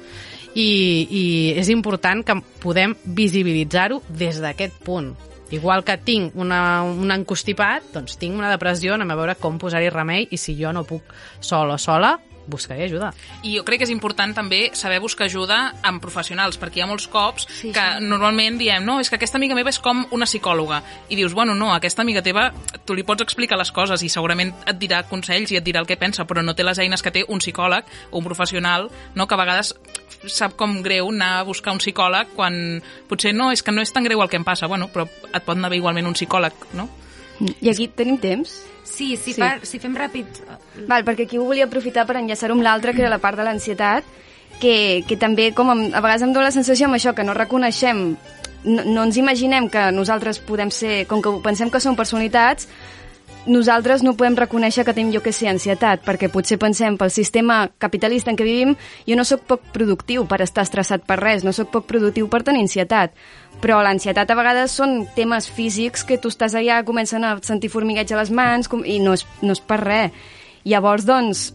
i, 0.55 0.71
i 1.09 1.25
és 1.59 1.71
important 1.73 2.23
que 2.27 2.39
podem 2.63 2.95
visibilitzar-ho 3.05 4.03
des 4.09 4.41
d'aquest 4.43 4.83
punt. 4.85 5.13
Igual 5.53 5.85
que 5.85 5.99
tinc 6.01 6.37
una, 6.41 6.83
un 6.83 7.13
encostipat, 7.13 7.91
doncs 7.93 8.17
tinc 8.17 8.39
una 8.39 8.51
depressió, 8.53 8.95
anem 8.97 9.13
a 9.13 9.19
veure 9.19 9.37
com 9.41 9.59
posar-hi 9.61 9.91
remei 9.93 10.29
i 10.33 10.41
si 10.41 10.57
jo 10.57 10.73
no 10.73 10.87
puc 10.89 11.13
sol 11.45 11.75
o 11.75 11.79
sola, 11.81 12.15
buscaré 12.47 12.87
ajuda. 12.87 13.13
I 13.43 13.57
jo 13.59 13.65
crec 13.67 13.83
que 13.83 13.89
és 13.89 13.93
important 13.95 14.35
també 14.35 14.71
saber 14.79 15.01
buscar 15.03 15.29
ajuda 15.29 15.59
amb 15.83 16.03
professionals, 16.03 16.59
perquè 16.61 16.81
hi 16.81 16.85
ha 16.85 16.89
molts 16.91 17.09
cops 17.13 17.47
sí, 17.49 17.73
que 17.75 17.85
sí. 17.99 18.05
normalment 18.07 18.59
diem, 18.61 18.85
no, 18.85 18.99
és 19.01 19.11
que 19.11 19.19
aquesta 19.19 19.39
amiga 19.41 19.57
meva 19.59 19.73
és 19.73 19.81
com 19.83 20.05
una 20.11 20.29
psicòloga. 20.29 20.83
I 21.09 21.19
dius, 21.19 21.35
bueno, 21.35 21.55
no, 21.59 21.73
aquesta 21.75 22.03
amiga 22.03 22.23
teva, 22.23 22.51
tu 22.87 22.97
li 22.97 23.07
pots 23.07 23.25
explicar 23.25 23.59
les 23.61 23.73
coses 23.75 24.03
i 24.03 24.11
segurament 24.13 24.53
et 24.67 24.79
dirà 24.81 25.03
consells 25.09 25.53
i 25.53 25.61
et 25.61 25.67
dirà 25.67 25.83
el 25.83 25.91
que 25.91 25.99
pensa, 26.01 26.27
però 26.29 26.43
no 26.43 26.57
té 26.59 26.67
les 26.67 26.81
eines 26.83 27.03
que 27.03 27.15
té 27.15 27.25
un 27.29 27.43
psicòleg 27.43 27.87
o 28.11 28.19
un 28.19 28.27
professional, 28.27 28.89
no, 29.15 29.27
que 29.27 29.37
a 29.37 29.41
vegades 29.41 29.75
sap 30.31 30.57
com 30.59 30.81
greu 30.83 31.09
anar 31.11 31.41
a 31.41 31.47
buscar 31.47 31.75
un 31.75 31.81
psicòleg 31.83 32.35
quan 32.37 32.55
potser 33.11 33.33
no, 33.35 33.51
és 33.53 33.63
que 33.63 33.75
no 33.75 33.83
és 33.83 33.93
tan 33.93 34.05
greu 34.07 34.23
el 34.23 34.31
que 34.31 34.39
em 34.39 34.47
passa, 34.47 34.71
bueno, 34.71 34.89
però 34.93 35.09
et 35.33 35.43
pot 35.43 35.57
anar 35.57 35.73
bé 35.73 35.81
igualment 35.81 36.11
un 36.11 36.19
psicòleg, 36.19 36.69
no? 36.79 36.89
I 37.43 37.73
aquí 37.73 37.89
tenim 37.89 38.21
temps? 38.23 38.61
Sí, 38.85 39.17
si, 39.17 39.33
Sí. 39.33 39.41
Fa, 39.41 39.57
si 39.63 39.79
fem 39.79 39.95
ràpid... 39.97 40.43
Val, 40.89 41.05
perquè 41.07 41.27
aquí 41.29 41.39
ho 41.39 41.47
volia 41.47 41.69
aprofitar 41.69 42.07
per 42.09 42.19
enllaçar-ho 42.19 42.57
amb 42.57 42.67
l'altre, 42.67 42.95
que 42.95 43.05
era 43.05 43.13
la 43.13 43.21
part 43.23 43.39
de 43.39 43.47
l'ansietat, 43.47 44.07
que, 44.61 45.03
que 45.09 45.17
també 45.17 45.51
com 45.57 45.71
em, 45.73 45.83
a 45.95 46.01
vegades 46.01 46.23
em 46.27 46.33
dóna 46.33 46.51
la 46.51 46.55
sensació 46.55 46.89
amb 46.89 46.99
això 46.99 47.15
que 47.15 47.25
no 47.27 47.35
reconeixem 47.35 48.13
no, 48.65 48.85
no 48.85 49.05
ens 49.05 49.19
imaginem 49.19 49.69
que 49.71 49.91
nosaltres 49.95 50.39
podem 50.39 50.71
ser, 50.71 51.07
com 51.11 51.23
que 51.23 51.33
pensem 51.43 51.71
que 51.71 51.81
som 51.83 51.97
personalitats, 51.99 52.69
nosaltres 53.47 54.03
no 54.07 54.15
podem 54.15 54.37
reconèixer 54.39 54.85
que 54.87 54.95
tenim, 54.95 55.13
jo 55.15 55.23
que 55.23 55.33
sé, 55.35 55.49
ansietat, 55.51 56.03
perquè 56.07 56.29
potser 56.33 56.59
pensem 56.63 56.97
pel 56.99 57.11
sistema 57.11 57.65
capitalista 57.83 58.31
en 58.31 58.39
què 58.39 58.47
vivim, 58.47 58.75
jo 59.09 59.17
no 59.19 59.25
sóc 59.27 59.47
poc 59.49 59.65
productiu 59.75 60.27
per 60.31 60.43
estar 60.45 60.67
estressat 60.67 61.07
per 61.09 61.19
res, 61.21 61.43
no 61.43 61.55
sóc 61.57 61.73
poc 61.75 61.89
productiu 61.91 62.29
per 62.31 62.43
tenir 62.47 62.63
ansietat. 62.67 63.17
Però 63.63 63.81
l'ansietat 63.83 64.31
a 64.31 64.39
vegades 64.39 64.75
són 64.79 65.03
temes 65.17 65.49
físics 65.51 66.07
que 66.07 66.19
tu 66.19 66.31
estàs 66.33 66.55
allà, 66.59 66.83
comencen 66.87 67.25
a 67.25 67.37
sentir 67.43 67.71
formigueig 67.73 68.13
a 68.13 68.23
les 68.23 68.31
mans 68.31 68.71
com, 68.71 68.85
i 68.87 69.01
no 69.03 69.17
és, 69.19 69.27
no 69.43 69.57
és 69.57 69.63
per 69.63 69.81
res. 69.83 70.23
Llavors, 70.63 71.07
doncs, 71.07 71.49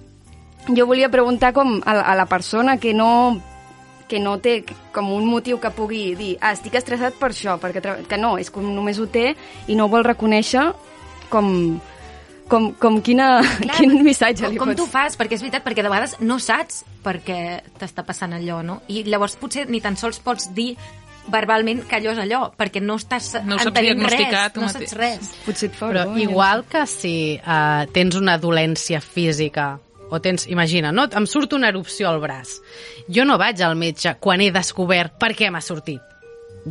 jo 0.67 0.87
volia 0.87 1.11
preguntar 1.11 1.53
com 1.55 1.79
a, 1.85 1.99
a 2.01 2.15
la 2.19 2.25
persona 2.27 2.77
que 2.77 2.93
no 2.93 3.39
que 4.07 4.19
no 4.23 4.37
té 4.39 4.61
com 4.95 5.09
un 5.11 5.25
motiu 5.27 5.57
que 5.59 5.71
pugui 5.75 6.15
dir 6.15 6.37
ah, 6.39 6.53
estic 6.55 6.77
estressat 6.79 7.17
per 7.19 7.33
això, 7.33 7.57
perquè 7.59 7.81
que 8.07 8.19
no, 8.19 8.37
és 8.39 8.49
com 8.51 8.63
només 8.63 8.99
ho 9.03 9.07
té 9.11 9.33
i 9.67 9.75
no 9.75 9.87
ho 9.87 9.91
vol 9.91 10.07
reconèixer 10.07 10.63
com, 11.29 11.79
com, 12.47 12.69
com 12.79 13.01
quina, 13.05 13.41
Clar, 13.61 13.75
quin 13.77 13.97
missatge 14.05 14.45
com, 14.45 14.53
li 14.53 14.61
com 14.61 14.71
pots... 14.73 14.81
tu 14.81 14.87
fas? 14.91 15.17
Perquè 15.19 15.37
és 15.37 15.43
veritat, 15.45 15.65
perquè 15.65 15.83
de 15.85 15.91
vegades 15.91 16.17
no 16.23 16.39
saps 16.43 16.83
per 17.03 17.19
què 17.23 17.39
t'està 17.79 18.05
passant 18.07 18.33
allò, 18.37 18.61
no? 18.65 18.81
I 18.91 19.03
llavors 19.07 19.37
potser 19.39 19.67
ni 19.69 19.81
tan 19.83 19.97
sols 19.99 20.19
pots 20.23 20.49
dir 20.55 20.73
verbalment 21.27 21.81
que 21.89 21.97
allò 21.97 22.13
és 22.13 22.21
allò, 22.23 22.45
perquè 22.55 22.79
no 22.79 22.95
estàs 22.95 23.33
No 23.43 23.57
ho 23.57 23.59
saps 23.59 23.73
entenent 23.73 23.99
diagnosticar 23.99 24.45
res, 24.47 24.55
no 24.55 24.67
mateix. 24.69 24.89
saps 24.89 24.97
res. 25.01 25.33
Potser 25.45 25.67
et 25.69 25.75
fa 25.75 25.89
Però 25.91 26.05
vergonya. 26.05 26.23
igual 26.23 26.63
que 26.71 26.85
si 26.87 27.15
uh, 27.35 27.83
tens 27.91 28.15
una 28.15 28.37
dolència 28.39 29.01
física 29.03 29.73
o 30.09 30.21
tens, 30.23 30.45
imagina, 30.47 30.93
no? 30.95 31.03
em 31.11 31.25
surt 31.27 31.51
una 31.57 31.67
erupció 31.67 32.07
al 32.07 32.21
braç. 32.23 32.61
Jo 33.11 33.25
no 33.27 33.35
vaig 33.37 33.59
al 33.61 33.75
metge 33.75 34.13
quan 34.23 34.39
he 34.39 34.53
descobert 34.55 35.17
per 35.19 35.33
què 35.35 35.51
m'ha 35.51 35.59
sortit. 35.59 35.99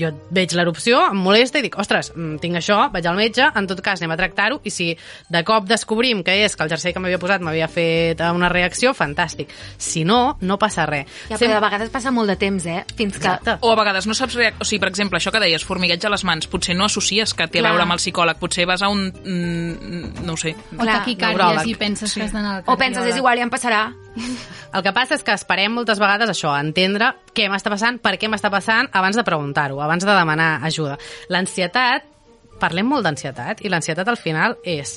Jo 0.00 0.10
veig 0.34 0.52
l'erupció, 0.56 1.00
em 1.10 1.20
molesta 1.22 1.60
i 1.60 1.64
dic, 1.66 1.76
ostres, 1.80 2.12
mm, 2.14 2.38
tinc 2.42 2.58
això, 2.60 2.78
vaig 2.92 3.06
al 3.06 3.16
metge, 3.18 3.46
en 3.54 3.66
tot 3.68 3.80
cas 3.84 4.00
anem 4.00 4.14
a 4.14 4.18
tractar-ho 4.18 4.60
i 4.64 4.70
si 4.70 4.90
de 5.32 5.42
cop 5.46 5.66
descobrim 5.68 6.22
que 6.26 6.34
és 6.44 6.56
que 6.56 6.64
el 6.64 6.72
jersei 6.72 6.92
que 6.92 7.00
m'havia 7.02 7.20
posat 7.22 7.44
m'havia 7.44 7.68
fet 7.68 8.20
eh, 8.20 8.30
una 8.34 8.50
reacció, 8.52 8.92
fantàstic. 8.96 9.52
Si 9.78 10.04
no, 10.04 10.36
no 10.40 10.58
passa 10.58 10.86
res. 10.86 11.06
Ja, 11.30 11.38
però 11.38 11.56
de 11.56 11.62
vegades 11.66 11.92
passa 11.94 12.12
molt 12.14 12.32
de 12.32 12.36
temps, 12.40 12.66
eh? 12.66 12.84
Fins 12.96 13.16
que... 13.16 13.24
Exacte. 13.24 13.58
O 13.60 13.72
a 13.72 13.78
vegades 13.78 14.06
no 14.06 14.14
saps... 14.14 14.36
Reac... 14.36 14.60
O 14.60 14.68
sigui, 14.68 14.80
per 14.82 14.90
exemple, 14.92 15.20
això 15.20 15.32
que 15.32 15.42
deies, 15.42 15.64
formigueig 15.66 16.04
a 16.04 16.12
les 16.12 16.24
mans, 16.28 16.48
potser 16.50 16.76
no 16.76 16.88
associes 16.88 17.34
que 17.34 17.48
té 17.48 17.60
a 17.60 17.64
Clar. 17.64 17.74
veure 17.74 17.86
amb 17.86 17.96
el 17.96 18.02
psicòleg, 18.02 18.40
potser 18.42 18.66
vas 18.68 18.84
a 18.84 18.90
un... 18.92 19.06
mm, 19.10 20.24
no 20.26 20.36
ho 20.36 20.40
sé. 20.40 20.54
O 20.74 20.82
Clar, 20.82 21.00
taquicàrdies 21.00 21.70
i 21.72 21.76
penses 21.78 22.14
que 22.14 22.26
has 22.26 22.34
d'anar 22.34 22.58
al 22.58 22.66
O 22.66 22.76
penses, 22.80 23.06
és 23.06 23.16
igual, 23.16 23.38
ja 23.38 23.46
em 23.46 23.52
passarà. 23.52 23.86
El 24.76 24.82
que 24.84 24.92
passa 24.92 25.16
és 25.16 25.24
que 25.24 25.34
esperem 25.36 25.72
moltes 25.72 26.00
vegades 26.02 26.32
això, 26.32 26.52
a 26.52 26.60
entendre 26.64 27.14
què 27.36 27.50
m'està 27.52 27.72
passant, 27.72 28.00
per 28.02 28.16
què 28.20 28.30
m'està 28.32 28.50
passant, 28.52 28.88
abans 28.96 29.18
de 29.18 29.24
preguntar-ho, 29.26 29.82
abans 29.84 30.06
de 30.06 30.14
demanar 30.16 30.56
ajuda. 30.64 30.96
L'ansietat, 31.32 32.08
parlem 32.62 32.88
molt 32.88 33.04
d'ansietat, 33.04 33.60
i 33.60 33.72
l'ansietat 33.72 34.08
al 34.08 34.16
final 34.20 34.56
és 34.64 34.96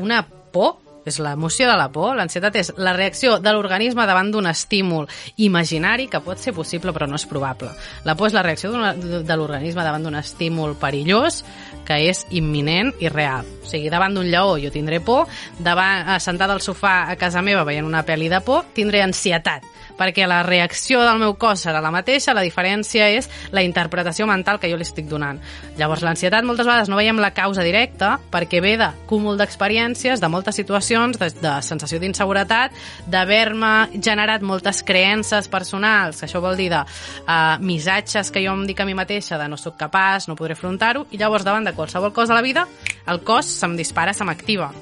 una 0.00 0.24
por 0.24 0.80
és 1.04 1.18
l'emoció 1.20 1.68
de 1.68 1.76
la 1.76 1.90
por. 1.92 2.14
L'ansietat 2.16 2.54
és 2.56 2.70
la 2.80 2.94
reacció 2.96 3.36
de 3.42 3.52
l'organisme 3.52 4.06
davant 4.08 4.30
d'un 4.32 4.48
estímul 4.48 5.04
imaginari 5.44 6.08
que 6.08 6.22
pot 6.24 6.40
ser 6.40 6.54
possible 6.56 6.94
però 6.96 7.08
no 7.08 7.18
és 7.20 7.26
probable. 7.28 7.68
La 8.08 8.16
por 8.16 8.30
és 8.30 8.36
la 8.36 8.42
reacció 8.46 8.72
de 8.72 9.36
l'organisme 9.36 9.84
davant 9.84 10.06
d'un 10.06 10.16
estímul 10.16 10.78
perillós 10.80 11.42
que 11.84 12.00
és 12.08 12.24
imminent 12.32 12.94
i 13.04 13.12
real. 13.12 13.44
O 13.60 13.68
sigui, 13.68 13.92
davant 13.92 14.16
d'un 14.16 14.30
lleó 14.32 14.56
jo 14.56 14.72
tindré 14.72 15.02
por, 15.04 15.28
davant, 15.58 16.08
eh, 16.08 16.20
sentada 16.20 16.56
al 16.56 16.64
sofà 16.64 17.02
a 17.12 17.18
casa 17.20 17.44
meva 17.44 17.68
veient 17.68 17.84
una 17.84 18.04
pel·li 18.06 18.32
de 18.32 18.40
por, 18.40 18.64
tindré 18.72 19.04
ansietat 19.04 19.73
perquè 19.98 20.26
la 20.28 20.42
reacció 20.46 21.02
del 21.04 21.20
meu 21.22 21.34
cos 21.40 21.64
serà 21.66 21.80
la 21.84 21.92
mateixa, 21.94 22.34
la 22.34 22.44
diferència 22.44 23.08
és 23.14 23.28
la 23.54 23.62
interpretació 23.66 24.26
mental 24.26 24.60
que 24.60 24.70
jo 24.70 24.78
li 24.78 24.86
estic 24.86 25.08
donant. 25.10 25.40
Llavors, 25.78 26.04
l'ansietat 26.06 26.46
moltes 26.46 26.66
vegades 26.66 26.90
no 26.90 26.98
veiem 26.98 27.20
la 27.22 27.32
causa 27.36 27.64
directa 27.66 28.18
perquè 28.32 28.60
ve 28.64 28.76
de 28.80 28.90
cúmul 29.10 29.38
d'experiències, 29.40 30.20
de 30.20 30.30
moltes 30.30 30.58
situacions, 30.60 31.18
de, 31.20 31.30
de 31.40 31.54
sensació 31.66 32.00
d'inseguretat, 32.02 32.74
d'haver-me 33.10 33.72
generat 34.00 34.42
moltes 34.42 34.82
creences 34.86 35.48
personals, 35.52 36.20
que 36.20 36.28
això 36.28 36.42
vol 36.44 36.58
dir 36.58 36.70
de 36.72 36.82
uh, 36.82 37.56
missatges 37.60 38.30
que 38.34 38.44
jo 38.44 38.54
em 38.54 38.66
dic 38.68 38.80
a 38.80 38.88
mi 38.88 38.96
mateixa 38.98 39.38
de 39.40 39.48
no 39.48 39.58
sóc 39.60 39.78
capaç, 39.80 40.28
no 40.28 40.38
podré 40.38 40.58
afrontar-ho, 40.58 41.06
i 41.10 41.20
llavors 41.20 41.46
davant 41.46 41.66
de 41.66 41.74
qualsevol 41.76 42.14
cosa 42.14 42.34
de 42.34 42.40
la 42.40 42.46
vida, 42.46 42.68
el 43.06 43.22
cos 43.26 43.50
se'm 43.60 43.76
dispara, 43.78 44.14
se 44.14 44.24
m'activa 44.26 44.72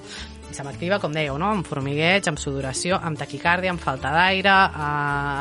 se 0.55 0.65
m'activa, 0.67 0.99
com 1.03 1.13
dèieu, 1.15 1.37
no? 1.41 1.51
amb 1.57 1.69
formigueig, 1.69 2.27
amb 2.29 2.41
sudoració, 2.41 2.99
amb 3.01 3.19
taquicàrdia, 3.21 3.73
amb 3.73 3.83
falta 3.83 4.13
d'aire, 4.15 4.53
eh, 4.53 4.89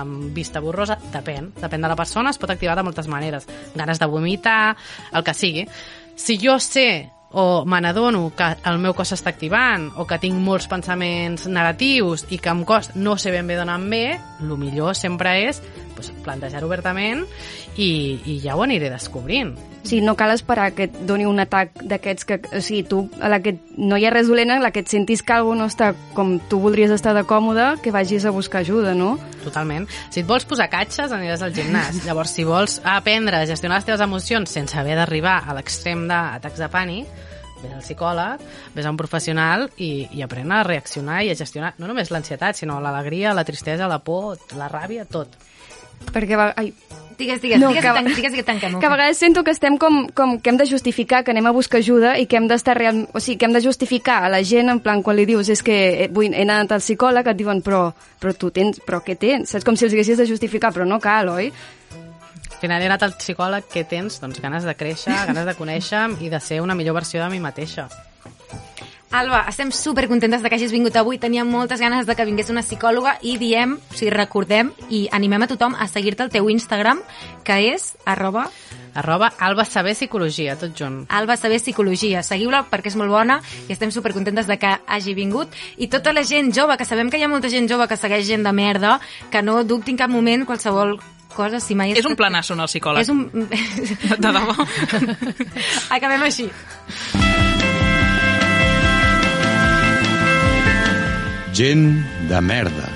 amb 0.02 0.30
vista 0.36 0.62
borrosa, 0.64 0.98
depèn, 1.14 1.54
depèn 1.62 1.82
de 1.82 1.92
la 1.92 1.98
persona, 2.00 2.32
es 2.32 2.42
pot 2.42 2.54
activar 2.54 2.76
de 2.80 2.86
moltes 2.88 3.10
maneres, 3.12 3.48
ganes 3.76 4.00
de 4.00 4.12
vomitar, 4.12 4.76
el 5.12 5.24
que 5.24 5.34
sigui. 5.38 5.66
Si 6.16 6.38
jo 6.42 6.60
sé 6.60 7.10
o 7.32 7.66
me 7.66 7.80
n'adono 7.80 8.32
que 8.36 8.48
el 8.68 8.80
meu 8.84 8.94
cos 8.94 9.14
s'està 9.14 9.32
activant 9.32 9.88
o 9.96 10.06
que 10.08 10.20
tinc 10.20 10.36
molts 10.44 10.68
pensaments 10.72 11.48
negatius 11.48 12.26
i 12.30 12.40
que 12.44 12.52
em 12.52 12.66
cost 12.68 12.98
no 13.00 13.16
sé 13.18 13.32
ben 13.32 13.48
bé 13.48 13.56
d'on 13.56 13.72
em 13.72 13.88
ve, 13.90 14.06
el 14.44 14.52
millor 14.60 14.98
sempre 15.00 15.38
és 15.48 15.62
pues, 15.96 16.12
plantejar 16.26 16.66
obertament 16.68 17.24
i, 17.78 18.20
i 18.26 18.40
ja 18.44 18.58
ho 18.58 18.66
aniré 18.68 18.92
descobrint. 18.92 19.56
Sí, 19.84 20.00
no 20.02 20.14
cal 20.16 20.32
esperar 20.32 20.72
que 20.78 20.86
et 20.86 20.98
doni 21.10 21.26
un 21.26 21.42
atac 21.42 21.74
d'aquests 21.82 22.28
que... 22.28 22.38
O 22.54 22.62
sigui, 22.62 22.84
tu, 22.88 23.02
a 23.22 23.32
la 23.32 23.42
que 23.42 23.56
no 23.78 23.98
hi 23.98 24.06
ha 24.06 24.12
res 24.14 24.30
dolent, 24.30 24.54
a 24.54 24.60
la 24.62 24.72
que 24.74 24.84
et 24.86 24.92
sentis 24.92 25.24
que 25.26 25.34
algú 25.34 25.56
no 25.58 25.66
està 25.72 25.92
com 26.16 26.36
tu 26.52 26.62
voldries 26.62 26.94
estar 26.94 27.16
de 27.18 27.26
còmode, 27.28 27.82
que 27.82 27.94
vagis 27.94 28.26
a 28.26 28.36
buscar 28.36 28.62
ajuda, 28.62 28.94
no? 28.98 29.16
Totalment. 29.42 29.88
Si 30.14 30.22
et 30.22 30.30
vols 30.30 30.46
posar 30.46 30.70
catxes, 30.72 31.12
aniràs 31.16 31.42
al 31.42 31.56
gimnàs. 31.58 32.02
Llavors, 32.08 32.36
si 32.38 32.46
vols 32.48 32.80
aprendre 32.86 33.42
a 33.42 33.50
gestionar 33.50 33.82
les 33.82 33.90
teves 33.90 34.06
emocions 34.06 34.54
sense 34.54 34.78
haver 34.78 35.00
d'arribar 35.00 35.42
a 35.48 35.58
l'extrem 35.58 36.06
d'atacs 36.10 36.62
de 36.62 36.70
pànic, 36.72 37.22
vés 37.62 37.74
al 37.74 37.84
psicòleg, 37.86 38.42
vés 38.76 38.86
a 38.86 38.92
un 38.94 38.98
professional 38.98 39.68
i, 39.78 40.08
i 40.18 40.24
apren 40.26 40.52
a 40.54 40.64
reaccionar 40.66 41.22
i 41.26 41.32
a 41.32 41.38
gestionar 41.38 41.76
no 41.82 41.90
només 41.90 42.14
l'ansietat, 42.14 42.58
sinó 42.58 42.80
l'alegria, 42.82 43.36
la 43.38 43.46
tristesa, 43.48 43.90
la 43.90 44.02
por, 44.06 44.38
la 44.58 44.70
ràbia, 44.72 45.06
tot. 45.10 45.38
Perquè 46.14 46.38
va... 46.40 46.54
Ai, 46.58 46.74
Digues, 47.22 47.38
digues, 47.40 47.60
No, 47.62 47.68
digues, 47.70 47.84
que- 47.84 47.90
que, 47.92 47.94
tan, 47.94 48.16
digues 48.16 48.34
que 48.34 48.42
tanquem. 48.44 48.80
que 48.80 48.86
a 48.88 48.90
vegades 48.90 49.18
sento 49.20 49.44
que 49.44 49.52
estem 49.54 49.76
com, 49.78 50.08
com 50.10 50.40
que 50.42 50.50
hem 50.50 50.58
de 50.58 50.66
justificar 50.66 51.20
que 51.24 51.30
anem 51.30 51.46
a 51.46 51.52
buscar 51.54 51.78
ajuda 51.78 52.16
i 52.18 52.26
que 52.26 52.36
hem 52.40 52.48
d'estar 52.50 52.74
real... 52.80 53.04
O 53.14 53.20
sigui, 53.22 53.38
que 53.38 53.46
hem 53.46 53.54
de 53.54 53.62
justificar 53.62 54.24
a 54.26 54.30
la 54.34 54.40
gent 54.42 54.72
en 54.74 54.80
plan 54.82 55.04
quan 55.06 55.16
li 55.20 55.28
dius 55.30 55.52
és 55.54 55.62
que 55.62 55.76
eh, 56.06 56.08
vull, 56.10 56.34
he 56.34 56.42
anat 56.48 56.72
al 56.74 56.82
psicòleg 56.82 57.28
et 57.30 57.38
diuen 57.38 57.62
però, 57.62 57.92
però 58.20 58.34
tu 58.34 58.50
tens, 58.50 58.80
però 58.82 59.04
què 59.06 59.14
tens? 59.22 59.54
Saps 59.54 59.64
com 59.68 59.78
si 59.78 59.86
els 59.86 59.94
haguessis 59.94 60.18
de 60.18 60.26
justificar, 60.26 60.74
però 60.74 60.88
no 60.90 60.98
cal, 61.00 61.30
oi? 61.30 61.52
Al 61.92 62.58
final 62.58 62.82
he 62.82 62.90
anat 62.90 63.04
al 63.06 63.14
psicòleg, 63.20 63.70
què 63.70 63.86
tens? 63.86 64.18
Doncs 64.24 64.42
ganes 64.42 64.66
de 64.66 64.74
créixer, 64.74 65.14
ganes 65.30 65.46
de 65.46 65.54
conèixer 65.60 66.08
i 66.26 66.30
de 66.34 66.40
ser 66.42 66.62
una 66.66 66.74
millor 66.74 66.96
versió 66.98 67.22
de 67.22 67.30
mi 67.30 67.40
mateixa. 67.44 67.86
Alba, 69.12 69.44
estem 69.50 69.72
super 69.76 70.08
contentes 70.08 70.42
de 70.42 70.50
que 70.50 70.56
hagis 70.56 70.72
vingut 70.72 70.96
avui. 70.96 71.18
Teníem 71.20 71.48
moltes 71.48 71.82
ganes 71.84 72.08
de 72.08 72.16
que 72.16 72.26
vingués 72.26 72.50
una 72.50 72.64
psicòloga 72.64 73.18
i 73.22 73.36
diem, 73.38 73.76
o 73.76 73.98
sigui, 73.98 74.12
recordem 74.16 74.72
i 74.90 75.10
animem 75.12 75.44
a 75.44 75.50
tothom 75.52 75.76
a 75.76 75.88
seguir-te 75.92 76.24
al 76.24 76.32
teu 76.32 76.48
Instagram, 76.50 77.02
que 77.44 77.60
és 77.74 77.92
arroba 78.06 78.48
Arroba 78.94 79.32
Alba 79.40 79.64
Saber 79.64 79.94
Psicologia, 79.96 80.58
tot 80.60 80.76
junt. 80.76 81.06
Alba 81.10 81.38
Saber 81.38 81.60
Psicologia. 81.60 82.24
Seguiu-la 82.24 82.66
perquè 82.72 82.92
és 82.92 82.98
molt 83.00 83.12
bona 83.12 83.40
i 83.68 83.76
estem 83.76 83.92
supercontentes 83.92 84.48
de 84.48 84.58
que 84.60 84.74
hagi 84.88 85.16
vingut. 85.16 85.52
I 85.78 85.88
tota 85.88 86.12
la 86.16 86.24
gent 86.28 86.52
jove, 86.56 86.76
que 86.78 86.88
sabem 86.88 87.12
que 87.12 87.20
hi 87.20 87.24
ha 87.24 87.32
molta 87.32 87.52
gent 87.52 87.70
jove 87.72 87.88
que 87.88 88.00
segueix 88.00 88.28
gent 88.28 88.44
de 88.48 88.52
merda, 88.56 89.00
que 89.32 89.44
no 89.44 89.62
dubti 89.64 89.96
en 89.96 90.00
cap 90.04 90.12
moment 90.12 90.46
qualsevol 90.48 90.98
cosa, 91.32 91.60
si 91.64 91.76
mai... 91.76 91.96
És 91.96 92.08
un 92.08 92.18
planasso 92.20 92.54
anar 92.54 92.68
al 92.68 92.72
psicòleg. 92.72 93.04
És 93.04 93.12
un... 93.12 93.28
De 94.12 94.32
debò. 94.32 94.56
Acabem 95.96 96.28
així. 96.28 96.50
Gent 101.62 102.02
de 102.28 102.40
merda. 102.42 102.88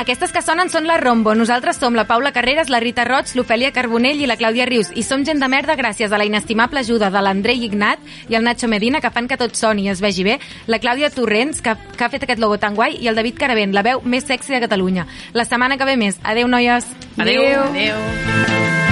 Aquestes 0.00 0.30
que 0.32 0.40
sonen 0.40 0.70
són 0.72 0.86
la 0.88 0.96
Rombo. 0.96 1.34
Nosaltres 1.36 1.76
som 1.76 1.92
la 1.92 2.06
Paula 2.08 2.30
Carreras, 2.32 2.70
la 2.72 2.78
Rita 2.80 3.04
Roig, 3.04 3.28
l'Ofèlia 3.36 3.74
Carbonell 3.76 4.22
i 4.24 4.28
la 4.30 4.38
Clàudia 4.40 4.64
Rius. 4.64 4.88
I 4.96 5.04
som 5.04 5.20
gent 5.28 5.42
de 5.42 5.50
merda 5.52 5.76
gràcies 5.76 6.08
a 6.08 6.16
la 6.16 6.24
inestimable 6.24 6.80
ajuda 6.80 7.10
de 7.12 7.20
l'Andrei 7.20 7.60
Ignat 7.66 8.00
i 8.32 8.38
el 8.38 8.46
Nacho 8.46 8.70
Medina, 8.72 9.02
que 9.04 9.10
fan 9.12 9.28
que 9.28 9.36
tot 9.36 9.52
soni 9.52 9.84
i 9.84 9.92
es 9.92 10.00
vegi 10.00 10.24
bé, 10.24 10.38
la 10.64 10.80
Clàudia 10.80 11.12
Torrents, 11.12 11.60
que, 11.60 11.76
que 11.76 12.06
ha 12.06 12.08
fet 12.08 12.24
aquest 12.24 12.40
logo 12.40 12.56
tan 12.56 12.78
guai, 12.78 12.96
i 12.96 13.12
el 13.12 13.20
David 13.20 13.36
Caravent, 13.36 13.76
la 13.76 13.84
veu 13.84 14.00
més 14.00 14.24
sexy 14.24 14.56
de 14.56 14.62
Catalunya. 14.64 15.04
La 15.36 15.44
setmana 15.44 15.76
que 15.76 15.84
ve 15.92 15.98
més. 16.00 16.16
Adeu, 16.24 16.48
noies. 16.48 16.88
Adeu. 17.20 17.44
Adéu. 17.68 18.89